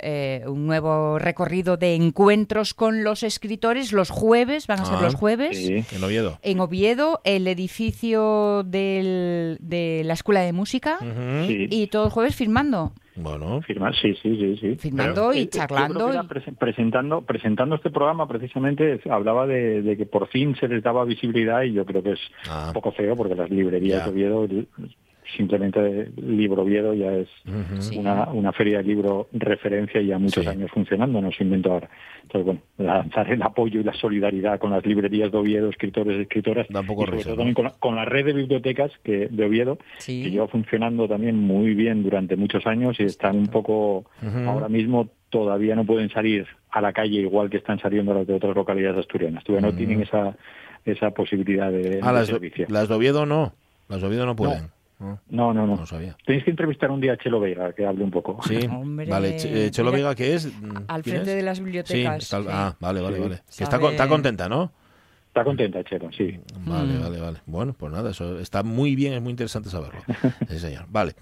eh, 0.02 0.42
un 0.46 0.66
nuevo 0.66 1.18
recorrido 1.18 1.76
de 1.76 1.94
encuentros 1.94 2.74
con 2.74 3.02
los 3.02 3.22
escritores 3.22 3.92
los 3.92 4.10
jueves, 4.10 4.66
van 4.66 4.80
a 4.80 4.84
ser 4.84 4.96
Ah, 4.98 5.02
los 5.02 5.14
jueves. 5.18 5.56
Sí. 5.58 5.84
En 5.94 6.04
Oviedo. 6.04 6.38
En 6.42 6.60
Oviedo, 6.60 7.20
el 7.24 7.46
edificio 7.48 8.62
del- 8.64 9.58
de 9.60 10.02
la 10.04 10.14
Escuela 10.14 10.40
de 10.40 10.52
Música. 10.52 10.98
Sí. 11.46 11.66
y 11.70 11.86
todos 11.88 12.06
los 12.06 12.12
jueves 12.12 12.34
firmando. 12.36 12.92
Bueno, 13.16 13.60
Firmar, 13.62 13.94
sí, 14.00 14.14
sí, 14.22 14.36
sí, 14.36 14.56
sí. 14.60 14.76
Firmando 14.76 15.32
y 15.34 15.38
eh, 15.38 15.40
eh, 15.40 15.44
yo 15.46 15.50
creo 15.50 15.66
charlando 15.66 16.10
que 16.10 16.16
y- 16.16 16.28
prese- 16.28 16.56
presentando, 16.56 17.22
presentando 17.22 17.74
este 17.74 17.90
programa 17.90 18.28
precisamente 18.28 19.00
hablaba 19.10 19.44
de, 19.46 19.82
de 19.82 19.96
que 19.96 20.06
por 20.06 20.28
fin 20.28 20.54
se 20.60 20.68
les 20.68 20.82
daba 20.84 21.04
visibilidad 21.04 21.62
y 21.62 21.72
yo 21.72 21.84
creo 21.84 22.00
que 22.02 22.12
es 22.12 22.20
Ah. 22.48 22.66
un 22.68 22.74
poco 22.74 22.92
feo 22.92 23.16
porque 23.16 23.34
las 23.34 23.50
librerías 23.50 24.04
de 24.04 24.10
Oviedo, 24.12 24.46
simplemente 25.36 26.10
Libro 26.16 26.62
Oviedo 26.62 26.94
ya 26.94 27.12
es. 27.12 27.28
Sí. 27.80 27.98
una, 27.98 28.28
una 28.30 28.52
feria 28.52 28.78
de 28.78 28.84
libro 28.84 29.28
referencia 29.32 30.00
y 30.00 30.06
ya 30.08 30.18
muchos 30.18 30.44
Sí. 30.44 30.50
años 30.50 30.70
funcionando, 30.70 31.20
no 31.20 31.30
se 31.32 31.44
inventó 31.44 31.72
ahora. 31.72 31.88
Entonces, 32.22 32.44
bueno, 32.46 32.60
lanzar 32.78 33.30
el 33.32 33.42
apoyo 33.42 33.80
y 33.80 33.84
la 33.84 33.94
solidaridad 33.94 34.58
con 34.58 34.70
las 34.70 34.84
librerías 34.84 35.30
de 35.32 35.38
Oviedo, 35.38 35.68
escritores 35.70 36.18
y 36.18 36.22
escritoras, 36.22 36.66
Da 36.68 36.80
un 36.80 36.86
poco 36.86 37.02
y 37.02 37.06
sobre 37.06 37.22
todo 37.22 37.30
¿no? 37.32 37.36
también 37.36 37.54
con 37.54 37.64
la, 37.64 37.70
con 37.72 37.96
la 37.96 38.04
red 38.04 38.26
de 38.26 38.32
bibliotecas 38.32 38.90
que 39.02 39.28
de 39.28 39.44
Oviedo, 39.44 39.78
Sí. 39.98 40.22
que 40.24 40.30
lleva 40.30 40.48
funcionando 40.48 41.08
también 41.08 41.36
muy 41.36 41.74
bien 41.74 42.02
durante 42.02 42.36
muchos 42.36 42.66
años 42.66 42.98
y 43.00 43.04
están 43.04 43.36
un 43.36 43.46
poco 43.48 44.04
ahora 44.46 44.68
mismo 44.68 45.08
todavía 45.30 45.74
no 45.76 45.84
pueden 45.84 46.08
salir 46.10 46.46
a 46.70 46.80
la 46.80 46.92
calle 46.92 47.20
igual 47.20 47.50
que 47.50 47.58
están 47.58 47.78
saliendo 47.78 48.14
las 48.14 48.26
de 48.26 48.34
otras 48.34 48.54
localidades 48.54 48.98
asturianas. 48.98 49.44
Todavía 49.44 49.68
no 49.68 49.74
Mm. 49.74 49.76
tienen 49.76 50.02
esa 50.02 50.36
esa 50.84 51.10
posibilidad 51.10 51.70
de, 51.70 52.00
Ah, 52.02 52.12
de 52.12 52.18
las, 52.20 52.28
servicio. 52.28 52.66
las 52.70 52.88
de 52.88 52.94
Oviedo 52.94 53.26
no. 53.26 53.52
Las 53.90 54.00
de 54.00 54.06
Oviedo 54.06 54.24
no 54.24 54.36
pueden. 54.36 54.62
No, 54.62 54.68
No, 55.00 55.20
no, 55.28 55.54
no. 55.66 55.76
no 55.76 55.86
sabía. 55.86 56.16
Tenéis 56.26 56.44
que 56.44 56.50
entrevistar 56.50 56.90
un 56.90 57.00
día 57.00 57.12
a 57.12 57.16
Chelo 57.16 57.38
Vega, 57.40 57.72
que 57.72 57.86
hable 57.86 58.02
un 58.04 58.10
poco. 58.10 58.40
Sí, 58.42 58.58
Hombre, 58.70 59.06
vale. 59.06 59.36
Ch- 59.36 59.46
eh, 59.46 59.70
Chelo 59.70 59.90
mira, 59.92 60.08
Vega, 60.10 60.14
¿qué 60.16 60.34
es? 60.34 60.46
Al 60.88 61.02
¿Quién 61.02 61.16
frente 61.16 61.30
es? 61.30 61.36
de 61.36 61.42
las 61.42 61.58
Sí, 61.58 61.64
bibliotecas. 61.64 62.22
está- 62.22 62.40
sí. 62.42 62.48
ah, 62.50 62.74
vale, 62.80 63.00
vale, 63.00 63.16
Sí. 63.16 63.22
vale. 63.22 63.42
Que 63.58 63.64
está, 63.64 63.78
con- 63.78 63.92
está 63.92 64.08
contenta, 64.08 64.48
¿no? 64.48 64.72
Está 65.28 65.44
contenta, 65.44 65.84
Chelo, 65.84 66.10
sí. 66.10 66.40
Vale, 66.66 66.94
Mm. 66.94 67.02
vale, 67.02 67.20
vale. 67.20 67.38
Bueno, 67.46 67.74
pues 67.78 67.92
nada, 67.92 68.10
eso 68.10 68.38
está 68.40 68.62
muy 68.64 68.96
bien, 68.96 69.12
es 69.12 69.22
muy 69.22 69.30
interesante 69.30 69.68
saberlo. 69.70 70.00
Sí, 70.48 70.58
señor. 70.58 70.86
Vale. 70.88 71.14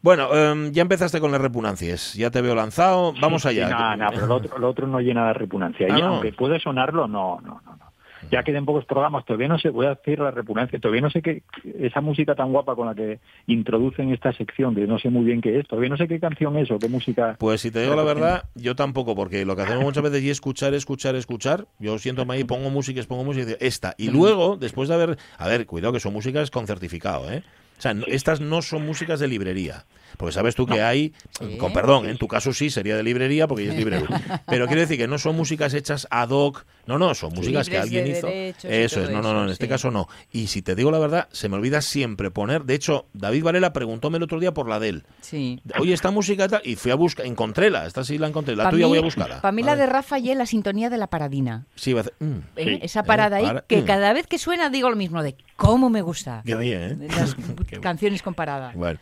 Bueno, 0.00 0.34
em, 0.34 0.72
ya 0.72 0.82
empezaste 0.82 1.20
con 1.20 1.30
las 1.30 1.40
repugnancias, 1.40 2.14
ya 2.14 2.30
te 2.30 2.40
veo 2.40 2.54
lanzado, 2.54 3.12
vamos 3.20 3.44
allá. 3.46 3.68
No, 3.68 3.96
no, 3.96 4.10
pero 4.10 4.26
lo 4.26 4.34
otro, 4.36 4.58
lo 4.58 4.68
otro 4.70 4.86
no 4.88 5.00
llena 5.00 5.28
de 5.28 5.34
repugnancia. 5.34 5.86
Ah, 5.90 5.98
y 5.98 6.00
¿no? 6.02 6.08
aunque 6.08 6.32
puede 6.32 6.58
sonarlo, 6.60 7.06
no, 7.06 7.40
no, 7.40 7.60
no. 7.64 7.76
no. 7.76 7.91
Ya 8.30 8.42
queden 8.42 8.64
pocos 8.64 8.84
programas, 8.86 9.24
todavía 9.26 9.48
no 9.48 9.58
sé, 9.58 9.68
voy 9.68 9.86
a 9.86 9.90
decir 9.94 10.18
la 10.18 10.30
repugnancia, 10.30 10.78
todavía 10.78 11.02
no 11.02 11.10
sé 11.10 11.20
qué, 11.20 11.42
esa 11.80 12.00
música 12.00 12.34
tan 12.34 12.50
guapa 12.52 12.74
con 12.74 12.86
la 12.86 12.94
que 12.94 13.18
introducen 13.46 14.10
esta 14.12 14.32
sección, 14.32 14.74
que 14.74 14.86
no 14.86 14.98
sé 14.98 15.10
muy 15.10 15.24
bien 15.24 15.40
qué 15.40 15.58
es, 15.58 15.66
todavía 15.68 15.90
no 15.90 15.96
sé 15.96 16.08
qué 16.08 16.18
canción 16.18 16.56
es 16.56 16.70
o 16.70 16.78
qué 16.78 16.88
música. 16.88 17.36
Pues 17.38 17.60
si 17.60 17.70
te 17.70 17.82
digo 17.82 17.94
la 17.94 18.04
verdad, 18.04 18.44
yo 18.54 18.74
tampoco, 18.74 19.14
porque 19.14 19.44
lo 19.44 19.54
que 19.56 19.62
hacemos 19.62 19.84
muchas 19.84 20.02
veces 20.02 20.22
es 20.24 20.30
escuchar, 20.30 20.72
escuchar, 20.74 21.14
escuchar. 21.16 21.66
Yo 21.78 21.98
siento 21.98 22.24
ahí, 22.30 22.44
pongo 22.44 22.70
música, 22.70 23.02
pongo 23.06 23.24
música 23.24 23.52
esta. 23.60 23.94
Y 23.98 24.08
luego, 24.10 24.56
después 24.56 24.88
de 24.88 24.94
haber. 24.94 25.18
A 25.38 25.48
ver, 25.48 25.66
cuidado 25.66 25.92
que 25.92 26.00
son 26.00 26.12
músicas 26.12 26.50
con 26.50 26.66
certificado, 26.66 27.30
¿eh? 27.30 27.42
O 27.78 27.80
sea, 27.82 27.92
no- 27.94 28.06
estas 28.06 28.40
no 28.40 28.62
son 28.62 28.86
músicas 28.86 29.18
de 29.20 29.28
librería. 29.28 29.84
Porque 30.16 30.32
sabes 30.32 30.54
tú 30.54 30.66
que 30.66 30.80
hay, 30.82 31.12
Sí. 31.38 31.56
con 31.58 31.72
perdón, 31.72 32.08
en 32.08 32.18
tu 32.18 32.28
caso 32.28 32.52
sí 32.52 32.70
sería 32.70 32.96
de 32.96 33.02
librería 33.02 33.46
porque 33.48 33.68
es 33.68 33.74
librero. 33.74 34.06
Pero 34.46 34.66
quiero 34.66 34.80
decir 34.82 34.98
que 34.98 35.08
no 35.08 35.18
son 35.18 35.36
músicas 35.36 35.74
hechas 35.74 36.06
ad 36.10 36.30
hoc. 36.30 36.64
No, 36.86 36.98
no, 36.98 37.14
son 37.14 37.32
músicas 37.32 37.68
que 37.68 37.76
de 37.76 37.80
alguien 37.82 38.06
hizo. 38.08 38.26
Eso 38.28 39.02
es, 39.02 39.10
no, 39.10 39.22
no, 39.22 39.32
no, 39.32 39.44
en 39.44 39.50
este 39.50 39.68
caso 39.68 39.90
no. 39.90 40.08
Y 40.32 40.48
si 40.48 40.62
te 40.62 40.74
digo 40.74 40.90
la 40.90 40.98
verdad, 40.98 41.28
se 41.32 41.48
me 41.48 41.56
olvida 41.56 41.80
siempre 41.80 42.30
poner. 42.30 42.64
De 42.64 42.74
hecho, 42.74 43.06
David 43.12 43.44
Varela 43.44 43.72
preguntóme 43.72 44.16
el 44.16 44.24
otro 44.24 44.40
día 44.40 44.52
por 44.52 44.68
la 44.68 44.80
de 44.80 44.88
él. 44.88 45.04
Sí. 45.20 45.60
Oye, 45.78 45.92
esta 45.94 46.10
música 46.10 46.48
tal, 46.48 46.60
y 46.64 46.74
fui 46.76 46.90
a 46.90 46.96
buscar, 46.96 47.24
encontréla, 47.26 47.86
esta 47.86 48.02
sí 48.04 48.18
la 48.18 48.26
encontré, 48.28 48.56
la 48.56 48.64
Pa' 48.64 48.70
tuya 48.70 48.86
mí- 48.86 48.90
voy 48.90 48.98
a 48.98 49.02
buscarla. 49.02 49.40
Para 49.40 49.52
mí 49.52 49.62
la 49.62 49.76
de 49.76 49.86
Rafa 49.86 50.18
y 50.18 50.34
la 50.34 50.46
sintonía 50.46 50.90
de 50.90 50.98
la 50.98 51.06
paradina. 51.06 51.66
Sí, 51.76 51.92
va 51.92 52.00
a 52.00 52.02
hacer, 52.02 52.14
mm, 52.18 52.38
¿eh? 52.56 52.78
Esa 52.82 53.04
parada 53.04 53.36
ahí, 53.36 53.44
para- 53.46 53.60
que 53.62 53.82
mm. 53.82 53.84
cada 53.84 54.12
vez 54.12 54.26
que 54.26 54.38
suena 54.38 54.68
digo 54.68 54.90
lo 54.90 54.96
mismo, 54.96 55.22
de 55.22 55.36
cómo 55.56 55.88
me 55.88 56.02
gusta. 56.02 56.42
qué 56.44 56.56
bien, 56.56 57.02
¿eh? 57.02 57.08
Las 57.16 57.36
canciones 57.80 58.22
con 58.22 58.34
parada. 58.34 58.72
Bueno, 58.74 58.98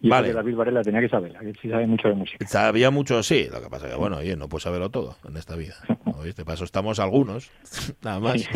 Y 0.00 0.08
vale. 0.08 0.32
David 0.32 0.54
Varela 0.54 0.82
tenía 0.82 1.00
que 1.00 1.08
saberla, 1.08 1.40
que 1.40 1.52
sí 1.60 1.68
sabe 1.68 1.86
mucho 1.86 2.06
de 2.08 2.14
música. 2.14 2.46
Sabía 2.46 2.90
mucho, 2.92 3.20
sí, 3.24 3.48
lo 3.50 3.60
que 3.60 3.68
pasa 3.68 3.88
que, 3.88 3.96
bueno, 3.96 4.18
oye, 4.18 4.36
no 4.36 4.48
puedes 4.48 4.62
saberlo 4.62 4.90
todo 4.90 5.16
en 5.28 5.36
esta 5.36 5.56
vida. 5.56 5.74
¿Oíste? 6.18 6.44
Para 6.44 6.54
eso 6.54 6.64
estamos 6.64 6.98
algunos, 7.00 7.50
nada 8.02 8.20
más, 8.20 8.48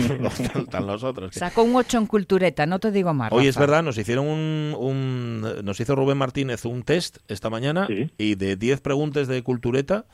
faltan 0.52 0.86
los 0.86 1.02
otros. 1.02 1.32
que- 1.32 1.38
Sacó 1.40 1.62
un 1.64 1.74
8 1.74 1.98
en 1.98 2.06
cultureta, 2.06 2.64
no 2.66 2.78
te 2.78 2.92
digo 2.92 3.12
más. 3.12 3.32
Oye, 3.32 3.48
es 3.48 3.58
verdad, 3.58 3.82
nos 3.82 3.98
hicieron 3.98 4.26
un, 4.28 4.76
un- 4.78 5.64
Nos 5.64 5.80
hizo 5.80 5.96
Rubén 5.96 6.18
Martínez 6.18 6.64
un 6.64 6.82
test 6.84 7.18
esta 7.28 7.50
mañana 7.50 7.86
Sí. 7.88 8.10
y 8.18 8.36
de 8.36 8.54
10 8.56 8.80
preguntas 8.80 9.26
de 9.26 9.42
cultureta, 9.42 10.04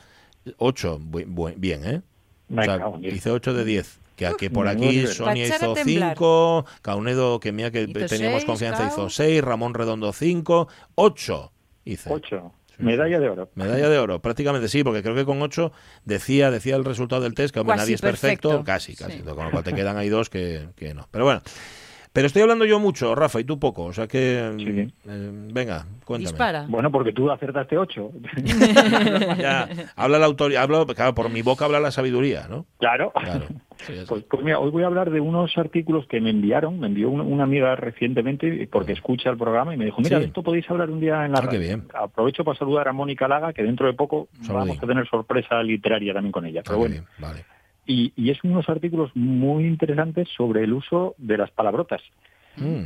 8, 0.56 0.98
bien, 1.56 1.84
¿eh? 1.84 2.02
O 2.50 2.62
sea, 2.62 2.80
hice 3.02 3.30
8 3.30 3.52
de 3.52 3.64
10. 3.66 4.00
Que, 4.18 4.34
que 4.36 4.50
por 4.50 4.68
aquí. 4.68 5.06
Sonia 5.06 5.46
hizo 5.46 5.72
temblar. 5.72 6.14
5, 6.14 6.66
Caunedo, 6.82 7.40
que 7.40 7.52
mía 7.52 7.70
que 7.70 7.86
teníamos 7.86 8.10
seis, 8.10 8.44
confianza, 8.44 8.86
hizo 8.86 8.96
Cao. 8.96 9.10
6, 9.10 9.42
Ramón 9.42 9.74
Redondo 9.74 10.12
5, 10.12 10.68
8 10.96 11.52
hice. 11.84 12.12
Ocho. 12.12 12.52
Medalla 12.78 13.18
de 13.18 13.28
oro. 13.28 13.50
Medalla 13.56 13.88
de 13.88 13.98
oro, 13.98 14.20
prácticamente 14.22 14.68
sí, 14.68 14.84
porque 14.84 15.02
creo 15.02 15.14
que 15.14 15.24
con 15.24 15.42
8 15.42 15.72
decía, 16.04 16.50
decía 16.52 16.76
el 16.76 16.84
resultado 16.84 17.22
del 17.22 17.34
test 17.34 17.52
que 17.52 17.58
hombre, 17.60 17.76
nadie 17.76 17.94
es 17.96 18.00
perfecto, 18.00 18.50
perfecto. 18.50 18.64
casi, 18.64 18.94
casi, 18.94 19.18
Sí. 19.18 19.22
con 19.22 19.44
lo 19.46 19.50
cual 19.50 19.64
te 19.64 19.72
quedan 19.72 19.96
ahí 19.96 20.08
dos 20.08 20.30
que, 20.30 20.68
que 20.76 20.94
no. 20.94 21.08
Pero 21.10 21.24
bueno, 21.24 21.42
pero 22.18 22.26
estoy 22.26 22.42
hablando 22.42 22.64
yo 22.64 22.80
mucho, 22.80 23.14
Rafa, 23.14 23.38
y 23.38 23.44
tú 23.44 23.60
poco, 23.60 23.84
o 23.84 23.92
sea 23.92 24.08
que, 24.08 24.52
Sí. 24.58 24.92
eh, 25.08 25.30
venga, 25.52 25.86
cuéntame. 26.04 26.30
Dispara. 26.30 26.66
Bueno, 26.68 26.90
porque 26.90 27.12
tú 27.12 27.30
acertaste 27.30 27.78
ocho. 27.78 28.10
Ya, 29.38 29.68
habla 29.94 30.18
la 30.18 30.26
autoridad, 30.26 30.64
hablo, 30.64 30.84
claro, 30.86 31.14
por 31.14 31.30
mi 31.30 31.42
boca 31.42 31.64
habla 31.66 31.78
la 31.78 31.92
sabiduría, 31.92 32.48
¿no? 32.48 32.66
claro. 32.78 33.12
Claro. 33.14 33.46
Sí, 33.78 33.92
Pues, 34.08 34.24
pues 34.28 34.42
mira, 34.42 34.58
hoy 34.58 34.72
voy 34.72 34.82
a 34.82 34.86
hablar 34.86 35.08
de 35.12 35.20
unos 35.20 35.56
artículos 35.56 36.04
que 36.08 36.20
me 36.20 36.30
enviaron, 36.30 36.80
me 36.80 36.88
envió 36.88 37.10
una, 37.10 37.22
una 37.22 37.44
amiga 37.44 37.76
recientemente 37.76 38.68
porque 38.72 38.90
escucha 38.90 39.30
el 39.30 39.38
programa 39.38 39.72
y 39.72 39.76
me 39.76 39.84
dijo, 39.84 40.00
mira, 40.00 40.16
Sí. 40.16 40.22
de 40.22 40.26
esto 40.26 40.42
podéis 40.42 40.68
hablar 40.68 40.90
un 40.90 40.98
día 40.98 41.24
en 41.24 41.30
la 41.30 41.38
Ah, 41.38 41.42
qué 41.42 41.46
radio". 41.58 41.60
bien. 41.60 41.84
Aprovecho 41.94 42.42
para 42.42 42.58
saludar 42.58 42.88
a 42.88 42.92
Mónica 42.92 43.28
Laga, 43.28 43.52
que 43.52 43.62
dentro 43.62 43.86
de 43.86 43.92
poco 43.92 44.26
Saludín. 44.42 44.54
vamos 44.70 44.82
a 44.82 44.86
tener 44.88 45.08
sorpresa 45.08 45.62
literaria 45.62 46.12
también 46.12 46.32
con 46.32 46.44
ella. 46.44 46.58
Ah, 46.62 46.64
Pero 46.66 46.78
bueno, 46.78 46.92
bien, 46.94 47.06
vale. 47.20 47.44
Y, 47.88 48.12
y 48.14 48.30
es 48.30 48.44
unos 48.44 48.68
artículos 48.68 49.10
muy 49.16 49.64
interesantes 49.64 50.28
sobre 50.36 50.62
el 50.62 50.72
uso 50.74 51.16
de 51.18 51.38
las 51.38 51.50
palabrotas. 51.50 52.02
Mm, 52.56 52.84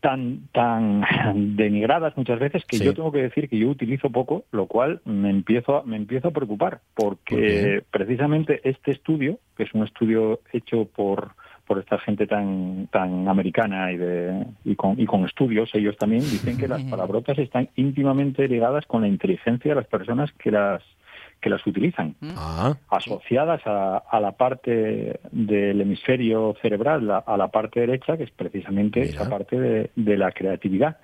tan 0.00 0.48
tan 0.52 1.02
denigradas 1.56 2.16
muchas 2.16 2.38
veces 2.40 2.64
que 2.64 2.78
Sí. 2.78 2.84
yo 2.84 2.94
tengo 2.94 3.12
que 3.12 3.22
decir 3.22 3.48
que 3.50 3.58
yo 3.58 3.68
utilizo 3.68 4.08
poco, 4.10 4.44
lo 4.50 4.66
cual 4.66 5.00
me 5.04 5.28
empiezo 5.30 5.76
a, 5.76 5.82
me 5.84 5.96
empiezo 5.96 6.28
a 6.28 6.30
preocupar 6.30 6.80
porque 6.94 7.82
precisamente 7.90 8.60
este 8.64 8.92
estudio, 8.92 9.38
que 9.56 9.64
es 9.64 9.74
un 9.74 9.84
estudio 9.84 10.40
hecho 10.52 10.86
por 10.86 11.32
por 11.66 11.78
esta 11.78 11.98
gente 11.98 12.26
tan 12.26 12.88
tan 12.90 13.28
americana 13.28 13.92
y 13.92 13.96
de 13.98 14.46
y 14.64 14.74
con, 14.74 14.98
y 14.98 15.06
con 15.06 15.24
estudios 15.24 15.70
ellos 15.74 15.96
también 15.98 16.22
dicen 16.22 16.56
que 16.56 16.66
las 16.66 16.82
palabrotas 16.90 17.38
están 17.38 17.68
íntimamente 17.76 18.48
ligadas 18.48 18.86
con 18.86 19.02
la 19.02 19.08
inteligencia 19.08 19.70
de 19.72 19.76
las 19.76 19.86
personas 19.86 20.32
que 20.32 20.50
las 20.50 20.82
que 21.40 21.50
las 21.50 21.66
utilizan 21.66 22.14
Ah, 22.36 22.74
asociadas 22.90 23.60
a, 23.66 23.96
a 23.98 24.20
la 24.20 24.32
parte 24.32 25.20
del 25.32 25.80
hemisferio 25.80 26.54
cerebral, 26.60 27.06
la- 27.06 27.18
a 27.18 27.36
la 27.36 27.48
parte 27.48 27.80
derecha, 27.80 28.16
que 28.16 28.24
es 28.24 28.30
precisamente 28.30 29.00
Mira. 29.00 29.12
esa 29.12 29.30
parte 29.30 29.58
de, 29.58 29.90
de 29.96 30.16
la 30.18 30.32
creatividad, 30.32 30.98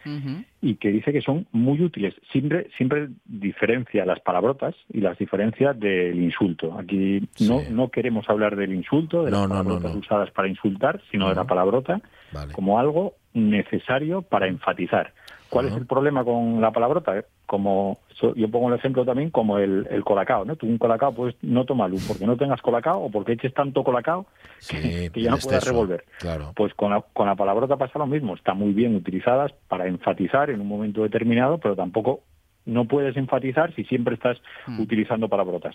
y 0.61 0.75
que 0.77 0.89
dice 0.91 1.13
que 1.13 1.21
son 1.23 1.47
muy 1.53 1.81
útiles. 1.83 2.15
Siempre, 2.33 2.69
siempre 2.77 3.09
diferencia 3.25 4.05
las 4.05 4.21
palabrotas 4.21 4.75
y 4.93 5.01
las 5.01 5.17
diferencia 5.19 5.73
del 5.73 6.23
insulto. 6.23 6.77
Aquí 6.79 7.21
no, 7.41 7.61
Sí. 7.61 7.67
no 7.71 7.89
queremos 7.91 8.29
hablar 8.29 8.57
del 8.57 8.75
insulto, 8.75 9.25
de 9.25 9.31
No, 9.31 9.41
las 9.41 9.49
no, 9.49 9.55
palabrotas 9.55 9.93
no. 9.95 10.01
usadas 10.01 10.31
para 10.33 10.49
insultar, 10.49 11.01
sino 11.11 11.29
de 11.29 11.35
la 11.35 11.45
palabrota 11.45 12.01
vale. 12.33 12.53
como 12.53 12.79
algo 12.79 13.15
necesario 13.35 14.23
para 14.23 14.49
enfatizar. 14.49 15.13
¿Cuál 15.49 15.67
es 15.69 15.75
el 15.77 15.87
problema 15.87 16.25
con 16.25 16.61
la 16.61 16.71
palabrota? 16.73 17.25
Como 17.47 17.99
so- 18.15 18.35
yo 18.35 18.51
pongo 18.51 18.69
el 18.69 18.75
ejemplo 18.75 19.05
también 19.05 19.31
como 19.31 19.59
el, 19.59 19.87
el 19.91 20.03
colacao, 20.05 20.45
¿no? 20.45 20.57
Tú 20.57 20.67
un 20.67 20.79
colacao 20.79 21.13
puedes 21.15 21.37
no 21.43 21.65
tomarlo 21.65 21.97
porque 22.07 22.27
no 22.27 22.37
tengas 22.37 22.61
colacao 22.63 23.05
o 23.05 23.11
porque 23.11 23.33
eches 23.33 23.55
tanto 23.55 23.85
colacao 23.85 24.27
Sí, 24.59 25.11
que 25.11 25.21
ya 25.23 25.29
el 25.29 25.37
no 25.37 25.39
puedas 25.39 25.65
revolver. 25.67 26.05
Claro. 26.19 26.53
Pues 26.57 26.75
con 26.75 26.91
la, 26.91 27.03
con 27.13 27.27
la 27.27 27.37
palabrota 27.37 27.77
pasa 27.77 27.99
lo 27.99 28.07
mismo. 28.07 28.35
Está 28.35 28.55
muy 28.55 28.73
bien 28.73 28.97
utilizadas 28.97 29.53
para 29.69 29.87
enfatizar 29.87 30.51
en 30.51 30.61
un 30.61 30.69
momento 30.69 31.03
determinado, 31.03 31.59
pero 31.59 31.77
tampoco 31.77 32.21
no 32.67 32.87
puedes 32.87 33.17
enfatizar 33.17 33.75
si 33.75 33.85
siempre 33.85 34.15
estás 34.17 34.37
Mm. 34.67 34.81
utilizando 34.81 35.29
palabrotas. 35.29 35.75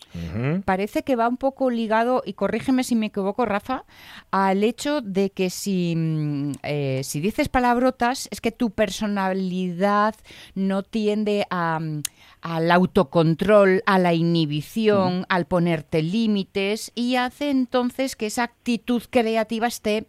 Parece 0.65 1.03
que 1.03 1.15
va 1.15 1.27
un 1.27 1.37
poco 1.37 1.69
ligado, 1.71 2.21
y 2.25 2.33
corrígeme 2.33 2.83
si 2.83 2.95
me 2.95 3.07
equivoco, 3.07 3.45
Rafa, 3.45 3.85
al 4.29 4.63
hecho 4.63 5.01
de 5.01 5.29
que 5.31 5.49
si, 5.49 5.95
mm, 5.95 6.51
eh, 6.63 7.01
si 7.03 7.21
dices 7.21 7.47
palabrotas 7.49 8.27
es 8.31 8.41
que 8.41 8.51
tu 8.51 8.71
personalidad 8.71 10.15
no 10.53 10.83
tiende 10.83 11.45
a, 11.49 11.79
mm, 11.79 12.03
al 12.41 12.71
autocontrol, 12.71 13.81
a 13.85 13.97
la 13.99 14.13
inhibición, 14.13 15.25
al 15.29 15.45
ponerte 15.45 16.01
límites 16.03 16.91
y 16.95 17.15
hace 17.15 17.49
entonces 17.49 18.15
que 18.15 18.25
esa 18.25 18.43
actitud 18.43 19.01
creativa 19.09 19.67
esté, 19.67 20.05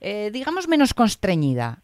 eh, 0.00 0.30
digamos, 0.32 0.68
menos 0.68 0.94
constreñida. 0.94 1.80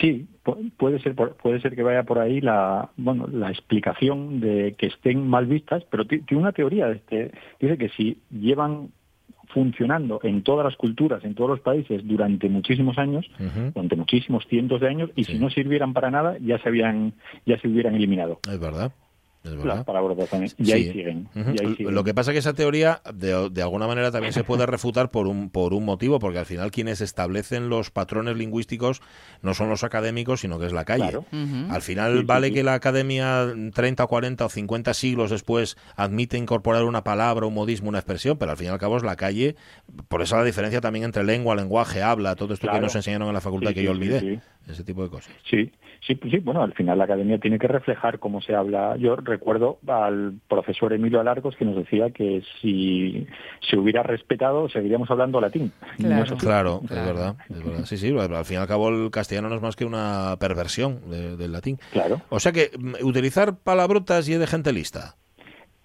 Sí, 0.00 0.26
pu- 0.44 0.70
puede 0.76 0.98
ser 1.00 1.14
puede 1.14 1.60
ser 1.60 1.74
que 1.74 1.82
vaya 1.82 2.02
por 2.02 2.18
ahí 2.18 2.40
la 2.40 2.90
bueno 2.96 3.26
la 3.32 3.50
explicación 3.50 4.40
de 4.40 4.74
que 4.78 4.86
estén 4.86 5.26
mal 5.28 5.46
vistas, 5.46 5.84
pero 5.90 6.06
ti- 6.06 6.20
tiene 6.20 6.42
una 6.42 6.52
teoría. 6.52 6.90
Este, 6.90 7.32
dice 7.60 7.78
que 7.78 7.88
si 7.90 8.18
llevan 8.30 8.90
funcionando 9.48 10.20
en 10.22 10.42
todas 10.42 10.64
las 10.64 10.76
culturas, 10.76 11.24
en 11.24 11.34
todos 11.34 11.48
los 11.50 11.60
países 11.60 12.06
durante 12.06 12.48
muchísimos 12.48 12.98
años, 12.98 13.24
durante 13.74 13.96
muchísimos 13.96 14.44
cientos 14.48 14.80
de 14.80 14.88
años, 14.88 15.10
y 15.16 15.24
Sí. 15.24 15.32
si 15.34 15.38
no 15.38 15.48
sirvieran 15.50 15.92
para 15.94 16.10
nada, 16.10 16.36
ya 16.40 16.58
se 16.58 16.68
habían 16.68 17.12
ya 17.46 17.58
se 17.58 17.68
hubieran 17.68 17.94
eliminado 17.94 18.40
Es 18.50 18.58
verdad. 18.60 18.92
Las 19.50 19.84
también. 20.30 20.52
Y 20.58 20.64
Sí. 20.64 20.72
ahí 20.72 20.92
siguen. 20.92 21.28
Ujú. 21.34 21.50
y 21.54 21.64
ahí 21.66 21.74
siguen. 21.76 21.94
Lo 21.94 22.04
que 22.04 22.14
pasa 22.14 22.30
es 22.30 22.34
que 22.34 22.38
esa 22.38 22.52
teoría 22.54 23.00
de, 23.14 23.48
de 23.50 23.62
alguna 23.62 23.86
manera 23.86 24.10
también 24.10 24.32
se 24.32 24.44
puede 24.44 24.66
refutar 24.66 25.10
por 25.10 25.26
un, 25.26 25.50
por 25.50 25.72
un 25.74 25.84
motivo, 25.84 26.18
porque 26.18 26.38
al 26.38 26.46
final 26.46 26.70
quienes 26.70 27.00
establecen 27.00 27.68
los 27.68 27.90
patrones 27.90 28.36
lingüísticos 28.36 29.00
no 29.42 29.54
son 29.54 29.68
los 29.68 29.84
académicos, 29.84 30.40
sino 30.40 30.58
que 30.58 30.66
es 30.66 30.72
la 30.72 30.84
calle. 30.84 31.02
Claro. 31.10 31.24
Al 31.70 31.82
final 31.82 32.18
Sí, 32.20 32.24
vale 32.24 32.48
sí. 32.48 32.54
que 32.54 32.62
la 32.62 32.74
academia 32.74 33.46
30, 33.74 34.06
40 34.06 34.44
o 34.46 34.48
50 34.48 34.94
siglos 34.94 35.30
después 35.30 35.76
admite 35.96 36.36
incorporar 36.38 36.84
una 36.84 37.04
palabra, 37.04 37.46
un 37.46 37.54
modismo, 37.54 37.88
una 37.88 37.98
expresión, 37.98 38.38
pero 38.38 38.50
al 38.52 38.56
fin 38.56 38.66
y 38.68 38.70
al 38.70 38.78
cabo 38.78 38.96
es 38.96 39.02
la 39.02 39.16
calle. 39.16 39.56
Por 40.08 40.22
eso 40.22 40.36
la 40.36 40.44
diferencia 40.44 40.80
también 40.80 41.04
entre 41.04 41.24
lengua, 41.24 41.54
lenguaje, 41.54 42.02
habla, 42.02 42.34
todo 42.36 42.54
esto 42.54 42.68
que 42.70 42.80
nos 42.80 42.94
enseñaron 42.94 43.28
en 43.28 43.34
la 43.34 43.40
facultad 43.40 43.68
Sí, 43.70 43.74
que 43.74 43.80
sí, 43.80 43.86
yo 43.86 43.92
sí, 43.92 43.96
olvidé. 43.96 44.40
Ese 44.68 44.82
tipo 44.82 45.02
de 45.04 45.10
cosas. 45.10 45.32
Sí, 45.48 45.70
sí, 46.06 46.18
sí, 46.28 46.38
bueno, 46.38 46.62
al 46.62 46.72
final 46.74 46.98
la 46.98 47.04
academia 47.04 47.38
tiene 47.38 47.58
que 47.58 47.68
reflejar 47.68 48.18
cómo 48.18 48.40
se 48.40 48.54
habla. 48.54 48.96
Yo 48.96 49.14
recuerdo 49.16 49.78
al 49.86 50.34
profesor 50.48 50.92
Emilio 50.92 51.20
Alarcos 51.20 51.54
que 51.56 51.64
nos 51.64 51.76
decía 51.76 52.10
que 52.10 52.42
si 52.60 53.26
se 53.68 53.76
hubiera 53.78 54.02
respetado 54.02 54.68
seguiríamos 54.68 55.10
hablando 55.10 55.40
latín. 55.40 55.72
Claro. 55.98 56.14
No 56.16 56.22
es 56.24 56.32
así. 56.32 56.40
Claro, 56.40 56.80
Claro. 56.86 57.00
es 57.02 57.06
verdad, 57.06 57.36
es 57.48 57.64
verdad. 57.64 57.84
Sí, 57.84 57.96
sí, 57.96 58.08
al 58.18 58.44
fin 58.44 58.56
y 58.56 58.60
al 58.60 58.66
cabo 58.66 58.88
el 58.88 59.10
castellano 59.10 59.48
no 59.48 59.54
es 59.54 59.62
más 59.62 59.76
que 59.76 59.84
una 59.84 60.36
perversión 60.40 61.00
de- 61.10 61.36
del 61.36 61.52
latín. 61.52 61.78
Claro. 61.92 62.20
O 62.28 62.40
sea 62.40 62.50
que 62.52 62.70
mm, 62.76 63.04
utilizar 63.06 63.58
palabrotas 63.58 64.28
y 64.28 64.34
de 64.34 64.46
gente 64.46 64.72
lista. 64.72 65.14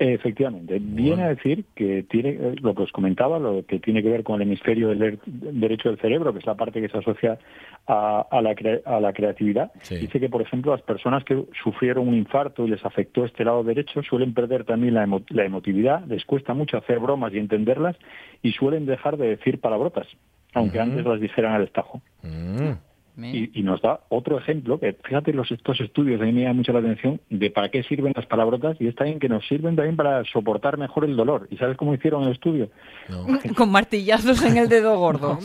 Efectivamente, 0.03 0.79
viene 0.81 1.23
a 1.23 1.27
decir 1.29 1.63
que 1.75 2.01
tiene 2.09 2.29
eh, 2.29 2.55
lo 2.59 2.73
que 2.73 2.81
os 2.81 2.91
comentaba, 2.91 3.37
lo 3.37 3.63
que 3.67 3.77
tiene 3.79 4.01
que 4.01 4.09
ver 4.09 4.23
con 4.23 4.35
el 4.41 4.47
hemisferio 4.47 4.89
del 4.89 5.01
er- 5.03 5.19
derecho 5.25 5.89
del 5.89 5.99
cerebro, 5.99 6.33
que 6.33 6.39
es 6.39 6.45
la 6.47 6.55
parte 6.55 6.81
que 6.81 6.89
se 6.89 6.97
asocia 6.97 7.37
a, 7.85 8.25
a 8.31 8.41
la, 8.41 8.55
cre- 8.55 8.81
a 8.83 8.99
la 8.99 9.13
creatividad. 9.13 9.71
Sí. 9.83 9.97
Dice 9.99 10.19
que, 10.19 10.27
por 10.27 10.41
ejemplo, 10.41 10.71
las 10.71 10.81
personas 10.81 11.23
que 11.23 11.43
sufrieron 11.63 12.07
un 12.07 12.15
infarto 12.15 12.65
y 12.65 12.69
les 12.71 12.83
afectó 12.83 13.25
este 13.25 13.45
lado 13.45 13.63
derecho 13.63 14.01
suelen 14.01 14.33
perder 14.33 14.63
también 14.63 14.95
la, 14.95 15.05
emo- 15.05 15.23
la 15.29 15.45
emotividad, 15.45 16.03
les 16.07 16.25
cuesta 16.25 16.55
mucho 16.55 16.77
hacer 16.77 16.97
bromas 16.97 17.31
y 17.33 17.37
entenderlas 17.37 17.95
y 18.41 18.53
suelen 18.53 18.87
dejar 18.87 19.17
de 19.17 19.27
decir 19.27 19.59
palabrotas, 19.59 20.07
aunque 20.55 20.79
antes 20.79 21.05
las 21.05 21.21
dijeran 21.21 21.53
al 21.53 21.63
estajo. 21.63 22.01
Mm. 22.23 22.71
Y, 23.17 23.59
y 23.59 23.63
nos 23.63 23.81
da 23.81 23.99
otro 24.09 24.37
ejemplo, 24.37 24.79
que 24.79 24.93
fíjate 24.93 25.33
los, 25.33 25.51
estos 25.51 25.79
estudios, 25.81 26.21
a 26.21 26.25
mí 26.25 26.31
me 26.31 26.41
llama 26.41 26.55
mucho 26.55 26.73
la 26.73 26.79
atención, 26.79 27.19
de 27.29 27.51
para 27.51 27.69
qué 27.69 27.83
sirven 27.83 28.13
las 28.15 28.25
palabrotas 28.25 28.77
y 28.79 28.87
está 28.87 29.03
bien 29.03 29.19
que 29.19 29.29
nos 29.29 29.45
sirven 29.47 29.75
también 29.75 29.95
para 29.95 30.23
soportar 30.25 30.77
mejor 30.77 31.05
el 31.05 31.15
dolor. 31.15 31.47
¿Y 31.51 31.57
sabes 31.57 31.77
cómo 31.77 31.93
hicieron 31.93 32.23
el 32.23 32.31
estudio? 32.31 32.69
No. 33.09 33.27
Con 33.55 33.71
martillazos 33.71 34.43
en 34.43 34.57
el 34.57 34.69
dedo 34.69 34.97
gordo. 34.97 35.37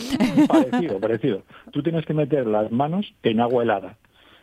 Parecido, 0.48 1.00
parecido. 1.00 1.42
Tú 1.72 1.82
tienes 1.82 2.06
que 2.06 2.14
meter 2.14 2.46
las 2.46 2.70
manos 2.70 3.12
en 3.22 3.40
agua 3.40 3.62
helada. 3.62 3.96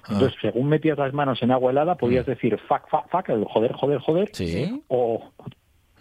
Entonces, 0.10 0.38
según 0.42 0.68
metías 0.68 0.98
las 0.98 1.14
manos 1.14 1.42
en 1.42 1.52
agua 1.52 1.72
helada, 1.72 1.96
podías 1.96 2.26
decir 2.26 2.60
fuck, 2.68 2.90
fuck, 2.90 3.08
fuck, 3.10 3.30
el 3.30 3.46
joder, 3.46 3.72
joder, 3.72 4.00
joder, 4.00 4.30
Sí. 4.34 4.84
o 4.90 5.32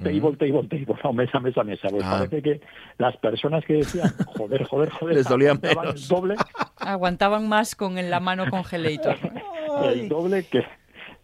table, 0.02 0.36
table, 0.36 0.68
table, 0.68 0.86
no, 1.04 1.12
mesa, 1.12 1.40
mesa, 1.40 1.62
mesa. 1.64 1.88
Pues 1.88 2.04
Ah. 2.04 2.18
parece 2.18 2.42
que 2.42 2.60
las 2.98 3.16
personas 3.18 3.64
que 3.64 3.74
decían 3.74 4.12
joder, 4.26 4.64
joder, 4.64 4.90
joder, 5.00 5.16
Les 5.16 5.26
dolía 5.28 5.54
menos. 5.54 6.02
el 6.02 6.08
doble, 6.08 6.34
Aguantaban 6.78 7.48
más 7.48 7.74
con 7.74 7.98
en 7.98 8.10
la 8.10 8.20
mano 8.20 8.44
congelator. 8.50 9.16
el 9.94 10.08
doble 10.08 10.44
que... 10.44 10.62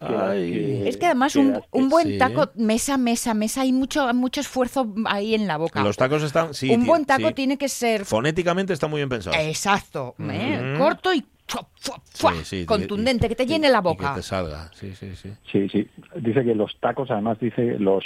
Ay. 0.01 0.83
Es 0.87 0.95
que 0.95 1.07
además 1.07 1.35
un, 1.35 1.61
un 1.71 1.89
buen 1.89 2.07
sí. 2.07 2.17
taco, 2.17 2.49
mesa, 2.55 2.97
mesa, 2.97 3.33
mesa, 3.33 3.61
hay 3.61 3.73
mucho, 3.73 4.13
mucho 4.13 4.39
esfuerzo 4.39 4.93
ahí 5.05 5.35
en 5.35 5.45
la 5.45 5.57
boca. 5.57 5.83
Los 5.83 5.97
tacos 5.97 6.23
están. 6.23 6.53
Sí, 6.53 6.69
un 6.73 6.85
buen 6.85 7.03
taco 7.03 7.27
sí. 7.27 7.33
tiene 7.33 7.57
que 7.57 7.67
ser 7.67 8.05
Fonéticamente 8.05 8.71
está 8.71 8.87
muy 8.87 8.99
bien 8.99 9.09
pensado. 9.09 9.35
exacto, 9.37 10.15
¿eh? 10.19 10.71
Ujú. 10.75 10.81
corto 10.81 11.13
y 11.13 11.25
¡fua, 11.49 11.67
fua, 11.79 12.01
fua! 12.13 12.33
Sí, 12.43 12.59
sí, 12.61 12.65
contundente, 12.65 13.25
y- 13.25 13.29
que 13.29 13.35
te 13.35 13.43
y- 13.43 13.47
llene 13.47 13.69
la 13.69 13.79
y 13.79 13.81
boca. 13.83 14.09
que 14.13 14.21
te 14.21 14.23
salga. 14.23 14.71
Sí, 14.73 14.93
sí, 14.95 15.15
sí. 15.15 15.29
Sí, 15.51 15.67
sí. 15.69 15.87
Dice 16.15 16.43
que 16.45 16.55
los 16.55 16.77
tacos, 16.79 17.09
además, 17.11 17.39
dice, 17.39 17.77
los 17.79 18.03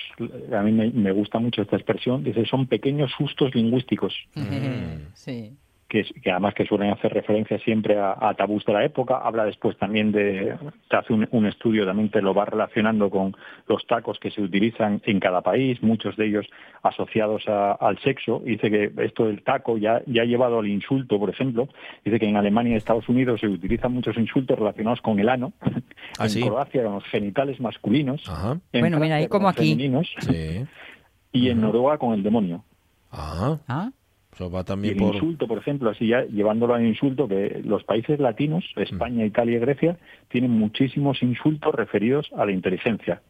a 0.52 0.62
mí 0.62 0.72
me, 0.72 0.90
me 0.92 1.12
gusta 1.12 1.40
mucho 1.40 1.62
esta 1.62 1.76
expresión, 1.76 2.24
dice, 2.24 2.46
son 2.46 2.68
pequeños 2.68 3.12
sustos 3.18 3.54
lingüísticos, 3.54 4.14
sí. 5.14 5.56
Que, 5.94 6.00
es- 6.00 6.14
que 6.24 6.32
además 6.32 6.56
que 6.56 6.66
suelen 6.66 6.90
hacer 6.90 7.14
referencia 7.14 7.60
siempre 7.60 8.00
a, 8.00 8.18
a 8.20 8.34
tabús 8.34 8.66
de 8.66 8.74
la 8.74 8.84
época. 8.84 9.20
Habla 9.24 9.46
después 9.46 9.78
también 9.78 10.12
de, 10.12 10.58
te 10.90 10.98
hace 10.98 11.14
un, 11.14 11.28
un 11.30 11.46
estudio, 11.46 11.86
también 11.86 12.10
te 12.10 12.20
lo 12.20 12.34
va 12.34 12.46
relacionando 12.46 13.12
con 13.12 13.36
los 13.68 13.86
tacos 13.86 14.18
que 14.20 14.32
se 14.32 14.42
utilizan 14.42 15.02
en 15.06 15.20
cada 15.20 15.42
país, 15.42 15.84
muchos 15.84 16.18
de 16.18 16.26
ellos 16.26 16.48
asociados 16.82 17.48
a- 17.48 17.74
al 17.74 18.00
sexo. 18.00 18.42
Dice 18.44 18.72
que 18.72 18.92
esto 19.06 19.26
del 19.28 19.44
taco 19.44 19.78
ya, 19.78 20.02
ya 20.08 20.24
ha 20.24 20.26
llevado 20.26 20.58
al 20.60 20.68
insulto, 20.68 21.20
por 21.20 21.30
ejemplo. 21.30 21.68
Dice 22.04 22.20
que 22.20 22.28
en 22.28 22.38
Alemania 22.38 22.74
y 22.74 22.78
Estados 22.78 23.08
Unidos 23.08 23.40
se 23.40 23.48
utilizan 23.48 23.94
muchos 23.94 24.18
insultos 24.18 24.58
relacionados 24.58 25.00
con 25.02 25.20
el 25.20 25.30
ano. 25.30 25.54
¿Ah, 26.18 26.24
en 26.24 26.30
sí? 26.32 26.42
Croacia 26.42 26.84
con 26.84 26.94
los 26.96 27.04
genitales 27.06 27.60
masculinos. 27.60 28.24
Ajá. 28.28 28.58
en 28.72 28.82
Bueno, 28.82 29.00
mira, 29.00 29.18
ahí 29.18 29.28
como 29.28 29.48
aquí. 29.48 29.70
femeninos, 29.76 30.12
Sí. 30.22 30.66
y 31.32 31.50
en 31.50 31.62
Noruega 31.62 32.00
con 32.00 32.14
el 32.16 32.24
demonio. 32.24 32.64
Ajá. 33.12 33.60
Ah, 33.68 33.92
Eso 34.34 34.50
va 34.50 34.62
Y 34.62 34.64
también 34.64 34.94
el 34.96 35.00
por. 35.00 35.16
insulto, 35.16 35.48
por 35.48 35.60
ejemplo, 35.60 35.90
así 35.90 36.08
ya 36.08 36.24
llevándolo 36.26 36.74
al 36.74 36.86
insulto, 36.86 37.28
que 37.28 37.62
los 37.64 37.84
países 37.84 38.20
latinos, 38.20 38.66
España, 38.76 39.26
Italia 39.26 39.58
y 39.58 39.60
Grecia, 39.60 39.98
tienen 40.30 40.52
muchísimos 40.52 41.22
insultos 41.22 41.74
referidos 41.76 42.30
a 42.36 42.46
la 42.46 42.52
inteligencia. 42.52 43.22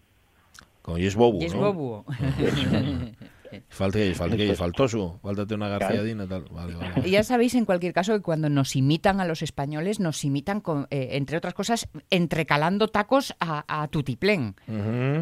Como 0.81 0.97
y 0.97 1.05
es 1.05 1.15
bobu, 1.15 1.41
y 1.41 1.45
es 1.45 1.55
¿no? 1.55 1.73
bobo. 1.73 2.05
Falta 3.69 3.99
que 3.99 4.13
falta 4.15 4.37
que 4.37 4.55
faltó 4.55 4.87
su. 4.87 5.19
Faltate 5.21 5.53
una 5.55 5.67
garciadina 5.69 6.27
tal. 6.27 6.45
Vale, 6.51 6.75
vale. 6.75 7.07
Y 7.07 7.11
ya 7.11 7.23
sabéis, 7.23 7.55
en 7.55 7.65
cualquier 7.65 7.93
caso, 7.93 8.13
que 8.13 8.21
cuando 8.21 8.49
nos 8.49 8.75
imitan 8.75 9.19
a 9.19 9.25
los 9.25 9.41
españoles, 9.41 9.99
nos 9.99 10.23
imitan, 10.23 10.61
con, 10.61 10.87
eh, 10.89 11.09
entre 11.11 11.37
otras 11.37 11.53
cosas, 11.53 11.87
entrecalando 12.09 12.87
tacos 12.87 13.35
a, 13.39 13.63
a 13.81 13.87
tutiplén. 13.87 14.55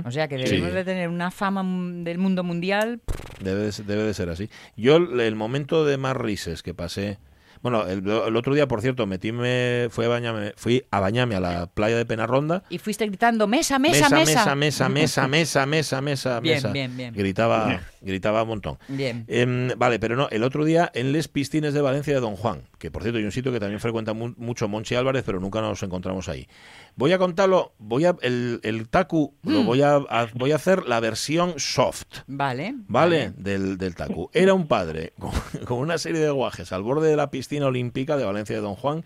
O 0.05 0.11
sea 0.11 0.27
que 0.27 0.37
Sí. 0.45 0.55
debemos 0.55 0.73
de 0.73 0.83
tener 0.83 1.09
una 1.09 1.31
fama 1.31 1.63
mm, 1.63 2.03
del 2.03 2.17
mundo 2.17 2.43
mundial. 2.43 3.01
Debe 3.43 3.61
de, 3.61 3.71
ser- 3.71 3.85
debe 3.85 4.03
de 4.03 4.13
ser 4.13 4.29
así. 4.29 4.49
Yo, 4.75 4.97
el 4.97 5.19
el 5.19 5.35
momento 5.35 5.85
de 5.85 5.97
más 5.97 6.15
rises 6.15 6.61
que 6.63 6.73
pasé. 6.73 7.17
Bueno, 7.61 7.85
el, 7.87 7.99
el 8.07 8.35
otro 8.35 8.53
día, 8.53 8.67
por 8.67 8.81
cierto, 8.81 9.05
metíme, 9.07 9.87
fui 9.91 10.05
a 10.05 10.07
bañarme, 10.07 10.53
fui 10.57 10.83
a 10.91 10.99
bañarme 10.99 11.35
a 11.35 11.39
la 11.39 11.67
playa 11.67 11.95
de 11.97 12.05
Penarronda. 12.05 12.63
Y 12.69 12.77
fuiste 12.79 13.05
gritando, 13.05 13.47
mesa, 13.47 13.77
mesa, 13.79 14.09
mesa, 14.09 14.55
mesa. 14.55 14.55
mesa, 14.55 14.89
mesa, 14.89 15.27
mesa, 15.27 15.65
mesa, 15.67 16.01
mesa, 16.01 16.39
Bien, 16.39 16.55
mesa. 16.55 16.71
bien, 16.71 16.97
bien. 16.97 17.13
Gritaba, 17.13 17.81
gritaba 18.01 18.41
un 18.43 18.49
montón. 18.49 18.77
Bien. 18.87 19.25
Em, 19.27 19.69
vale, 19.77 19.99
pero 19.99 20.15
no, 20.15 20.27
el 20.29 20.43
otro 20.43 20.65
día 20.65 20.91
en 20.95 21.11
Les 21.11 21.27
Pistines 21.27 21.73
de 21.73 21.81
Valencia 21.81 22.13
de 22.13 22.19
Don 22.19 22.35
Juan, 22.35 22.63
que 22.79 22.89
por 22.89 23.03
cierto 23.03 23.19
hay 23.19 23.25
un 23.25 23.31
sitio 23.31 23.51
que 23.51 23.59
también 23.59 23.79
frecuenta 23.79 24.13
mu- 24.13 24.33
mucho 24.37 24.67
Monchi 24.67 24.95
Álvarez, 24.95 25.23
pero 25.25 25.39
nunca 25.39 25.61
nos 25.61 25.83
encontramos 25.83 26.29
ahí. 26.29 26.47
Voy 26.95 27.13
a 27.13 27.17
contarlo, 27.19 27.73
voy 27.77 28.05
a 28.05 28.15
el, 28.21 28.59
el 28.63 28.89
Taku 28.89 29.35
Mm. 29.43 29.51
lo 29.53 29.63
voy 29.63 29.81
a, 29.83 29.95
a- 29.95 30.27
voy 30.33 30.51
a 30.51 30.55
hacer 30.55 30.85
la 30.87 30.99
versión 30.99 31.53
soft. 31.57 32.05
Vale. 32.27 32.73
¿Vale? 32.87 33.33
Del, 33.37 33.77
del 33.77 33.95
Taku. 33.95 34.29
Era 34.33 34.53
un 34.53 34.67
padre 34.67 35.13
con, 35.19 35.31
con 35.65 35.77
una 35.77 35.97
serie 35.97 36.19
de 36.21 36.31
guajes 36.31 36.71
al 36.71 36.81
borde 36.83 37.09
de 37.09 37.15
la 37.15 37.29
piscina 37.29 37.50
olímpica 37.59 38.17
de 38.17 38.25
Valencia 38.25 38.55
de 38.55 38.61
Don 38.61 38.75
Juan 38.75 39.03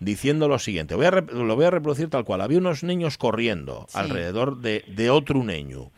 diciendo 0.00 0.48
lo 0.48 0.58
siguiente. 0.58 0.94
Voy 0.94 1.06
a 1.06 1.10
lo 1.10 1.56
voy 1.56 1.64
a 1.64 1.70
reproducir 1.70 2.10
tal 2.10 2.24
cual. 2.24 2.40
Había 2.40 2.58
unos 2.58 2.82
niños 2.82 3.16
corriendo 3.18 3.86
Sí. 3.88 3.98
alrededor 3.98 4.58
de, 4.58 4.84
de 4.88 5.10
otro 5.10 5.42
niño. 5.44 5.90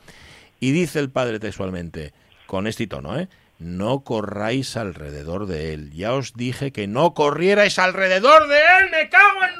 Y 0.60 0.70
dice 0.72 0.98
el 1.00 1.10
padre 1.10 1.38
textualmente, 1.40 2.12
con 2.46 2.66
este 2.66 2.86
tono, 2.86 3.18
¿eh? 3.18 3.28
No 3.58 4.00
corráis 4.00 4.76
alrededor 4.76 5.46
de 5.46 5.72
él. 5.72 5.90
Ya 5.94 6.12
os 6.12 6.34
dije 6.34 6.72
que 6.72 6.86
no 6.86 7.14
corrierais 7.14 7.78
alrededor 7.78 8.48
de 8.48 8.56
él. 8.56 8.90
¡Me 8.90 9.08
cago 9.08 9.40
en 9.52 9.55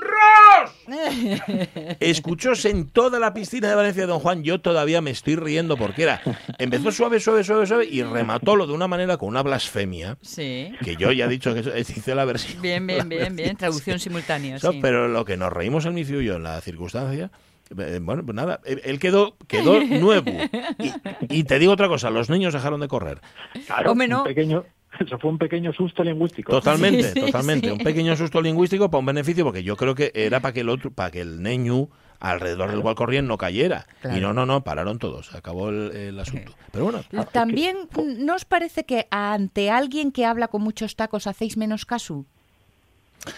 Escuchóse 2.01 2.71
en 2.71 2.89
toda 2.89 3.19
la 3.19 3.35
piscina 3.35 3.69
de 3.69 3.75
Valencia 3.75 4.03
de 4.03 4.09
Don 4.09 4.21
Juan. 4.21 4.43
Yo 4.43 4.61
todavía 4.61 5.01
me 5.01 5.11
estoy 5.11 5.37
riendo 5.37 5.77
porque 5.77 6.03
era. 6.05 6.21
Empezó 6.59 6.91
suave, 6.93 7.21
suave, 7.21 7.45
suave, 7.45 7.67
suave 7.67 7.87
y 7.91 8.03
rematólo 8.03 8.67
de 8.67 8.73
una 8.73 8.89
manera 8.89 9.17
con 9.17 9.29
una 9.29 9.43
blasfemia. 9.43 10.17
Sí. 10.23 10.73
Que 10.83 10.97
yo 10.97 11.13
ya 11.13 11.27
he 11.27 11.29
dicho 11.29 11.55
que 11.55 11.61
hice 11.81 12.15
la 12.15 12.25
versión. 12.25 12.61
Bien, 12.63 12.87
bien, 12.87 13.09
bien, 13.09 13.37
bien. 13.37 13.57
Traducción 13.57 13.99
simultánea. 13.99 14.59
No, 14.63 14.73
sí. 14.73 14.79
Pero 14.83 15.09
lo 15.09 15.25
que 15.25 15.37
nos 15.37 15.53
reímos 15.53 15.85
el 15.87 15.93
Micio 15.93 16.21
y 16.21 16.27
yo 16.27 16.37
en 16.37 16.43
la 16.43 16.61
circunstancia. 16.61 17.31
eh, 17.79 17.99
Bueno, 18.03 18.25
pues 18.25 18.35
nada, 18.37 18.61
él 18.65 18.81
él 18.85 18.99
quedó, 18.99 19.37
quedó 19.49 19.81
nuevo. 19.85 20.31
Y, 20.79 20.93
y 21.39 21.45
te 21.45 21.59
digo 21.59 21.73
otra 21.73 21.89
cosa, 21.89 22.11
los 22.11 22.31
niños 22.31 22.53
dejaron 22.55 22.81
de 22.81 22.89
correr. 22.89 23.21
Claro, 23.67 23.93
Hombre, 23.93 24.09
no. 24.09 24.19
un 24.23 24.25
pequeño, 24.29 24.65
eso 25.05 25.19
fue 25.19 25.31
un 25.31 25.39
pequeño 25.39 25.73
susto 25.73 26.03
lingüístico. 26.05 26.53
Totalmente, 26.53 27.03
Sí, 27.13 27.21
sí, 27.21 27.21
totalmente. 27.27 27.67
sí. 27.69 27.73
Un 27.73 27.79
pequeño 27.79 28.17
susto 28.17 28.41
lingüístico 28.41 28.91
para 28.91 28.99
un 29.01 29.07
beneficio, 29.07 29.45
porque 29.45 29.63
yo 29.63 29.77
creo 29.77 29.95
que 29.95 30.13
era 30.15 30.41
para 30.41 30.53
que 30.53 30.61
el 30.61 30.69
otro, 30.69 30.91
para 30.91 31.11
que 31.11 31.21
el 31.21 31.43
niño 31.43 31.89
alrededor 32.19 32.71
del 32.71 32.81
cual 32.81 32.95
corrían 32.95 33.27
no 33.27 33.37
cayera. 33.37 33.87
Claro. 34.01 34.17
Y 34.17 34.21
no, 34.21 34.33
no, 34.33 34.47
no, 34.47 34.65
pararon 34.65 34.99
todos, 34.99 35.35
acabó 35.35 35.69
el, 35.69 35.93
el 35.95 36.19
asunto. 36.19 36.53
Pero 36.73 36.85
bueno, 36.87 37.01
También, 37.33 37.77
¿no 38.19 38.35
os 38.35 38.45
parece 38.47 38.85
que 38.85 39.07
ante 39.11 39.71
alguien 39.71 40.13
que 40.13 40.25
habla 40.25 40.49
con 40.49 40.63
muchos 40.63 40.97
tacos 40.97 41.27
hacéis 41.27 41.57
menos 41.59 41.85
caso? 41.85 42.25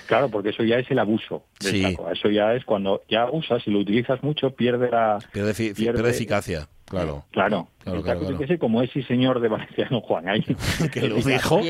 Claro, 0.06 0.28
porque 0.28 0.50
eso 0.50 0.62
ya 0.64 0.76
es 0.78 0.90
el 0.90 0.98
abuso 0.98 1.44
del 1.60 1.72
Sí. 1.72 1.82
taco. 1.82 2.10
Eso 2.10 2.28
ya 2.28 2.54
es 2.54 2.64
cuando 2.64 3.02
ya 3.08 3.30
usas 3.30 3.66
y 3.66 3.70
lo 3.70 3.78
utilizas 3.78 4.22
mucho, 4.22 4.50
pierde 4.50 4.90
la... 4.90 5.18
pierde, 5.32 5.52
efi- 5.52 5.74
pierde- 5.74 5.94
pierde 5.94 6.10
eficacia, 6.10 6.68
claro. 6.88 7.24
Claro, 7.30 7.68
Claro, 7.84 8.00
el 8.00 8.04
claro, 8.04 8.20
taco 8.20 8.36
claro. 8.36 8.58
como 8.58 8.82
ese 8.82 9.02
señor 9.04 9.40
de 9.40 9.48
Valenciano 9.48 10.00
Juan. 10.02 10.28
Ahí. 10.28 10.42
que 10.92 11.08
lo 11.08 11.16
dijo 11.16 11.60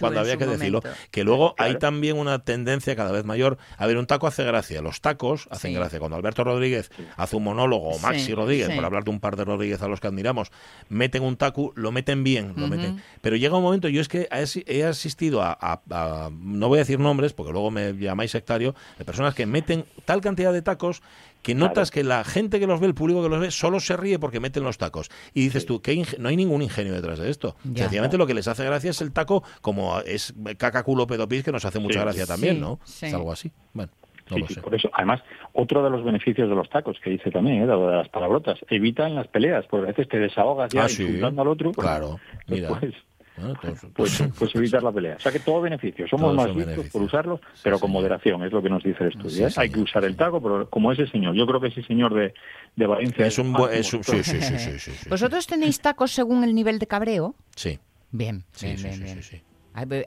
cuando 0.00 0.18
había 0.20 0.36
que 0.36 0.46
decirlo. 0.46 0.80
momento. 0.82 1.00
Que 1.12 1.22
luego 1.22 1.54
hay 1.56 1.76
también 1.78 2.16
una 2.18 2.40
tendencia 2.40 2.96
cada 2.96 3.12
vez 3.12 3.24
mayor. 3.24 3.58
A 3.76 3.86
ver, 3.86 3.96
un 3.96 4.06
taco 4.06 4.26
hace 4.26 4.42
gracia. 4.44 4.82
Los 4.82 5.00
tacos 5.00 5.46
hacen 5.52 5.70
Sí. 5.70 5.76
gracia. 5.76 5.98
Cuando 6.00 6.16
Alberto 6.16 6.42
Rodríguez 6.42 6.90
hace 7.16 7.36
un 7.36 7.44
monólogo, 7.44 7.90
o 7.90 7.98
Maxi 8.00 8.20
Sí, 8.26 8.34
Rodríguez, 8.34 8.68
sí. 8.68 8.74
por 8.74 8.84
hablar 8.86 9.04
de 9.04 9.10
un 9.10 9.20
par 9.20 9.36
de 9.36 9.44
Rodríguez 9.44 9.80
a 9.82 9.86
los 9.88 10.00
que 10.00 10.08
admiramos, 10.08 10.50
meten 10.88 11.22
un 11.22 11.36
taco, 11.36 11.72
lo 11.76 11.92
meten 11.92 12.24
bien, 12.24 12.54
lo 12.56 12.66
meten. 12.66 13.00
Pero 13.20 13.36
llega 13.36 13.56
un 13.56 13.62
momento, 13.62 13.88
yo 13.88 14.00
es 14.00 14.08
que 14.08 14.26
he 14.32 14.42
asi- 14.42 14.64
he 14.66 14.82
asistido 14.84 15.42
a, 15.42 15.56
a- 15.60 15.80
a- 15.90 16.30
no 16.32 16.66
voy 16.68 16.78
a 16.78 16.80
decir 16.80 16.98
nombres, 16.98 17.34
porque 17.34 17.52
luego 17.52 17.70
me 17.70 17.92
llamáis 17.92 18.32
sectario, 18.32 18.74
de 18.98 19.04
personas 19.04 19.34
que 19.34 19.46
meten 19.46 19.84
tal 20.04 20.20
cantidad 20.20 20.52
de 20.52 20.62
tacos 20.62 21.02
que 21.42 21.54
notas 21.54 21.90
que 21.90 22.04
la 22.04 22.24
gente 22.24 22.60
que 22.60 22.66
los 22.66 22.80
ve, 22.80 22.86
el 22.86 22.94
público 22.94 23.22
que 23.22 23.28
los 23.28 23.40
ve, 23.40 23.50
solo 23.50 23.80
se 23.80 23.96
ríe 23.96 24.18
porque 24.18 24.40
meten 24.40 24.64
los 24.64 24.76
tacos. 24.78 25.08
Y 25.34 25.42
dices 25.42 25.64
tú, 25.66 25.80
que 25.80 26.04
no 26.18 26.28
hay 26.28 26.36
ningún 26.36 26.62
ingenio 26.62 26.92
detrás 26.94 27.18
de 27.18 27.30
esto. 27.30 27.56
Ya. 27.64 27.84
Sencillamente 27.84 28.18
lo 28.18 28.26
que 28.26 28.34
les 28.34 28.48
hace 28.48 28.64
gracia 28.64 28.90
es 28.90 29.00
el 29.00 29.12
taco, 29.12 29.42
como 29.60 30.00
es 30.00 30.34
caca, 30.58 30.82
culo, 30.82 31.06
pedo, 31.06 31.28
pis, 31.28 31.44
que 31.44 31.52
nos 31.52 31.64
hace 31.64 31.78
mucha 31.78 32.00
Sí. 32.00 32.04
gracia 32.04 32.26
también, 32.26 32.56
Sí, 32.56 32.60
¿no? 32.60 32.80
sí. 32.84 33.06
Es 33.06 33.14
algo 33.14 33.32
así. 33.32 33.50
Bueno, 33.72 33.90
no 34.30 34.36
Sí, 34.36 34.44
sí, 34.54 34.60
por 34.60 34.74
eso. 34.74 34.90
Además, 34.92 35.22
otro 35.54 35.82
de 35.82 35.88
los 35.90 36.04
beneficios 36.04 36.48
de 36.50 36.54
los 36.54 36.68
tacos 36.68 36.98
que 37.02 37.10
dice 37.10 37.30
también, 37.30 37.62
¿eh? 37.62 37.66
de 37.66 37.76
las 37.76 38.08
palabrotas, 38.10 38.58
evitan 38.68 39.14
las 39.14 39.26
peleas, 39.28 39.64
porque 39.70 39.84
a 39.86 39.88
veces 39.88 40.06
te 40.08 40.18
desahogas 40.18 40.70
ya 40.70 40.84
Ah, 40.84 40.88
sí. 40.88 41.04
insultando 41.04 41.40
al 41.42 41.48
otro. 41.48 41.72
pues, 41.72 41.86
Claro, 41.86 42.20
mira. 42.46 42.68
después 42.68 42.94
Bueno, 43.38 43.54
todos- 43.60 43.78
pues, 43.94 44.22
pues 44.38 44.54
evitar 44.54 44.82
la 44.82 44.92
pelea. 44.92 45.16
O 45.16 45.20
sea 45.20 45.32
que 45.32 45.40
todo 45.40 45.60
beneficio. 45.60 46.06
Somos 46.08 46.26
Todos 46.26 46.36
más 46.36 46.46
son 46.48 46.58
listos 46.58 46.86
por 46.92 47.02
usarlos, 47.02 47.40
pero 47.62 47.78
con 47.78 47.90
moderación, 47.90 48.42
es 48.44 48.52
lo 48.52 48.62
que 48.62 48.70
nos 48.70 48.82
dice 48.82 49.04
el 49.04 49.10
estudio. 49.10 49.30
Sí, 49.30 49.42
¿eh? 49.42 49.48
Hay 49.62 49.70
que 49.70 49.80
usar 49.80 50.04
el 50.04 50.16
taco, 50.16 50.42
pero 50.42 50.68
como 50.68 50.92
ese 50.92 51.06
señor. 51.06 51.34
Yo 51.34 51.46
creo 51.46 51.60
que 51.60 51.68
ese 51.68 51.82
señor 51.82 52.14
de, 52.14 52.34
de 52.76 52.86
Valencia 52.86 53.26
es 53.26 53.38
un 53.38 53.52
buen... 53.52 53.82
sí, 53.82 54.00
sí, 54.02 54.22
sí, 54.22 54.40
sí, 54.42 54.78
sí, 54.78 54.90
sí. 54.92 55.08
¿Vosotros 55.10 55.46
tenéis 55.46 55.80
tacos 55.80 56.12
según 56.12 56.44
el 56.44 56.54
nivel 56.54 56.78
de 56.78 56.86
cabreo? 56.86 57.34
Sí, 57.54 57.78
Bien, 58.10 58.44
sí, 58.52 58.66
bien, 58.66 58.78
sí, 58.78 58.88
bien, 58.88 59.22
sí, 59.22 59.30
bien. 59.32 59.47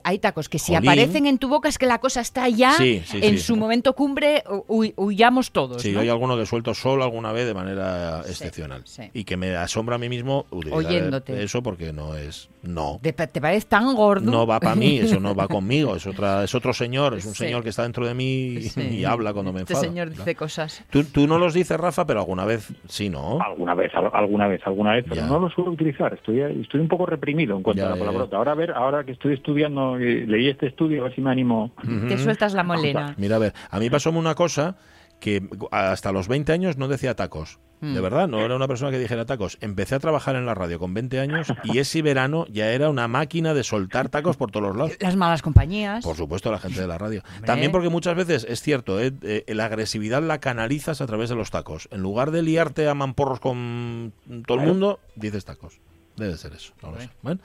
Hay, 0.04 0.18
tacos 0.18 0.48
que 0.50 0.58
si 0.58 0.74
Jolín. 0.74 0.88
aparecen 0.90 1.26
en 1.26 1.38
tu 1.38 1.48
boca 1.48 1.68
es 1.68 1.78
que 1.78 1.86
la 1.86 1.98
cosa 1.98 2.20
está 2.20 2.46
ya 2.48 2.72
Sí, 2.72 3.02
sí, 3.06 3.20
en 3.22 3.38
sí. 3.38 3.44
su 3.44 3.56
momento 3.56 3.94
cumbre, 3.94 4.44
hu- 4.46 4.92
huyamos 4.96 5.50
todos. 5.50 5.80
Sí, 5.80 5.92
¿no? 5.92 6.00
hay 6.00 6.10
alguno 6.10 6.36
que 6.36 6.44
suelto 6.44 6.74
solo 6.74 7.04
alguna 7.04 7.32
vez 7.32 7.46
de 7.46 7.54
manera 7.54 8.20
excepcional. 8.28 8.82
sí. 8.84 9.04
Y 9.14 9.24
que 9.24 9.36
me 9.38 9.56
asombra 9.56 9.96
a 9.96 9.98
mí 9.98 10.08
mismo 10.10 10.44
Oyéndote. 10.50 11.42
eso 11.42 11.62
porque 11.62 11.92
no 11.92 12.16
es... 12.16 12.48
No. 12.62 13.00
Te, 13.02 13.12
te 13.12 13.40
parece 13.40 13.66
tan 13.66 13.94
gordo. 13.96 14.30
No 14.30 14.46
va 14.46 14.60
para 14.60 14.76
mí, 14.76 14.98
eso 15.02 15.18
no 15.18 15.34
va 15.34 15.48
conmigo, 15.48 15.96
es 15.96 16.06
otra, 16.06 16.44
es 16.44 16.54
otro 16.54 16.72
señor, 16.72 17.14
es 17.14 17.24
un 17.24 17.32
Sí. 17.34 17.44
señor 17.46 17.62
que 17.62 17.70
está 17.70 17.82
dentro 17.82 18.06
de 18.06 18.14
mí 18.14 18.24
y, 18.58 18.62
Sí. 18.68 18.80
y 18.98 19.04
habla 19.04 19.32
cuando 19.32 19.52
me 19.52 19.60
Este 19.60 19.72
enfado. 19.72 19.88
señor 19.90 20.10
dice 20.10 20.34
cosas. 20.36 20.84
Tú, 20.90 21.02
tú 21.04 21.26
no 21.26 21.38
los 21.38 21.54
dices, 21.54 21.76
Rafa, 21.78 22.06
pero 22.06 22.20
alguna 22.20 22.44
vez 22.44 22.68
sí, 22.88 23.08
¿no? 23.08 23.40
Alguna 23.40 23.74
vez, 23.74 23.92
al- 23.94 24.10
alguna 24.12 24.46
vez, 24.48 24.60
alguna 24.64 24.92
vez, 24.92 25.04
pero 25.08 25.16
Ya. 25.22 25.26
no 25.26 25.38
lo 25.40 25.50
suelo 25.50 25.70
utilizar. 25.72 26.14
Estoy, 26.14 26.40
estoy 26.40 26.80
un 26.80 26.88
poco 26.88 27.06
reprimido 27.06 27.56
en 27.56 27.62
cuanto 27.62 27.80
Ya, 27.82 27.88
a 27.88 27.90
la 27.90 27.96
palabrota. 27.96 28.36
Ahora 28.36 28.52
a 28.52 28.54
ver, 28.54 28.70
ahora 28.72 29.04
que 29.04 29.12
estoy 29.12 29.34
estudiando, 29.34 29.51
eh, 29.56 30.24
leí 30.26 30.48
este 30.48 30.66
estudio, 30.66 31.00
a 31.02 31.04
ver 31.04 31.14
si 31.14 31.20
me 31.20 31.30
animo. 31.30 31.72
Te 32.08 32.18
sueltas 32.18 32.54
la 32.54 32.62
molena. 32.62 33.14
Mira, 33.18 33.36
a 33.36 33.38
ver, 33.38 33.54
a 33.70 33.78
mí 33.78 33.90
pasóme 33.90 34.18
una 34.18 34.34
cosa 34.34 34.76
que 35.20 35.42
hasta 35.70 36.10
los 36.12 36.26
20 36.28 36.52
años 36.52 36.76
no 36.76 36.88
decía 36.88 37.14
tacos. 37.14 37.58
De 37.80 37.98
Mm. 37.98 38.02
verdad, 38.02 38.28
no 38.28 38.40
era 38.40 38.54
una 38.54 38.68
persona 38.68 38.92
que 38.92 38.98
dijera 39.00 39.24
tacos. 39.26 39.58
Empecé 39.60 39.96
a 39.96 39.98
trabajar 39.98 40.36
en 40.36 40.46
la 40.46 40.54
radio 40.54 40.78
con 40.78 40.94
20 40.94 41.18
años 41.18 41.48
y 41.64 41.78
ese 41.78 42.00
verano 42.00 42.46
ya 42.48 42.70
era 42.70 42.88
una 42.88 43.08
máquina 43.08 43.54
de 43.54 43.64
soltar 43.64 44.08
tacos 44.08 44.36
por 44.36 44.52
todos 44.52 44.68
los 44.68 44.76
lados. 44.76 44.92
Las 45.00 45.16
malas 45.16 45.42
compañías. 45.42 46.04
Por 46.04 46.16
supuesto, 46.16 46.52
la 46.52 46.60
gente 46.60 46.80
de 46.80 46.86
la 46.86 46.96
radio. 46.96 47.22
También 47.44 47.72
porque 47.72 47.88
muchas 47.88 48.14
veces 48.14 48.46
es 48.48 48.62
cierto, 48.62 49.00
¿eh? 49.00 49.12
Eh, 49.22 49.44
la 49.48 49.64
agresividad 49.64 50.22
la 50.22 50.38
canalizas 50.38 51.00
a 51.00 51.06
través 51.08 51.28
de 51.28 51.34
los 51.34 51.50
tacos. 51.50 51.88
En 51.90 52.02
lugar 52.02 52.30
de 52.30 52.42
liarte 52.42 52.86
a 52.86 52.94
mamporros 52.94 53.40
con 53.40 54.12
todo 54.46 54.60
el 54.60 54.66
mundo, 54.66 55.00
dices 55.16 55.44
tacos. 55.44 55.80
Debe 56.14 56.36
ser 56.36 56.52
eso, 56.52 56.74
no 56.82 56.90
lo 56.90 57.00
sé. 57.00 57.08
Bueno, 57.22 57.40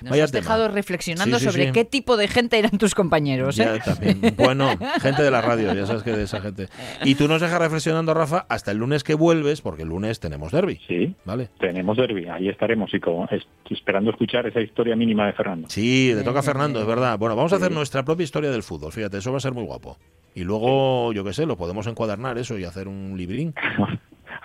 Nos 0.00 0.10
vaya 0.10 0.24
has 0.24 0.32
tema. 0.32 0.40
dejado 0.40 0.68
reflexionando 0.68 1.38
Sí, 1.38 1.44
sí, 1.44 1.50
sobre 1.52 1.66
sí. 1.66 1.72
qué 1.72 1.84
tipo 1.84 2.16
de 2.16 2.28
gente 2.28 2.58
eran 2.58 2.78
tus 2.78 2.94
compañeros. 2.94 3.56
Ya, 3.56 3.74
¿eh? 3.76 3.80
también. 3.84 4.34
Bueno, 4.38 4.70
gente 5.02 5.22
de 5.22 5.30
la 5.30 5.42
radio, 5.42 5.74
ya 5.74 5.84
sabes 5.86 6.02
que 6.02 6.12
de 6.12 6.22
esa 6.22 6.40
gente. 6.40 6.68
Y 7.04 7.14
tú 7.16 7.28
nos 7.28 7.42
dejas 7.42 7.58
reflexionando, 7.60 8.14
Rafa, 8.14 8.46
hasta 8.48 8.70
el 8.70 8.78
lunes 8.78 9.04
que 9.04 9.14
vuelves, 9.14 9.60
porque 9.60 9.82
el 9.82 9.90
lunes 9.90 10.18
tenemos 10.18 10.50
derby. 10.50 10.80
Sí, 10.88 11.14
¿Vale? 11.26 11.50
tenemos 11.60 11.96
derby, 11.98 12.26
ahí 12.28 12.48
estaremos 12.48 12.92
y 12.94 13.00
como, 13.00 13.26
es- 13.30 13.46
esperando 13.70 14.10
escuchar 14.10 14.46
esa 14.46 14.60
historia 14.62 14.96
mínima 14.96 15.26
de 15.26 15.34
Fernando. 15.34 15.68
Sí, 15.68 16.12
le 16.14 16.22
toca 16.22 16.38
a 16.40 16.42
Fernando, 16.42 16.80
es 16.80 16.86
verdad. 16.86 17.18
Bueno, 17.18 17.36
vamos 17.36 17.52
a 17.52 17.56
hacer 17.56 17.70
nuestra 17.70 18.02
propia 18.04 18.24
historia 18.24 18.50
del 18.50 18.62
fútbol, 18.62 18.92
fíjate, 18.92 19.18
eso 19.18 19.30
va 19.30 19.36
a 19.36 19.40
ser 19.40 19.52
muy 19.52 19.64
guapo. 19.64 19.98
Y 20.34 20.44
luego, 20.44 21.12
yo 21.12 21.22
qué 21.22 21.32
sé, 21.34 21.44
lo 21.46 21.56
podemos 21.58 21.86
encuadernar 21.86 22.38
eso 22.38 22.58
y 22.58 22.64
hacer 22.64 22.88
un 22.88 23.14
librín. 23.16 23.54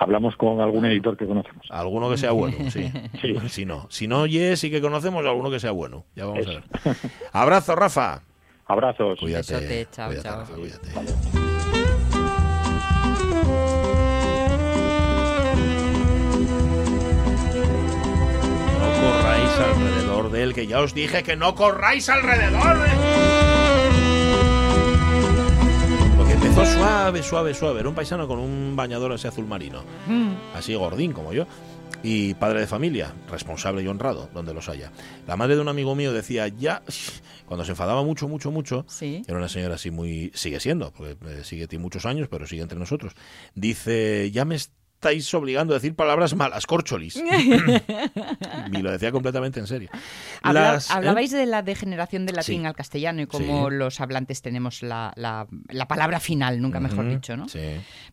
Hablamos 0.02 0.36
con 0.36 0.60
algún 0.62 0.84
editor 0.86 1.16
que 1.16 1.28
conocemos. 1.28 1.68
Alguno 1.70 2.10
que 2.10 2.18
sea 2.18 2.32
bueno, 2.32 2.58
sí. 2.72 2.92
Sí. 3.22 3.36
Si 3.50 3.66
no, 3.66 3.86
si 3.92 4.08
no, 4.08 4.26
yes, 4.26 4.64
y 4.64 4.72
que 4.72 4.82
conocemos, 4.82 5.24
alguno 5.24 5.52
que 5.52 5.60
sea 5.60 5.70
bueno. 5.70 6.06
Ya 6.16 6.26
vamos 6.26 6.48
a 6.48 6.50
ver. 6.50 6.64
Abrazo, 7.32 7.76
Rafa. 7.76 8.24
Abrazos. 8.66 9.20
Cuídate. 9.20 9.54
besote, 9.54 9.88
chao, 9.92 10.08
cuídate, 10.08 10.28
chao. 10.28 10.40
Rafa, 10.40 10.56
cuídate. 10.56 10.90
No 18.80 18.90
corráis 19.02 19.52
alrededor 19.60 20.32
de 20.32 20.44
él, 20.44 20.54
que 20.56 20.66
ya 20.66 20.80
os 20.82 20.96
dije 20.96 21.22
que 21.22 21.36
no 21.36 21.54
corráis 21.54 22.10
alrededor 22.10 22.80
de 22.80 22.90
Porque 22.90 23.51
suave, 27.12 27.24
suave, 27.24 27.54
suave. 27.54 27.80
Era 27.82 27.90
un 27.90 27.96
paisano 27.96 28.26
con 28.28 28.40
un 28.40 28.74
bañador 28.76 29.12
así 29.12 29.28
azul 29.28 29.46
marino. 29.46 29.84
Así 30.56 30.74
gordín 30.76 31.12
como 31.12 31.34
yo. 31.34 31.46
Y 32.04 32.34
padre 32.36 32.62
de 32.62 32.68
familia, 32.68 33.14
responsable 33.30 33.84
y 33.84 33.88
honrado, 33.88 34.30
donde 34.34 34.54
los 34.54 34.70
haya. 34.70 34.92
La 35.28 35.36
madre 35.36 35.56
de 35.56 35.62
un 35.62 35.68
amigo 35.68 35.94
mío 35.94 36.14
decía, 36.14 36.48
ya, 36.48 36.82
cuando 37.46 37.64
se 37.66 37.72
enfadaba 37.72 38.02
mucho, 38.04 38.28
mucho, 38.30 38.50
mucho, 38.50 38.86
Sí. 38.88 39.24
era 39.28 39.38
una 39.38 39.50
señora 39.50 39.76
así 39.76 39.92
muy... 39.92 40.32
Sigue 40.34 40.60
siendo, 40.62 40.92
porque 40.94 41.18
eh, 41.28 41.44
sigue 41.44 41.68
tiene 41.68 41.84
muchos 41.84 42.06
años, 42.06 42.28
pero 42.30 42.48
sigue 42.48 42.62
entre 42.64 42.80
nosotros. 42.80 43.14
Dice, 43.56 44.32
ya 44.32 44.46
me 44.46 44.56
estáis 45.02 45.34
obligando 45.34 45.74
a 45.74 45.78
decir 45.78 45.96
palabras 45.96 46.36
malas, 46.36 46.68
corcholis. 46.68 47.16
y 48.72 48.78
lo 48.84 48.92
decía 48.92 49.12
completamente 49.12 49.60
en 49.60 49.66
serio. 49.66 49.90
Habla- 50.44 50.74
Las- 50.74 50.92
¿eh? 50.92 50.94
hablabais 50.96 51.32
de 51.32 51.48
la 51.48 51.64
degeneración 51.64 52.28
del 52.28 52.36
latín 52.36 52.62
Sí. 52.62 52.66
al 52.68 52.76
castellano 52.76 53.24
y 53.24 53.26
cómo 53.26 53.68
Sí. 53.70 53.76
los 53.76 54.00
hablantes 54.00 54.44
tenemos 54.44 54.84
la, 54.84 55.12
la- 55.16 55.48
la 55.70 55.88
palabra 55.88 56.20
final, 56.20 56.62
nunca 56.62 56.80
mejor 56.80 57.10
dicho, 57.10 57.36
¿no? 57.36 57.50
Sí. 57.50 57.60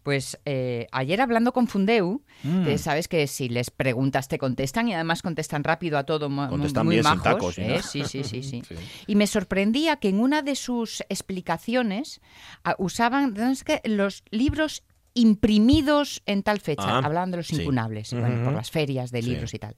Pues 0.03 0.39
eh, 0.47 0.87
ayer 0.91 1.21
hablando 1.21 1.53
con 1.53 1.69
Fundeu, 1.69 2.23
Mm. 2.43 2.65
que 2.65 2.79
sabes 2.79 3.07
que 3.09 3.27
si 3.27 3.49
les 3.51 3.71
preguntas 3.71 4.29
te 4.29 4.39
contestan 4.39 4.89
y 4.89 4.95
además 4.95 5.21
contestan 5.23 5.65
rápido 5.65 5.99
a 5.99 6.05
todo, 6.05 6.29
Contestan 6.49 6.87
muy 6.87 6.95
bien, 6.97 7.05
sin 7.05 7.21
tacos 7.21 7.59
¿eh? 7.59 7.81
Sí, 7.83 8.05
sí, 8.05 8.25
sí, 8.25 8.43
sí. 8.45 8.63
Y 9.07 9.15
me 9.15 9.27
sorprendía 9.27 9.97
que 9.97 10.09
en 10.09 10.21
una 10.21 10.41
de 10.41 10.55
sus 10.55 11.03
explicaciones 11.11 12.21
ah, 12.65 12.77
usaban 12.79 13.35
¿no 13.35 13.51
es 13.51 13.63
que 13.65 13.83
los 13.85 14.23
libros 14.31 14.85
imprimidos 15.15 16.23
en 16.27 16.43
tal 16.43 16.61
fecha. 16.61 16.83
Ah, 16.87 16.99
Hablaban 17.05 17.31
de 17.31 17.39
los 17.39 17.47
sí. 17.47 17.65
bueno, 17.65 18.45
por 18.45 18.53
las 18.53 18.71
ferias 18.71 19.11
de 19.11 19.23
Sí. 19.23 19.31
libros 19.31 19.55
y 19.55 19.59
tal. 19.59 19.77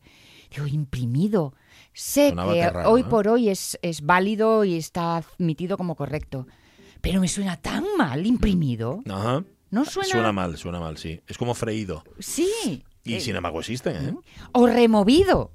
Digo, 0.54 0.66
imprimido. 0.66 1.54
Sé 1.92 2.30
Sonaba 2.30 2.52
que 2.54 2.68
hoy 2.86 3.02
¿no? 3.02 3.08
por 3.08 3.28
hoy 3.28 3.48
es, 3.48 3.78
es 3.82 4.02
válido 4.02 4.64
y 4.64 4.76
está 4.76 5.18
admitido 5.18 5.76
como 5.76 5.94
correcto. 5.96 6.46
Pero 7.00 7.20
me 7.20 7.28
suena 7.28 7.56
tan 7.56 7.84
mal 7.96 8.26
imprimido. 8.26 9.02
Ajá. 9.08 9.44
¿No 9.70 9.84
suena? 9.84 10.08
Suena 10.08 10.32
mal, 10.32 10.56
suena 10.58 10.80
mal, 10.80 10.98
sí. 10.98 11.20
Es 11.26 11.38
como 11.38 11.54
freído. 11.54 12.02
Sí. 12.18 12.84
Y 13.04 13.14
Eh, 13.14 13.20
sin 13.20 13.36
embargo 13.36 13.60
existen, 13.60 13.96
¿eh? 13.96 14.14
O 14.52 14.66
removido. 14.66 15.52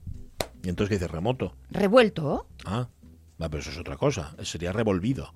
Y 0.64 0.70
entonces, 0.70 0.90
¿qué 0.90 0.96
dice? 1.04 1.08
Remoto. 1.14 1.56
Revuelto. 1.70 2.48
Ah, 2.66 2.88
va, 3.42 3.50
pero 3.50 3.60
eso 3.62 3.70
es 3.72 3.78
otra 3.78 3.98
cosa. 3.98 4.36
Sería 4.44 4.72
revolvido. 4.72 5.34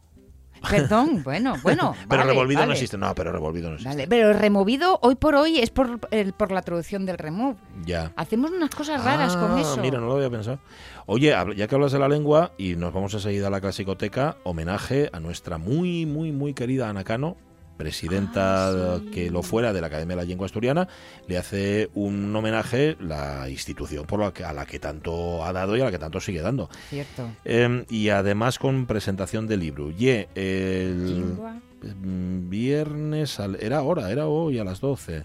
Perdón, 0.68 1.22
bueno, 1.24 1.56
bueno. 1.64 1.94
Pero 2.10 2.22
vale, 2.22 2.32
revolvido 2.32 2.62
no 2.62 2.68
vale. 2.68 2.74
existe. 2.74 2.98
No, 2.98 3.14
pero 3.16 3.32
revolvido 3.32 3.70
no 3.70 3.76
existe. 3.76 3.94
Vale, 3.96 4.08
pero 4.08 4.34
removido 4.34 5.00
hoy 5.02 5.16
por 5.16 5.36
hoy 5.36 5.60
es 5.60 5.70
por, 5.70 6.00
el- 6.12 6.34
por 6.34 6.52
la 6.52 6.62
traducción 6.62 7.06
del 7.06 7.18
remove. 7.18 7.58
Ya. 7.86 8.12
Hacemos 8.16 8.52
unas 8.52 8.70
cosas 8.72 9.04
raras 9.04 9.36
con 9.36 9.52
Ah, 9.58 9.62
eso. 9.62 9.78
Mira, 9.78 10.00
no 10.00 10.08
lo 10.08 10.16
había 10.16 10.30
pensado. 10.30 10.60
Oye, 11.06 11.34
ya 11.56 11.68
que 11.68 11.76
hablas 11.76 11.92
de 11.92 12.00
la 12.00 12.08
lengua, 12.08 12.52
y 12.58 12.76
nos 12.76 12.94
vamos 12.94 13.14
enseguida 13.14 13.48
a 13.48 13.50
la 13.50 13.62
clasicoteca, 13.62 14.38
homenaje 14.44 15.10
a 15.12 15.20
nuestra 15.20 15.58
muy, 15.58 16.06
muy, 16.06 16.32
muy 16.32 16.54
querida 16.54 16.90
Ana 16.90 17.04
Cano, 17.04 17.36
presidenta 17.80 18.68
Ah, 18.96 19.00
sí. 19.02 19.10
que 19.10 19.32
lo 19.32 19.42
fuera 19.42 19.72
de 19.74 19.80
la 19.82 19.88
Academia 19.88 20.16
de 20.18 20.22
la 20.24 20.28
Lengua 20.28 20.46
Asturiana, 20.46 20.88
le 21.28 21.38
hace 21.38 21.90
un 21.96 22.36
homenaje 22.36 22.98
la 23.00 23.50
institución 23.50 24.06
por 24.06 24.20
la 24.20 24.34
que, 24.34 24.44
a 24.44 24.52
la 24.54 24.66
que 24.66 24.80
tanto 24.80 25.44
ha 25.46 25.54
dado 25.54 25.76
y 25.78 25.82
a 25.82 25.86
la 25.86 25.92
que 25.92 25.98
tanto 25.98 26.20
sigue 26.20 26.42
dando. 26.42 26.70
Cierto. 26.90 27.30
Eh, 27.46 27.86
y 27.90 28.10
además 28.10 28.60
con 28.60 28.86
presentación 28.86 29.48
del 29.48 29.62
libro. 29.62 29.92
Y 29.98 30.10
el 30.36 31.36
mm, 31.82 32.50
viernes, 32.50 33.40
al- 33.40 33.58
era 33.62 33.78
ahora, 33.78 34.12
era 34.12 34.28
hoy 34.28 34.60
a 34.60 34.64
las 34.66 34.82
12, 34.82 35.24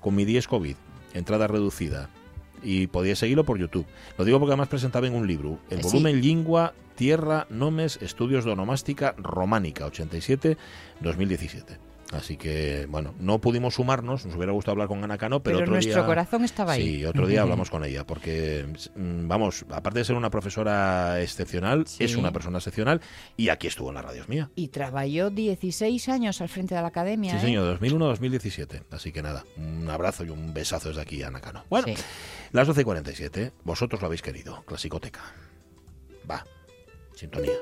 con 0.00 0.14
mi 0.16 0.24
10 0.24 0.48
COVID, 0.48 0.76
entrada 1.14 1.46
reducida. 1.46 2.10
Y 2.62 2.86
podíais 2.88 3.18
seguirlo 3.18 3.44
por 3.44 3.58
YouTube. 3.58 3.86
Lo 4.18 4.24
digo 4.24 4.38
porque 4.40 4.52
además 4.52 4.68
presentaba 4.68 5.06
en 5.06 5.14
un 5.14 5.26
libro. 5.26 5.58
El 5.70 5.78
Eh, 5.78 5.82
sí. 5.82 5.88
volumen 5.88 6.20
Lingua, 6.20 6.72
Tierra, 6.94 7.46
Nomes, 7.50 7.98
Estudios 8.02 8.44
de 8.44 8.52
Onomástica 8.52 9.14
Románica, 9.18 9.86
87-2017. 9.86 11.78
Así 12.12 12.36
que, 12.36 12.86
bueno, 12.88 13.12
no 13.18 13.40
pudimos 13.40 13.74
sumarnos, 13.74 14.24
nos 14.24 14.36
hubiera 14.36 14.52
gustado 14.52 14.72
hablar 14.72 14.86
con 14.88 15.02
Ana 15.02 15.18
Cano, 15.18 15.42
pero, 15.42 15.56
Pero, 15.56 15.64
otro 15.64 15.72
nuestro 15.74 15.96
día... 15.96 16.06
corazón 16.06 16.44
estaba 16.44 16.72
ahí. 16.74 16.98
Sí, 16.98 17.04
otro 17.06 17.26
día 17.26 17.42
hablamos 17.42 17.70
con 17.70 17.82
ella, 17.82 18.06
porque, 18.06 18.66
mm, 18.94 19.26
vamos, 19.26 19.64
aparte 19.70 19.98
de 20.00 20.04
ser 20.04 20.14
una 20.14 20.30
profesora 20.30 21.20
excepcional, 21.22 21.86
Sí. 21.88 22.04
es 22.04 22.14
una 22.14 22.30
persona 22.30 22.58
excepcional 22.58 23.00
y 23.36 23.48
aquí 23.48 23.66
estuvo 23.66 23.88
en 23.88 23.96
la 23.96 24.02
radio 24.02 24.22
mía. 24.28 24.48
Y 24.54 24.68
trabajó 24.68 25.30
16 25.30 26.08
años 26.08 26.40
al 26.40 26.48
frente 26.50 26.76
de 26.76 26.82
la 26.82 26.88
academia. 26.88 27.32
Sí, 27.32 27.38
¿eh? 27.38 27.40
señor, 27.40 27.80
2001-2017. 27.80 28.82
Así 28.92 29.10
que 29.10 29.22
nada, 29.22 29.44
un 29.56 29.88
abrazo 29.90 30.24
y 30.24 30.28
un 30.30 30.54
besazo 30.54 30.88
desde 30.90 31.00
aquí 31.00 31.22
a 31.24 31.30
Nakano. 31.30 31.64
Bueno, 31.68 31.88
Sí. 31.88 31.94
las 32.52 32.68
12 32.68 32.82
y 32.82 32.84
47, 32.84 33.52
vosotros 33.64 34.00
lo 34.02 34.06
habéis 34.06 34.22
querido, 34.22 34.62
clasicoteca. 34.66 35.22
Va, 36.30 36.44
sintonía. 37.14 37.52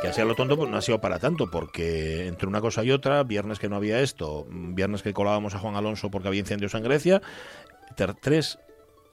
Que 0.00 0.08
así 0.08 0.20
a 0.20 0.24
lo 0.24 0.34
tonto 0.34 0.56
pues 0.56 0.70
no 0.70 0.76
ha 0.76 0.82
sido 0.82 1.00
para 1.00 1.18
tanto, 1.18 1.50
porque 1.50 2.26
entre 2.26 2.46
una 2.46 2.60
cosa 2.60 2.84
y 2.84 2.90
otra, 2.90 3.22
viernes 3.22 3.58
que 3.58 3.68
no 3.68 3.76
había 3.76 4.00
esto, 4.00 4.46
viernes 4.50 5.02
que 5.02 5.14
colábamos 5.14 5.54
a 5.54 5.58
Juan 5.58 5.76
Alonso 5.76 6.10
porque 6.10 6.28
había 6.28 6.40
incendios 6.40 6.74
en 6.74 6.82
Grecia, 6.82 7.22
ter- 7.96 8.14
tres 8.14 8.58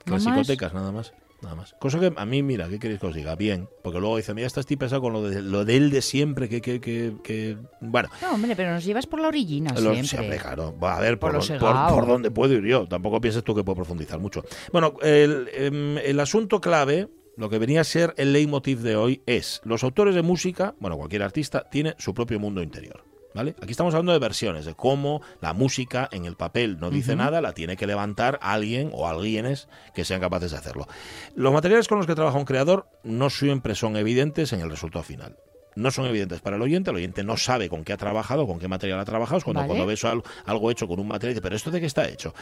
clasicotecas 0.04 0.74
nada 0.74 0.92
más. 0.92 1.14
Nada 1.42 1.56
más. 1.56 1.74
Cosa 1.80 2.00
que 2.00 2.14
a 2.16 2.26
mí, 2.26 2.44
mira, 2.44 2.70
¿qué 2.70 2.78
queréis 2.78 3.00
que 3.00 3.08
os 3.08 3.16
diga? 3.16 3.36
Bien, 3.36 3.68
porque 3.84 4.00
luego 4.00 4.18
dice, 4.18 4.34
mira, 4.34 4.46
estás 4.46 4.66
pesado 4.68 5.02
con 5.02 5.12
lo 5.14 5.24
de, 5.24 5.42
lo 5.42 5.66
de 5.66 5.76
él 5.76 5.90
de 5.90 6.02
siempre, 6.04 6.48
que, 6.48 6.62
que, 6.62 6.80
que, 6.80 7.14
que- 7.24 7.58
Bueno, 7.82 8.10
No, 8.22 8.34
hombre, 8.36 8.56
pero 8.56 8.72
nos 8.72 8.86
llevas 8.86 9.08
por 9.08 9.20
la 9.20 9.28
orillina 9.30 9.72
lo- 9.74 9.80
siempre. 9.80 10.04
siempre, 10.08 10.38
claro. 10.38 10.78
Va, 10.78 10.98
a 10.98 11.02
ver, 11.02 11.18
Por 11.20 11.32
por, 11.32 12.08
dónde 12.08 12.30
puedo 12.32 12.54
ir 12.54 12.64
yo. 12.66 12.88
Tampoco 12.88 13.20
pienses 13.20 13.44
tú 13.44 13.56
que 13.56 13.64
puedo 13.64 13.76
profundizar 13.78 14.20
mucho. 14.20 14.44
Bueno, 14.72 14.94
el, 15.02 15.50
em, 15.54 15.98
el 15.98 16.20
asunto 16.20 16.62
clave, 16.62 17.08
lo 17.38 17.50
que 17.50 17.58
venía 17.58 17.82
a 17.82 17.86
ser 17.86 18.14
el 18.18 18.34
leitmotiv 18.34 18.80
de 18.82 18.96
hoy 18.96 19.22
es, 19.26 19.62
los 19.64 19.84
autores 19.84 20.14
de 20.14 20.22
música, 20.22 20.76
bueno, 20.80 20.96
cualquier 20.98 21.24
artista, 21.24 21.68
tiene 21.72 21.96
su 21.98 22.14
propio 22.14 22.40
mundo 22.40 22.62
interior. 22.62 23.04
¿Vale? 23.34 23.56
Aquí 23.62 23.72
estamos 23.72 23.94
hablando 23.94 24.12
de 24.12 24.20
versiones, 24.20 24.66
de 24.66 24.76
cómo 24.76 25.22
la 25.40 25.54
música 25.54 26.10
en 26.12 26.26
el 26.26 26.36
papel 26.36 26.80
no 26.80 26.90
dice 26.90 27.16
nada, 27.16 27.40
la 27.40 27.54
tiene 27.54 27.78
que 27.78 27.88
levantar 27.88 28.38
alguien 28.42 28.92
o 28.94 29.08
alguienes 29.08 29.70
que 29.96 30.04
sean 30.04 30.20
capaces 30.20 30.52
de 30.52 30.58
hacerlo. 30.58 30.88
Los 31.36 31.54
materiales 31.54 31.88
con 31.88 31.98
los 31.98 32.08
que 32.08 32.16
trabaja 32.16 32.38
un 32.38 32.46
creador 32.46 32.88
no 33.04 33.30
siempre 33.30 33.74
son 33.76 33.96
evidentes 33.96 34.52
en 34.52 34.60
el 34.62 34.70
resultado 34.70 35.04
final. 35.04 35.38
No 35.74 35.90
son 35.90 36.06
evidentes 36.06 36.42
para 36.42 36.58
el 36.58 36.62
oyente, 36.64 36.90
el 36.90 36.98
oyente 36.98 37.24
no 37.24 37.38
sabe 37.38 37.70
con 37.70 37.86
qué 37.86 37.94
ha 37.94 37.98
trabajado, 37.98 38.46
con 38.46 38.60
qué 38.60 38.68
material 38.68 39.00
ha 39.00 39.06
trabajado, 39.06 39.38
es 39.38 39.46
cuando, 39.46 39.62
Vale. 39.62 39.70
cuando 39.70 39.86
ves 39.86 40.04
al- 40.04 40.22
algo 40.46 40.70
hecho 40.70 40.86
con 40.86 41.00
un 41.00 41.08
material, 41.08 41.34
dice, 41.36 41.42
pero 41.42 41.56
¿esto 41.56 41.72
de 41.72 41.80
qué 41.80 41.86
está 41.86 42.10
hecho? 42.10 42.34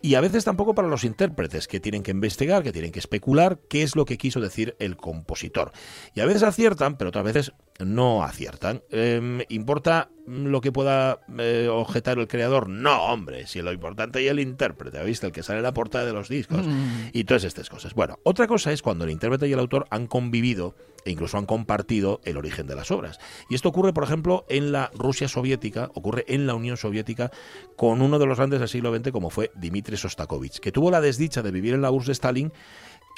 Y 0.00 0.14
a 0.14 0.22
veces 0.22 0.46
tampoco 0.46 0.74
para 0.74 0.88
los 0.88 1.04
intérpretes, 1.04 1.68
que 1.68 1.80
tienen 1.80 2.02
que 2.02 2.12
investigar, 2.12 2.62
que 2.62 2.72
tienen 2.72 2.90
que 2.90 2.98
especular 2.98 3.58
qué 3.68 3.82
es 3.82 3.94
lo 3.94 4.06
que 4.06 4.16
quiso 4.16 4.40
decir 4.40 4.74
el 4.78 4.96
compositor. 4.96 5.70
Y 6.14 6.20
a 6.20 6.24
veces 6.24 6.42
aciertan, 6.42 6.96
pero 6.96 7.08
otras 7.10 7.24
veces 7.26 7.52
no 7.78 8.22
aciertan. 8.22 8.82
Em, 8.90 9.40
¿Importa 9.48 10.10
lo 10.26 10.60
que 10.60 10.72
pueda 10.72 11.20
eh, 11.38 11.68
objetar 11.70 12.18
el 12.18 12.28
creador? 12.28 12.68
No, 12.68 13.04
hombre, 13.04 13.46
si 13.46 13.62
lo 13.62 13.72
importante 13.72 14.24
es 14.24 14.30
el 14.30 14.40
intérprete, 14.40 15.02
¿viste? 15.04 15.26
El 15.26 15.32
que 15.32 15.42
sale 15.42 15.58
en 15.58 15.62
la 15.62 15.72
portada 15.72 16.04
de 16.04 16.12
los 16.12 16.28
discos 16.28 16.66
y 17.12 17.24
todas 17.24 17.44
estas 17.44 17.70
cosas. 17.70 17.94
Bueno, 17.94 18.18
otra 18.24 18.46
cosa 18.46 18.72
es 18.72 18.82
cuando 18.82 19.04
el 19.04 19.10
intérprete 19.10 19.48
y 19.48 19.52
el 19.52 19.58
autor 19.58 19.86
han 19.90 20.06
convivido 20.06 20.74
e 21.04 21.12
incluso 21.12 21.38
han 21.38 21.46
compartido 21.46 22.20
el 22.24 22.36
origen 22.36 22.66
de 22.66 22.74
las 22.74 22.90
obras. 22.90 23.18
Y 23.48 23.54
esto 23.54 23.68
ocurre, 23.68 23.92
por 23.92 24.04
ejemplo, 24.04 24.44
en 24.48 24.72
la 24.72 24.90
Rusia 24.94 25.28
soviética, 25.28 25.90
ocurre 25.94 26.24
en 26.28 26.46
la 26.46 26.54
Unión 26.54 26.76
Soviética 26.76 27.30
con 27.76 28.02
uno 28.02 28.18
de 28.18 28.26
los 28.26 28.36
grandes 28.36 28.60
del 28.60 28.68
siglo 28.68 28.94
XX 28.94 29.12
como 29.12 29.30
fue 29.30 29.50
Dmitri 29.54 29.96
Sostakovich, 29.96 30.58
que 30.58 30.72
tuvo 30.72 30.90
la 30.90 31.00
desdicha 31.00 31.42
de 31.42 31.52
vivir 31.52 31.74
en 31.74 31.82
la 31.82 31.90
URSS 31.90 32.06
de 32.06 32.12
Stalin 32.12 32.52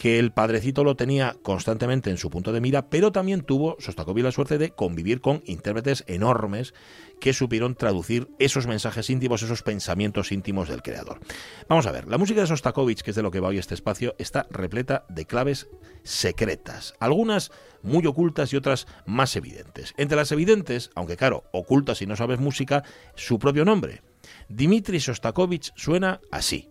que 0.01 0.19
el 0.19 0.33
padrecito 0.33 0.83
lo 0.83 0.97
tenía 0.97 1.37
constantemente 1.43 2.09
en 2.09 2.17
su 2.17 2.31
punto 2.31 2.53
de 2.53 2.63
mira, 2.63 2.89
pero 2.89 3.13
también 3.13 3.43
tuvo 3.43 3.77
Sostakovich 3.81 4.25
la 4.25 4.33
suerte 4.33 4.57
de 4.57 4.71
convivir 4.71 5.21
con 5.21 5.43
intérpretes 5.45 6.05
enormes 6.07 6.73
que 7.21 7.35
supieron 7.35 7.75
traducir 7.75 8.27
esos 8.39 8.67
mensajes 8.67 9.11
íntimos, 9.11 9.43
esos 9.43 9.63
pensamientos 9.63 10.33
íntimos 10.33 10.71
del 10.71 10.81
creador. 10.81 11.21
Vamos 11.69 11.87
a 11.87 11.93
ver, 11.93 12.09
la 12.09 12.17
música 12.17 12.41
de 12.41 12.47
Sostakovich, 12.47 13.03
que 13.03 13.11
es 13.11 13.17
de 13.17 13.21
lo 13.21 13.31
que 13.31 13.41
va 13.41 13.49
hoy 13.49 13.59
este 13.59 13.75
espacio, 13.75 14.15
está 14.17 14.47
repleta 14.49 15.05
de 15.11 15.27
claves 15.27 15.69
secretas, 16.03 16.95
algunas 16.99 17.53
muy 17.83 18.07
ocultas 18.07 18.55
y 18.55 18.57
otras 18.57 18.87
más 19.05 19.37
evidentes. 19.37 19.93
Entre 19.99 20.17
las 20.17 20.33
evidentes, 20.33 20.91
aunque 20.95 21.19
claro, 21.19 21.45
ocultas 21.53 21.99
si 21.99 22.07
no 22.07 22.17
sabes 22.17 22.41
música, 22.41 22.85
su 23.17 23.39
propio 23.39 23.67
nombre. 23.67 24.01
Dmitri 24.49 24.99
Sostakovich 24.99 25.73
suena 25.77 26.23
así. 26.31 26.71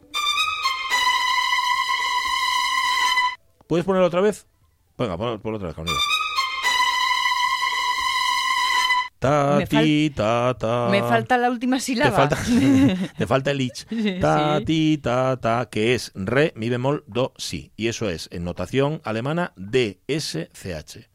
¿Puedes 3.70 3.86
ponerlo 3.86 4.08
otra 4.08 4.22
vez? 4.22 4.48
Venga, 4.98 5.16
ponlo, 5.16 5.40
ponlo 5.40 5.58
otra 5.58 5.68
vez 5.68 5.76
conmigo. 5.76 5.96
Ta, 9.20 9.58
Me 9.60 9.68
fal- 9.68 9.84
ti, 9.84 10.12
ta, 10.16 10.56
ta. 10.58 10.88
Me 10.90 11.04
falta 11.04 11.38
la 11.38 11.52
última 11.52 11.76
Te 11.78 11.82
sílaba. 11.84 12.16
falta, 12.16 12.38
te 13.18 13.28
falta 13.28 13.52
el 13.52 13.62
ich. 13.62 13.86
Ta, 14.20 14.58
Sí. 14.60 14.66
ti, 14.66 14.98
ta, 14.98 15.38
ta, 15.40 15.68
que 15.70 15.94
es 15.94 16.12
re, 16.16 16.52
mi 16.56 16.70
bemol, 16.70 17.04
do, 17.06 17.32
si. 17.38 17.72
Y 17.76 17.90
eso 17.90 18.10
es, 18.10 18.28
en 18.32 18.44
notación 18.44 19.02
alemana, 19.04 19.54
D, 19.56 20.00
S, 20.08 20.50
C, 20.52 20.74
H. 20.74 21.09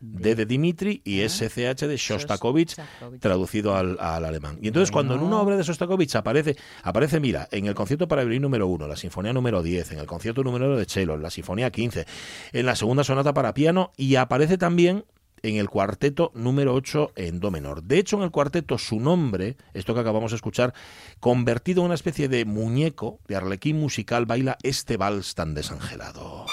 D 0.00 0.34
de 0.34 0.46
Dimitri 0.46 1.00
y 1.04 1.26
SCH 1.26 1.86
de 1.86 1.96
Shostakovich, 1.96 2.76
traducido 3.20 3.74
al, 3.74 3.98
al 4.00 4.24
alemán. 4.24 4.58
Y 4.60 4.68
entonces, 4.68 4.90
cuando 4.90 5.14
en 5.14 5.20
una 5.20 5.40
obra 5.40 5.56
de 5.56 5.62
Shostakovich 5.62 6.16
aparece, 6.16 6.56
aparece, 6.82 7.20
mira, 7.20 7.48
en 7.50 7.66
el 7.66 7.74
concierto 7.74 8.08
para 8.08 8.22
violín 8.22 8.42
número 8.42 8.66
1, 8.66 8.86
la 8.86 8.96
sinfonía 8.96 9.32
número 9.32 9.62
10, 9.62 9.92
en 9.92 9.98
el 9.98 10.06
concierto 10.06 10.42
número 10.42 10.66
uno 10.66 10.76
de 10.76 10.84
cello, 10.84 11.14
en 11.14 11.22
la 11.22 11.30
sinfonía 11.30 11.70
15, 11.70 12.06
en 12.52 12.66
la 12.66 12.76
segunda 12.76 13.04
sonata 13.04 13.32
para 13.32 13.54
piano, 13.54 13.92
y 13.96 14.16
aparece 14.16 14.58
también 14.58 15.04
en 15.42 15.56
el 15.56 15.68
cuarteto 15.68 16.32
número 16.34 16.74
8 16.74 17.12
en 17.16 17.40
do 17.40 17.50
menor. 17.50 17.82
De 17.82 17.98
hecho, 17.98 18.16
en 18.16 18.22
el 18.22 18.30
cuarteto 18.30 18.78
su 18.78 19.00
nombre, 19.00 19.56
esto 19.74 19.94
que 19.94 20.00
acabamos 20.00 20.32
de 20.32 20.36
escuchar, 20.36 20.74
convertido 21.20 21.80
en 21.80 21.86
una 21.86 21.94
especie 21.94 22.28
de 22.28 22.44
muñeco 22.44 23.20
de 23.28 23.36
arlequín 23.36 23.78
musical, 23.78 24.26
baila 24.26 24.58
este 24.62 24.96
vals 24.96 25.34
tan 25.34 25.54
desangelado. 25.54 26.46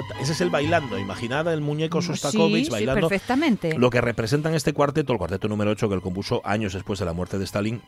Ta, 0.00 0.14
ta. 0.14 0.20
Ese 0.20 0.32
es 0.32 0.40
el 0.40 0.50
bailando. 0.50 0.98
Imaginad 0.98 1.52
el 1.52 1.60
muñeco 1.60 2.00
Sostakovich 2.02 2.56
sí, 2.56 2.64
sí, 2.66 2.70
bailando. 2.70 3.08
perfectamente. 3.08 3.76
Lo 3.78 3.90
que 3.90 4.00
representan 4.00 4.54
este 4.54 4.72
cuarteto, 4.72 5.12
el 5.12 5.18
cuarteto 5.18 5.48
número 5.48 5.70
8 5.70 5.88
que 5.88 5.94
él 5.94 6.00
compuso 6.02 6.40
años 6.44 6.72
después 6.72 6.98
de 6.98 7.04
la 7.04 7.12
muerte 7.12 7.38
de 7.38 7.44
Stalin, 7.44 7.82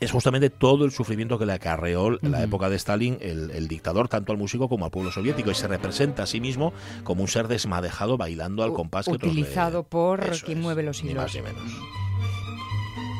es 0.00 0.10
justamente 0.10 0.50
todo 0.50 0.84
el 0.84 0.90
sufrimiento 0.90 1.38
que 1.38 1.46
le 1.46 1.52
acarreó 1.52 2.18
en 2.20 2.32
la 2.32 2.42
época 2.42 2.68
de 2.68 2.74
Stalin 2.76 3.16
el, 3.20 3.50
el 3.52 3.68
dictador, 3.68 4.08
tanto 4.08 4.32
al 4.32 4.38
músico 4.38 4.68
como 4.68 4.84
al 4.84 4.90
pueblo 4.90 5.12
soviético, 5.12 5.52
y 5.52 5.54
se 5.54 5.68
representa 5.68 6.24
a 6.24 6.26
sí 6.26 6.40
mismo 6.40 6.72
como 7.04 7.22
un 7.22 7.28
ser 7.28 7.46
desmadejado 7.46 8.16
bailando 8.16 8.64
al 8.64 8.72
compás 8.72 9.06
que 9.06 9.12
otros 9.12 9.32
le- 9.32 9.40
Utilizado 9.42 9.84
por 9.84 10.24
Eso 10.24 10.44
quien 10.46 10.58
es, 10.58 10.64
mueve 10.64 10.82
los 10.82 11.02
ni 11.04 11.10
hilos. 11.12 11.22
más 11.24 11.34
ni 11.34 11.42
menos. 11.42 11.62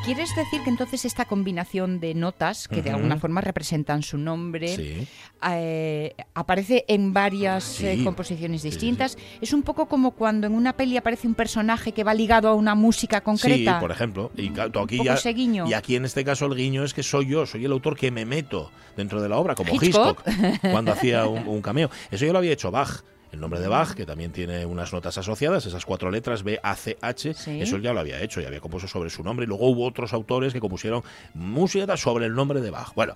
¿Quieres 0.05 0.35
decir 0.35 0.61
que 0.61 0.69
entonces 0.69 1.03
esta 1.03 1.25
combinación 1.25 1.99
de 1.99 2.13
notas, 2.13 2.67
que 2.67 2.83
de 2.83 2.91
alguna 2.91 3.17
forma 3.17 3.41
representan 3.41 4.03
su 4.03 4.19
nombre, 4.19 4.67
Sí. 4.75 5.07
eh, 5.49 6.13
aparece 6.35 6.85
en 6.87 7.11
varias 7.11 7.81
eh, 7.81 7.99
composiciones 8.03 8.61
sí, 8.61 8.69
distintas? 8.69 9.17
Es 9.41 9.51
un 9.51 9.63
poco 9.63 9.87
como 9.87 10.11
cuando 10.11 10.45
en 10.45 10.53
una 10.53 10.73
peli 10.73 10.95
aparece 10.95 11.27
un 11.27 11.33
personaje 11.33 11.91
que 11.91 12.03
va 12.03 12.13
ligado 12.13 12.49
a 12.49 12.53
una 12.53 12.75
música 12.75 13.21
concreta. 13.21 13.73
Sí, 13.73 13.79
por 13.81 13.91
ejemplo. 13.91 14.31
Y 14.37 14.51
tú 14.51 14.79
aquí 14.79 15.03
ya, 15.03 15.17
y 15.67 15.73
aquí 15.73 15.95
en 15.95 16.05
este 16.05 16.23
caso 16.23 16.45
el 16.45 16.55
guiño 16.55 16.83
es 16.83 16.93
que 16.93 17.01
soy 17.01 17.25
yo, 17.25 17.47
soy 17.47 17.65
el 17.65 17.71
autor 17.71 17.97
que 17.97 18.11
me 18.11 18.25
meto 18.25 18.69
dentro 18.95 19.23
de 19.23 19.29
la 19.29 19.37
obra, 19.37 19.55
como 19.55 19.73
Hitchcock. 19.73 20.21
Hitchcock, 20.27 20.71
cuando 20.71 20.91
hacía 20.91 21.25
un, 21.25 21.47
un 21.47 21.61
cameo. 21.63 21.89
Eso 22.11 22.25
ya 22.27 22.31
lo 22.31 22.37
había 22.37 22.51
hecho 22.51 22.69
Bach. 22.69 23.01
El 23.35 23.41
nombre 23.41 23.59
de 23.59 23.67
Bach, 23.67 23.93
que 23.93 24.05
también 24.05 24.31
tiene 24.31 24.65
unas 24.65 24.93
notas 24.93 25.17
asociadas, 25.17 25.65
esas 25.65 25.85
cuatro 25.85 26.09
letras 26.09 26.41
B, 26.43 26.57
A, 26.63 26.73
C, 26.75 26.97
H, 27.01 27.33
Sí. 27.33 27.61
eso 27.61 27.75
él 27.75 27.81
ya 27.81 27.91
lo 27.91 27.99
había 27.99 28.21
hecho 28.21 28.39
y 28.39 28.45
había 28.45 28.61
compuesto 28.61 28.87
sobre 28.87 29.09
su 29.09 29.23
nombre. 29.23 29.43
Y 29.43 29.47
luego 29.47 29.67
hubo 29.67 29.85
otros 29.85 30.13
autores 30.13 30.53
que 30.53 30.61
compusieron 30.61 31.03
música 31.33 31.97
sobre 31.97 32.27
el 32.27 32.33
nombre 32.33 32.61
de 32.61 32.71
Bach. 32.71 32.93
Bueno, 32.95 33.13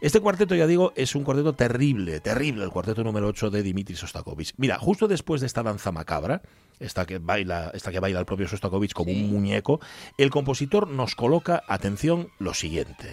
este 0.00 0.18
cuarteto, 0.18 0.56
ya 0.56 0.66
digo, 0.66 0.92
es 0.96 1.14
un 1.14 1.22
cuarteto 1.22 1.52
terrible, 1.52 2.18
terrible, 2.18 2.64
el 2.64 2.70
cuarteto 2.70 3.04
número 3.04 3.28
8 3.28 3.50
de 3.50 3.62
Dimitri 3.62 3.94
Sostakovich. 3.94 4.52
Mira, 4.56 4.78
justo 4.80 5.06
después 5.06 5.40
de 5.40 5.46
esta 5.46 5.62
danza 5.62 5.92
macabra, 5.92 6.42
esta 6.80 7.06
que 7.06 7.18
baila, 7.18 7.70
esta 7.72 7.92
que 7.92 8.00
baila 8.00 8.18
el 8.18 8.26
propio 8.26 8.48
Sostakovich 8.48 8.94
como 8.94 9.12
un 9.12 9.30
muñeco, 9.30 9.80
el 10.18 10.30
compositor 10.30 10.88
nos 10.88 11.14
coloca, 11.14 11.62
atención, 11.68 12.30
lo 12.40 12.52
siguiente. 12.52 13.08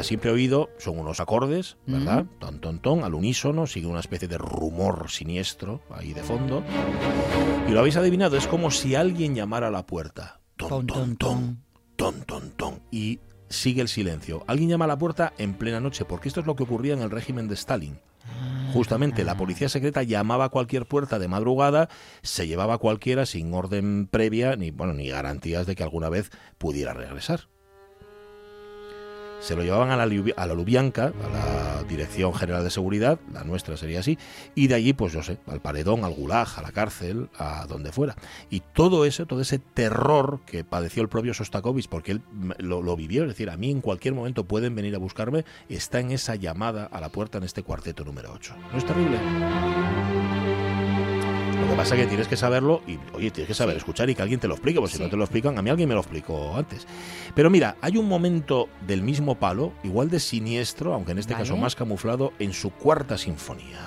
A 0.00 0.02
simple 0.02 0.30
oído 0.30 0.70
son 0.78 0.98
unos 0.98 1.20
acordes, 1.20 1.76
¿verdad? 1.86 2.24
Ton, 2.38 2.58
ton, 2.58 2.78
ton, 2.78 3.04
al 3.04 3.12
unísono, 3.12 3.66
sigue 3.66 3.86
una 3.86 4.00
especie 4.00 4.28
de 4.28 4.38
rumor 4.38 5.10
siniestro 5.10 5.82
ahí 5.90 6.14
de 6.14 6.22
fondo. 6.22 6.64
Y 7.68 7.72
lo 7.72 7.80
habéis 7.80 7.96
adivinado, 7.96 8.38
es 8.38 8.46
como 8.46 8.70
si 8.70 8.94
alguien 8.94 9.34
llamara 9.34 9.68
a 9.68 9.70
la 9.70 9.84
puerta. 9.84 10.40
Ton, 10.56 10.86
ton, 10.86 11.16
ton, 11.16 11.62
ton, 11.96 12.22
ton, 12.22 12.50
ton. 12.52 12.80
Y 12.90 13.20
sigue 13.50 13.82
el 13.82 13.88
silencio. 13.88 14.42
Alguien 14.46 14.70
llama 14.70 14.86
a 14.86 14.88
la 14.88 14.98
puerta 14.98 15.34
en 15.36 15.52
plena 15.52 15.80
noche, 15.80 16.06
porque 16.06 16.28
esto 16.28 16.40
es 16.40 16.46
lo 16.46 16.56
que 16.56 16.62
ocurría 16.62 16.94
en 16.94 17.02
el 17.02 17.10
régimen 17.10 17.46
de 17.46 17.56
Stalin. 17.56 17.98
Justamente 18.72 19.22
la 19.22 19.36
policía 19.36 19.68
secreta 19.68 20.02
llamaba 20.02 20.46
a 20.46 20.48
cualquier 20.48 20.86
puerta 20.86 21.18
de 21.18 21.28
madrugada, 21.28 21.90
se 22.22 22.46
llevaba 22.46 22.74
a 22.74 22.78
cualquiera 22.78 23.26
sin 23.26 23.52
orden 23.52 24.08
previa 24.10 24.56
ni 24.56 24.70
bueno 24.70 24.94
ni 24.94 25.08
garantías 25.08 25.66
de 25.66 25.74
que 25.74 25.82
alguna 25.82 26.08
vez 26.08 26.30
pudiera 26.56 26.94
regresar. 26.94 27.50
Se 29.40 29.56
lo 29.56 29.62
llevaban 29.62 29.90
a 29.90 29.96
la, 29.96 30.04
a 30.04 30.46
la 30.46 30.54
Lubianca, 30.54 31.12
a 31.24 31.28
la 31.28 31.82
Dirección 31.84 32.34
General 32.34 32.62
de 32.62 32.70
Seguridad, 32.70 33.18
la 33.32 33.44
nuestra 33.44 33.76
sería 33.76 34.00
así, 34.00 34.18
y 34.54 34.66
de 34.68 34.74
allí, 34.74 34.92
pues 34.92 35.12
yo 35.12 35.22
sé, 35.22 35.38
al 35.46 35.60
paredón, 35.60 36.04
al 36.04 36.12
gulag, 36.12 36.48
a 36.56 36.62
la 36.62 36.72
cárcel, 36.72 37.28
a 37.38 37.66
donde 37.66 37.92
fuera. 37.92 38.16
Y 38.50 38.60
todo 38.60 39.04
eso, 39.04 39.26
todo 39.26 39.40
ese 39.40 39.58
terror 39.58 40.40
que 40.46 40.64
padeció 40.64 41.02
el 41.02 41.08
propio 41.08 41.34
Sostakovich, 41.34 41.88
porque 41.88 42.12
él 42.12 42.22
lo, 42.58 42.82
lo 42.82 42.96
vivió, 42.96 43.22
es 43.22 43.28
decir, 43.28 43.50
a 43.50 43.56
mí 43.56 43.70
en 43.70 43.80
cualquier 43.80 44.14
momento 44.14 44.44
pueden 44.44 44.74
venir 44.74 44.94
a 44.94 44.98
buscarme, 44.98 45.44
está 45.68 46.00
en 46.00 46.10
esa 46.12 46.34
llamada 46.36 46.84
a 46.84 47.00
la 47.00 47.08
puerta 47.08 47.38
en 47.38 47.44
este 47.44 47.62
cuarteto 47.62 48.04
número 48.04 48.32
8. 48.32 48.54
¿No 48.72 48.78
es 48.78 48.84
terrible? 48.84 49.18
Lo 51.60 51.68
que 51.68 51.74
pasa 51.76 51.94
es 51.94 52.00
que 52.02 52.06
tienes 52.08 52.26
que 52.28 52.36
saberlo 52.36 52.82
y, 52.86 52.98
oye, 53.14 53.30
tienes 53.30 53.46
que 53.48 53.54
saber 53.54 53.74
Sí. 53.74 53.78
escuchar 53.78 54.08
y 54.10 54.14
que 54.14 54.22
alguien 54.22 54.40
te 54.40 54.48
lo 54.48 54.54
explique, 54.54 54.80
porque 54.80 54.96
si 54.96 55.02
no 55.02 55.08
te 55.08 55.16
lo 55.16 55.24
explican, 55.24 55.58
a 55.58 55.62
mí 55.62 55.70
alguien 55.70 55.88
me 55.88 55.94
lo 55.94 56.00
explicó 56.00 56.56
antes. 56.56 56.86
Pero 57.34 57.50
mira, 57.50 57.76
hay 57.80 57.96
un 57.96 58.08
momento 58.08 58.68
del 58.86 59.02
mismo 59.02 59.36
palo, 59.36 59.72
igual 59.82 60.10
de 60.10 60.20
siniestro, 60.20 60.94
aunque 60.94 61.12
en 61.12 61.18
este 61.18 61.34
Vale. 61.34 61.44
caso 61.44 61.56
más 61.56 61.74
camuflado, 61.76 62.32
en 62.38 62.52
su 62.52 62.70
cuarta 62.70 63.16
sinfonía. 63.18 63.78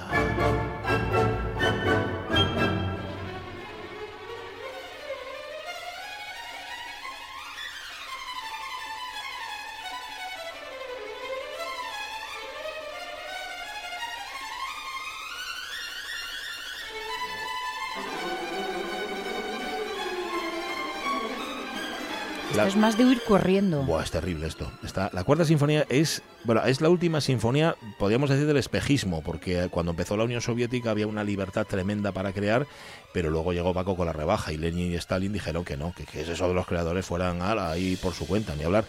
La- 22.56 22.68
Es 22.68 22.76
más 22.76 22.98
de 22.98 23.06
huir 23.06 23.22
corriendo. 23.28 23.84
Buah, 23.84 24.04
es 24.04 24.12
terrible 24.12 24.48
esto. 24.48 24.72
Está, 24.84 25.10
la 25.14 25.24
cuarta 25.24 25.44
sinfonía 25.46 25.86
es, 25.90 26.22
bueno, 26.44 26.64
es 26.66 26.82
la 26.82 26.90
última 26.90 27.22
sinfonía, 27.22 27.76
podríamos 27.98 28.30
decir, 28.30 28.46
del 28.46 28.58
espejismo, 28.58 29.22
porque 29.24 29.68
cuando 29.70 29.92
empezó 29.92 30.18
la 30.18 30.24
Unión 30.24 30.42
Soviética 30.42 30.92
había 30.92 31.08
una 31.08 31.24
libertad 31.24 31.66
tremenda 31.66 32.12
para 32.12 32.34
crear, 32.34 32.68
pero 33.14 33.30
luego 33.30 33.54
llegó 33.54 33.74
Paco 33.74 33.96
con 33.96 34.06
la 34.06 34.14
rebaja 34.14 34.52
y 34.52 34.58
Lenin 34.58 34.92
y 34.92 34.96
Stalin 34.96 35.32
dijeron 35.32 35.64
que 35.64 35.78
no, 35.78 35.94
que, 35.94 36.06
que 36.06 36.22
eso 36.22 36.48
de 36.48 36.54
los 36.54 36.68
creadores 36.68 37.06
fueran 37.06 37.42
ahí 37.42 37.96
por 37.96 38.14
su 38.14 38.28
cuenta, 38.28 38.56
ni 38.56 38.64
hablar. 38.64 38.86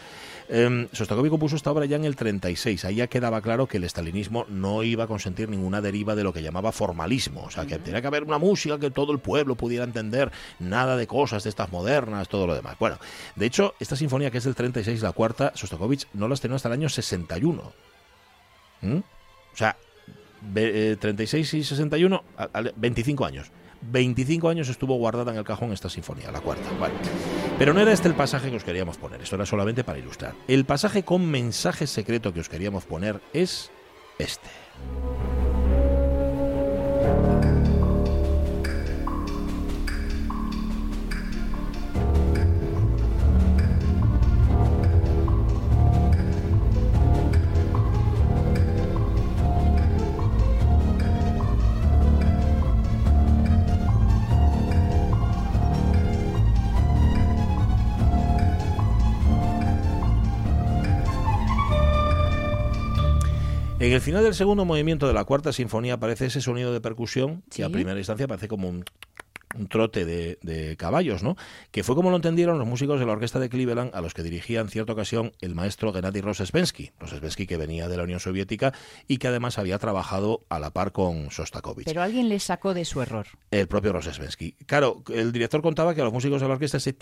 Eh, 0.49 0.89
Sostakovich 0.93 1.31
compuso 1.31 1.57
esta 1.57 1.71
obra 1.71 1.87
ya 1.87 1.97
en 1.97 2.05
el 2.05 2.17
36. 2.17 2.85
Ahí 2.85 2.97
ya 2.97 3.07
quedaba 3.07 3.41
claro 3.41 3.67
que 3.67 3.79
el 3.79 3.85
estalinismo 3.85 4.45
no 4.49 4.83
iba 4.83 5.05
a 5.05 5.07
consentir 5.07 5.49
ninguna 5.49 5.81
deriva 5.81 6.15
de 6.15 6.23
lo 6.23 6.33
que 6.33 6.43
llamaba 6.43 6.73
formalismo. 6.73 7.45
O 7.45 7.51
sea, 7.51 7.67
que 7.67 7.79
tenía 7.79 8.01
que 8.01 8.07
haber 8.07 8.25
una 8.25 8.39
música 8.39 8.79
que 8.79 8.91
todo 8.91 9.13
el 9.13 9.19
pueblo 9.19 9.55
pudiera 9.55 9.85
entender, 9.85 10.31
nada 10.59 10.97
de 10.97 11.07
cosas 11.07 11.45
de 11.45 11.51
estas 11.51 11.73
modernas, 11.73 12.29
todo 12.29 12.47
lo 12.47 12.55
demás. 12.55 12.77
Bueno, 12.79 12.99
de 13.37 13.47
hecho, 13.47 13.75
esta 13.81 13.97
sinfonía 13.97 14.31
que 14.31 14.39
es 14.39 14.45
del 14.45 14.55
36, 14.55 15.03
la 15.03 15.13
cuarta, 15.13 15.53
Sostakovich 15.55 16.07
no 16.13 16.29
la 16.29 16.35
estrenó 16.35 16.57
hasta 16.57 16.69
el 16.69 16.75
año 16.75 16.89
61. 16.89 17.44
¿Mm? 17.53 18.97
O 18.99 19.57
sea, 19.57 19.77
ve- 20.41 20.93
eh, 20.93 20.97
36 20.97 21.55
y 21.55 21.65
61, 21.65 22.23
a- 22.37 22.45
a- 22.53 22.63
25 22.77 23.25
años. 23.25 23.51
25 23.83 24.49
años 24.49 24.69
estuvo 24.71 24.95
guardada 24.97 25.31
en 25.33 25.39
el 25.39 25.45
cajón 25.45 25.73
esta 25.73 25.91
sinfonía, 25.91 26.33
la 26.33 26.41
cuarta. 26.41 26.69
Vale. 26.81 26.95
Pero 27.59 27.75
no 27.75 27.81
era 27.81 27.93
este 27.93 28.09
el 28.09 28.15
pasaje 28.15 28.51
que 28.51 28.57
os 28.57 28.65
queríamos 28.65 28.97
poner, 28.97 29.21
esto 29.21 29.37
era 29.37 29.45
solamente 29.45 29.85
para 29.85 29.99
ilustrar. 29.99 30.33
El 30.49 30.65
pasaje 30.65 31.03
con 31.03 31.27
mensaje 31.31 31.87
secreto 31.87 32.33
que 32.33 32.41
os 32.41 32.49
queríamos 32.49 32.85
poner 32.85 33.21
es 33.35 33.71
este. 34.19 34.49
El 63.95 64.01
final 64.01 64.25
del 64.25 64.35
segundo 64.35 64.65
movimiento 64.65 65.07
de 65.07 65.15
la 65.15 65.25
cuarta 65.25 65.53
sinfonía 65.53 65.95
aparece 65.95 66.27
ese 66.27 66.41
sonido 66.41 66.73
de 66.73 66.81
percusión 66.81 67.43
que 67.51 67.65
a 67.65 67.69
primera 67.69 67.99
instancia 67.99 68.27
parece 68.27 68.49
como 68.49 68.69
un, 68.69 68.85
un 69.57 69.69
trote 69.69 70.05
de, 70.05 70.39
de 70.43 70.77
caballos, 70.77 71.23
¿no? 71.23 71.37
Que 71.71 71.83
fue 71.83 71.95
como 71.95 72.11
lo 72.11 72.17
entendieron 72.17 72.59
los 72.59 72.67
músicos 72.67 72.99
de 72.99 73.07
la 73.07 73.13
orquesta 73.13 73.39
de 73.39 73.49
Cleveland 73.49 73.95
a 73.95 74.01
los 74.01 74.15
que 74.15 74.23
dirigía 74.23 74.61
en 74.61 74.69
cierta 74.69 74.93
ocasión 74.93 75.33
el 75.41 75.55
maestro 75.55 75.93
Gennady 75.93 76.21
Rosespensky. 76.21 76.93
Rosespensky 76.99 77.47
que 77.47 77.57
venía 77.57 77.89
de 77.89 77.97
la 77.97 78.03
Unión 78.03 78.21
Soviética 78.21 78.73
y 79.07 79.19
que 79.19 79.29
además 79.29 79.59
había 79.59 79.79
trabajado 79.79 80.45
a 80.49 80.59
la 80.59 80.71
par 80.71 80.93
con 80.93 81.31
Sostakovich. 81.31 81.87
Pero 81.87 82.03
alguien 82.03 82.29
le 82.29 82.41
sacó 82.41 82.75
de 82.75 82.85
su 82.85 83.01
error. 83.01 83.27
El 83.51 83.69
propio 83.69 83.93
Rosespensky. 83.93 84.53
Claro, 84.67 85.03
el 85.13 85.33
director 85.33 85.63
contaba 85.63 85.95
que 85.95 86.01
a 86.01 86.05
los 86.05 86.13
músicos 86.13 86.41
de 86.41 86.49
la 86.49 86.55
orquesta 86.55 86.79
ese 86.79 86.97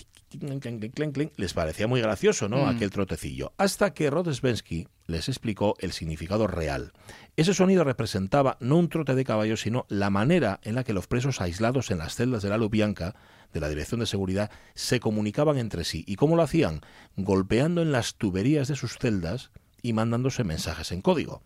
les 1.36 1.54
parecía 1.54 1.86
muy 1.86 2.00
gracioso, 2.00 2.48
¿no? 2.48 2.64
Mm. 2.64 2.68
Aquel 2.68 2.90
trotecillo. 2.90 3.52
Hasta 3.56 3.94
que 3.94 4.10
Rosespensky 4.10 4.86
les 5.06 5.28
explicó 5.28 5.74
el 5.80 5.92
significado 5.92 6.46
real. 6.46 6.92
Ese 7.36 7.54
sonido 7.54 7.84
representaba 7.84 8.56
no 8.60 8.76
un 8.76 8.88
trote 8.88 9.14
de 9.14 9.24
caballos, 9.24 9.60
sino 9.60 9.86
la 9.88 10.10
manera 10.10 10.60
en 10.62 10.74
la 10.74 10.84
que 10.84 10.92
los 10.92 11.06
presos 11.06 11.40
aislados 11.40 11.90
en 11.90 11.98
las 11.98 12.14
celdas 12.14 12.42
de 12.42 12.50
la 12.50 12.58
Lubianca, 12.58 13.14
de 13.52 13.60
la 13.60 13.68
Dirección 13.68 14.00
de 14.00 14.06
Seguridad, 14.06 14.50
se 14.74 15.00
comunicaban 15.00 15.58
entre 15.58 15.84
sí. 15.84 16.04
¿Y 16.06 16.16
cómo 16.16 16.36
lo 16.36 16.42
hacían? 16.42 16.80
Golpeando 17.16 17.82
en 17.82 17.92
las 17.92 18.14
tuberías 18.14 18.68
de 18.68 18.76
sus 18.76 18.98
celdas 18.98 19.50
y 19.82 19.92
mandándose 19.92 20.44
mensajes 20.44 20.92
en 20.92 21.02
código. 21.02 21.42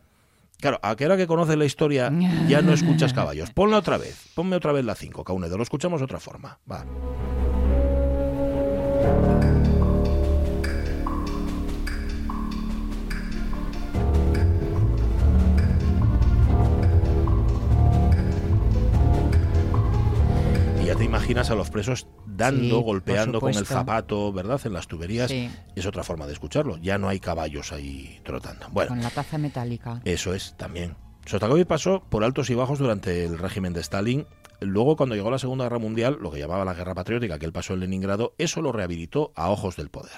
Claro, 0.59 0.81
a 0.83 0.97
que 0.97 1.05
hora 1.05 1.17
que 1.17 1.27
conoces 1.27 1.57
la 1.57 1.67
historia 1.67 2.11
ya 2.49 2.63
no 2.63 2.73
escuchas 2.73 3.13
caballos. 3.13 3.51
Ponla 3.51 3.79
otra 3.79 3.99
vez. 3.99 4.31
Ponme 4.35 4.57
otra 4.57 4.73
vez 4.73 4.85
la 4.85 4.95
5, 4.95 5.23
Caunedo. 5.23 5.57
Lo 5.57 5.63
escuchamos 5.63 6.01
de 6.01 6.05
otra 6.05 6.19
forma. 6.19 6.59
Va. 6.71 6.85
Imaginas 21.17 21.51
a 21.51 21.55
los 21.55 21.71
presos 21.71 22.07
dando, 22.27 22.79
Sí, 22.79 22.83
golpeando 22.83 23.41
con 23.41 23.55
el 23.55 23.67
zapato, 23.67 24.33
¿verdad? 24.33 24.61
En 24.65 24.73
las 24.73 24.87
tuberías. 24.87 25.31
Sí. 25.31 25.51
Es 25.75 25.87
otra 25.87 26.03
forma 26.05 26.27
de 26.27 26.35
escucharlo. 26.35 26.77
Ya 26.79 26.99
no 26.99 27.09
hay 27.09 27.21
caballos 27.21 27.73
ahí 27.73 28.21
trotando. 28.25 28.67
Bueno, 28.71 28.91
Con 28.91 29.03
la 29.03 29.11
taza 29.11 29.39
metálica. 29.39 30.01
eso 30.05 30.35
es, 30.35 30.55
también. 30.57 30.97
Sostakovich 31.25 31.67
pasó 31.67 32.05
por 32.09 32.23
altos 32.23 32.51
y 32.51 32.55
bajos 32.55 32.79
durante 32.79 33.25
el 33.25 33.39
régimen 33.39 33.73
de 33.73 33.81
Stalin. 33.81 34.27
Luego, 34.61 34.97
cuando 34.97 35.15
llegó 35.15 35.31
la 35.31 35.39
Segunda 35.39 35.65
Guerra 35.65 35.79
Mundial, 35.79 36.19
lo 36.21 36.31
que 36.31 36.39
llamaba 36.39 36.65
la 36.65 36.75
Guerra 36.75 36.95
Patriótica, 36.95 37.39
que 37.39 37.47
él 37.47 37.53
pasó 37.53 37.75
en 37.75 37.81
Leningrado, 37.81 38.35
eso 38.39 38.63
lo 38.63 38.73
rehabilitó 38.73 39.33
a 39.35 39.51
ojos 39.51 39.77
del 39.77 39.91
poder. 39.91 40.13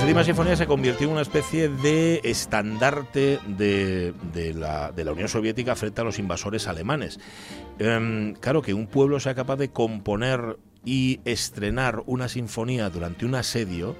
Séptima 0.00 0.24
sinfonía 0.24 0.56
se 0.56 0.66
convirtió 0.66 1.06
en 1.06 1.12
una 1.12 1.20
especie 1.20 1.68
de 1.68 2.22
estandarte 2.24 3.38
de, 3.46 4.14
la, 4.56 4.92
de 4.92 5.04
la 5.04 5.12
Unión 5.12 5.28
Soviética 5.28 5.76
frente 5.76 6.00
a 6.00 6.04
los 6.04 6.18
invasores 6.18 6.68
alemanes. 6.68 7.20
Em, 7.78 8.32
claro, 8.32 8.62
que 8.62 8.72
un 8.72 8.86
pueblo 8.86 9.20
sea 9.20 9.34
capaz 9.34 9.56
de 9.56 9.68
componer 9.68 10.56
y 10.86 11.20
estrenar 11.26 12.02
una 12.06 12.28
sinfonía 12.28 12.88
durante 12.88 13.26
un 13.26 13.34
asedio, 13.34 13.94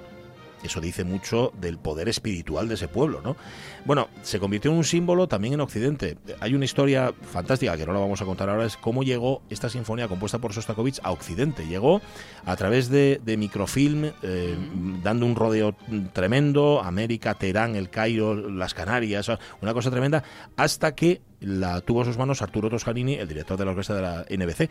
eso 0.62 0.80
dice 0.80 1.04
mucho 1.04 1.52
del 1.60 1.78
poder 1.78 2.08
espiritual 2.08 2.68
de 2.68 2.74
ese 2.74 2.88
pueblo, 2.88 3.20
¿no? 3.22 3.36
Bueno, 3.84 4.08
se 4.22 4.38
convirtió 4.38 4.70
en 4.70 4.76
un 4.76 4.84
símbolo 4.84 5.26
también 5.28 5.54
en 5.54 5.60
Occidente. 5.60 6.18
Hay 6.40 6.54
una 6.54 6.64
historia 6.64 7.12
fantástica 7.22 7.76
que 7.76 7.86
no 7.86 7.92
la 7.92 8.00
vamos 8.00 8.20
a 8.20 8.24
contar 8.24 8.48
ahora, 8.48 8.66
es 8.66 8.76
cómo 8.76 9.02
llegó 9.02 9.42
esta 9.50 9.68
sinfonía 9.68 10.08
compuesta 10.08 10.38
por 10.38 10.52
Sostakovich 10.52 11.00
a 11.02 11.10
Occidente. 11.12 11.66
Llegó 11.66 12.00
a 12.44 12.56
través 12.56 12.88
de, 12.88 13.20
de 13.24 13.36
microfilm, 13.36 14.12
eh, 14.22 14.56
dando 15.02 15.26
un 15.26 15.34
rodeo 15.34 15.74
tremendo, 16.12 16.82
América, 16.82 17.34
Teherán, 17.34 17.76
El 17.76 17.90
Cairo, 17.90 18.34
las 18.34 18.74
Canarias, 18.74 19.30
una 19.60 19.74
cosa 19.74 19.90
tremenda, 19.90 20.22
hasta 20.56 20.94
que 20.94 21.22
la 21.40 21.80
tuvo 21.80 22.00
en 22.00 22.06
sus 22.06 22.18
manos 22.18 22.42
Arturo 22.42 22.68
Toscanini, 22.68 23.14
el 23.14 23.28
director 23.28 23.56
de 23.56 23.64
la 23.64 23.70
orquesta 23.70 23.94
de 23.94 24.02
la 24.02 24.26
NBC, 24.28 24.68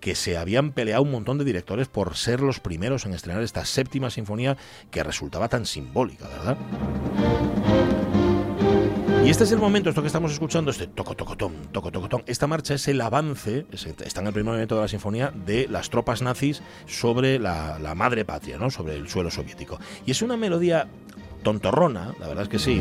que 0.00 0.14
se 0.14 0.36
habían 0.38 0.72
peleado 0.72 1.02
un 1.02 1.10
montón 1.10 1.38
de 1.38 1.44
directores 1.44 1.88
por 1.88 2.16
ser 2.16 2.40
los 2.40 2.60
primeros 2.60 3.04
en 3.06 3.14
estrenar 3.14 3.42
esta 3.42 3.64
séptima 3.64 4.10
sinfonía 4.10 4.56
que 4.90 5.02
resultaba 5.02 5.48
tan 5.48 5.66
simbólica, 5.66 6.26
¿verdad? 6.28 6.56
Y 9.24 9.30
este 9.30 9.44
es 9.44 9.52
el 9.52 9.58
momento, 9.58 9.90
esto 9.90 10.00
que 10.00 10.06
estamos 10.06 10.32
escuchando, 10.32 10.70
este 10.70 10.86
toco 10.86 11.14
tocotón, 11.14 11.52
toco 11.72 11.90
tocotón. 11.92 12.22
Esta 12.26 12.46
marcha 12.46 12.74
es 12.74 12.88
el 12.88 13.00
avance, 13.00 13.66
es- 13.72 13.84
está 13.86 14.20
en 14.22 14.28
el 14.28 14.32
primer 14.32 14.54
momento 14.54 14.76
de 14.76 14.82
la 14.82 14.88
sinfonía, 14.88 15.32
de 15.44 15.66
las 15.68 15.90
tropas 15.90 16.22
nazis 16.22 16.62
sobre 16.86 17.38
la, 17.38 17.78
la 17.78 17.94
madre 17.94 18.24
patria, 18.24 18.56
¿no? 18.56 18.70
sobre 18.70 18.94
el 18.96 19.08
suelo 19.08 19.30
soviético. 19.30 19.78
Y 20.06 20.12
es 20.12 20.22
una 20.22 20.36
melodía 20.38 20.88
tontorrona, 21.42 22.14
la 22.18 22.28
verdad 22.28 22.44
es 22.44 22.48
que 22.48 22.58
sí. 22.58 22.80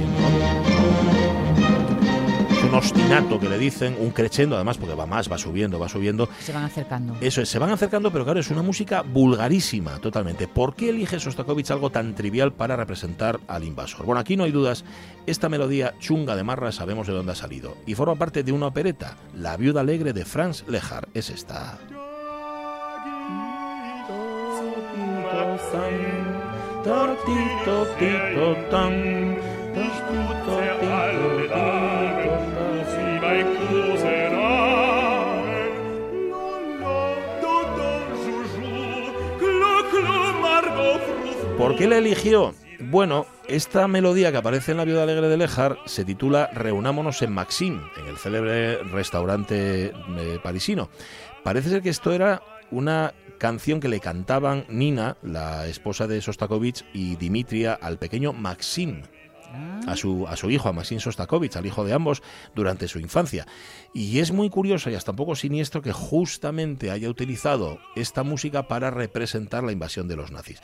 Un 2.68 2.76
ostinato 2.76 3.40
que 3.40 3.48
le 3.48 3.58
dicen, 3.58 3.96
un 4.00 4.12
crescendo 4.12 4.56
además, 4.56 4.78
porque 4.78 4.94
va 4.94 5.06
más, 5.06 5.32
va 5.32 5.38
subiendo, 5.38 5.80
va 5.80 5.88
subiendo. 5.88 6.28
Se 6.40 6.52
van 6.52 6.66
acercando. 6.66 7.16
Eso 7.22 7.42
es, 7.42 7.50
se 7.50 7.60
van 7.60 7.72
acercando, 7.72 8.12
pero 8.12 8.26
claro, 8.26 8.40
es 8.42 8.50
una 8.50 8.62
música 8.62 9.04
vulgarísima 9.04 10.00
totalmente. 10.00 10.48
¿Por 10.48 10.76
qué 10.76 10.90
elige 10.90 11.20
Sostakovich 11.20 11.72
algo 11.72 11.90
tan 11.92 12.14
trivial 12.14 12.52
para 12.52 12.76
representar 12.76 13.40
al 13.48 13.64
invasor? 13.64 14.06
Bueno, 14.06 14.20
aquí 14.20 14.36
no 14.36 14.44
hay 14.44 14.52
dudas, 14.52 14.84
esta 15.26 15.48
melodía 15.48 15.94
chunga 16.00 16.36
de 16.36 16.44
marra 16.44 16.72
sabemos 16.72 17.08
de 17.08 17.14
dónde 17.14 17.32
ha 17.32 17.36
salido 17.36 17.78
y 17.86 17.96
forma 17.96 18.16
parte 18.16 18.44
de 18.44 18.52
una 18.52 18.68
opereta, 18.68 19.16
La 19.34 19.56
viuda 19.56 19.82
alegre 19.82 20.12
de 20.12 20.26
Franz 20.26 20.66
Lehár. 20.68 21.08
Es 21.14 21.30
esta. 21.30 21.78
¿Por 41.58 41.76
qué 41.76 41.88
la 41.88 41.98
eligió? 41.98 42.54
Bueno, 42.80 43.26
esta 43.48 43.88
melodía 43.88 44.32
que 44.32 44.38
aparece 44.38 44.72
en 44.72 44.78
La 44.78 44.86
Viuda 44.86 45.02
Alegre 45.02 45.28
de 45.28 45.38
Lejar 45.38 45.80
se 45.86 46.06
titula 46.06 46.52
Reunámonos 46.54 47.24
en 47.24 47.32
Maxim, 47.32 47.82
en 47.98 48.06
el 48.06 48.18
célebre 48.18 48.84
restaurante 48.84 49.88
eh, 49.88 50.40
parisino. 50.44 50.90
Parece 51.44 51.70
ser 51.70 51.82
que 51.82 51.90
esto 51.90 52.14
era 52.14 52.44
una 52.70 53.16
canción 53.40 53.80
que 53.80 53.88
le 53.88 54.00
cantaban 54.00 54.66
Nina, 54.70 55.18
la 55.24 55.68
esposa 55.68 56.06
de 56.06 56.22
Sostakovich, 56.22 56.86
y 56.94 57.16
Dimitria 57.16 57.74
al 57.74 57.98
pequeño 57.98 58.34
Maxim, 58.34 59.02
a 59.88 59.96
su, 59.96 60.28
a 60.28 60.36
su 60.36 60.52
hijo, 60.52 60.70
a 60.70 60.74
Maxim 60.74 61.00
Sostakovich, 61.00 61.56
al 61.56 61.66
hijo 61.66 61.86
de 61.86 61.94
ambos, 61.94 62.22
durante 62.54 62.88
su 62.88 63.00
infancia. 63.00 63.48
Y 63.94 64.20
es 64.20 64.32
muy 64.32 64.50
curioso 64.50 64.90
y 64.90 64.96
hasta 64.96 65.12
un 65.12 65.18
poco 65.18 65.36
siniestro 65.36 65.82
que 65.82 65.94
justamente 65.94 66.92
haya 66.92 67.10
utilizado 67.10 67.80
esta 67.96 68.24
música 68.24 68.68
para 68.68 68.92
representar 68.92 69.64
la 69.64 69.72
invasión 69.72 70.08
de 70.08 70.16
los 70.16 70.32
nazis. 70.32 70.62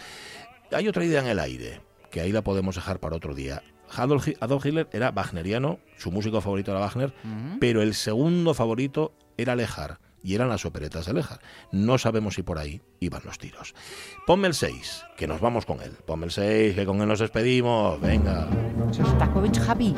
Hay 0.75 0.87
otra 0.87 1.03
idea 1.05 1.19
en 1.21 1.27
el 1.27 1.39
aire, 1.39 1.81
que 2.11 2.21
ahí 2.21 2.31
la 2.31 2.41
podemos 2.43 2.75
dejar 2.75 2.99
para 2.99 3.15
otro 3.15 3.33
día. 3.35 3.61
Adolf, 3.95 4.27
Hi- 4.27 4.37
Adolf 4.39 4.65
Hitler 4.65 4.89
era 4.91 5.11
wagneriano, 5.11 5.79
su 5.97 6.11
músico 6.11 6.41
favorito 6.41 6.71
era 6.71 6.79
Wagner, 6.79 7.13
pero 7.59 7.81
el 7.81 7.93
segundo 7.93 8.53
favorito 8.53 9.13
era 9.37 9.55
Lejar, 9.55 9.99
y 10.23 10.33
eran 10.35 10.49
las 10.49 10.65
operetas 10.65 11.05
de 11.05 11.13
Lejar. 11.13 11.39
No 11.71 11.97
sabemos 11.99 12.33
si 12.35 12.43
por 12.43 12.57
ahí 12.57 12.81
iban 13.01 13.21
los 13.25 13.37
tiros. 13.37 13.75
Ponme 14.25 14.47
el 14.47 14.53
6, 14.55 15.03
que 15.15 15.27
nos 15.27 15.41
vamos 15.41 15.65
con 15.65 15.81
él. 15.81 15.91
Ponme 16.07 16.25
el 16.25 16.31
6, 16.31 16.73
que 16.75 16.85
con 16.85 17.01
él 17.01 17.07
nos 17.07 17.19
despedimos. 17.19 17.99
Venga. 18.01 18.47
Sostakovich 18.91 19.59
Happy. 19.59 19.93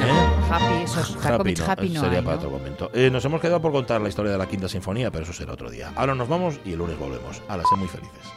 ¿Eh? 0.00 0.28
Happy, 0.50 0.86
Sostakovich 0.88 1.58
no, 1.60 1.66
Happy 1.70 1.88
no 1.90 2.00
sería 2.00 2.18
hay, 2.18 2.24
para 2.24 2.36
¿no? 2.36 2.42
otro 2.42 2.50
momento. 2.50 2.90
Eh, 2.94 3.10
nos 3.10 3.24
hemos 3.24 3.40
quedado 3.40 3.60
por 3.60 3.72
contar 3.72 4.00
la 4.00 4.08
historia 4.08 4.32
de 4.32 4.38
la 4.38 4.46
quinta 4.48 4.68
sinfonía, 4.68 5.10
pero 5.10 5.24
eso 5.24 5.32
será 5.32 5.52
otro 5.52 5.70
día. 5.70 5.92
Ahora 5.96 6.14
nos 6.14 6.28
vamos 6.28 6.58
y 6.64 6.72
el 6.72 6.78
lunes 6.78 6.98
volvemos. 6.98 7.42
Ahora, 7.48 7.64
sé 7.68 7.76
muy 7.76 7.88
felices. 7.88 8.32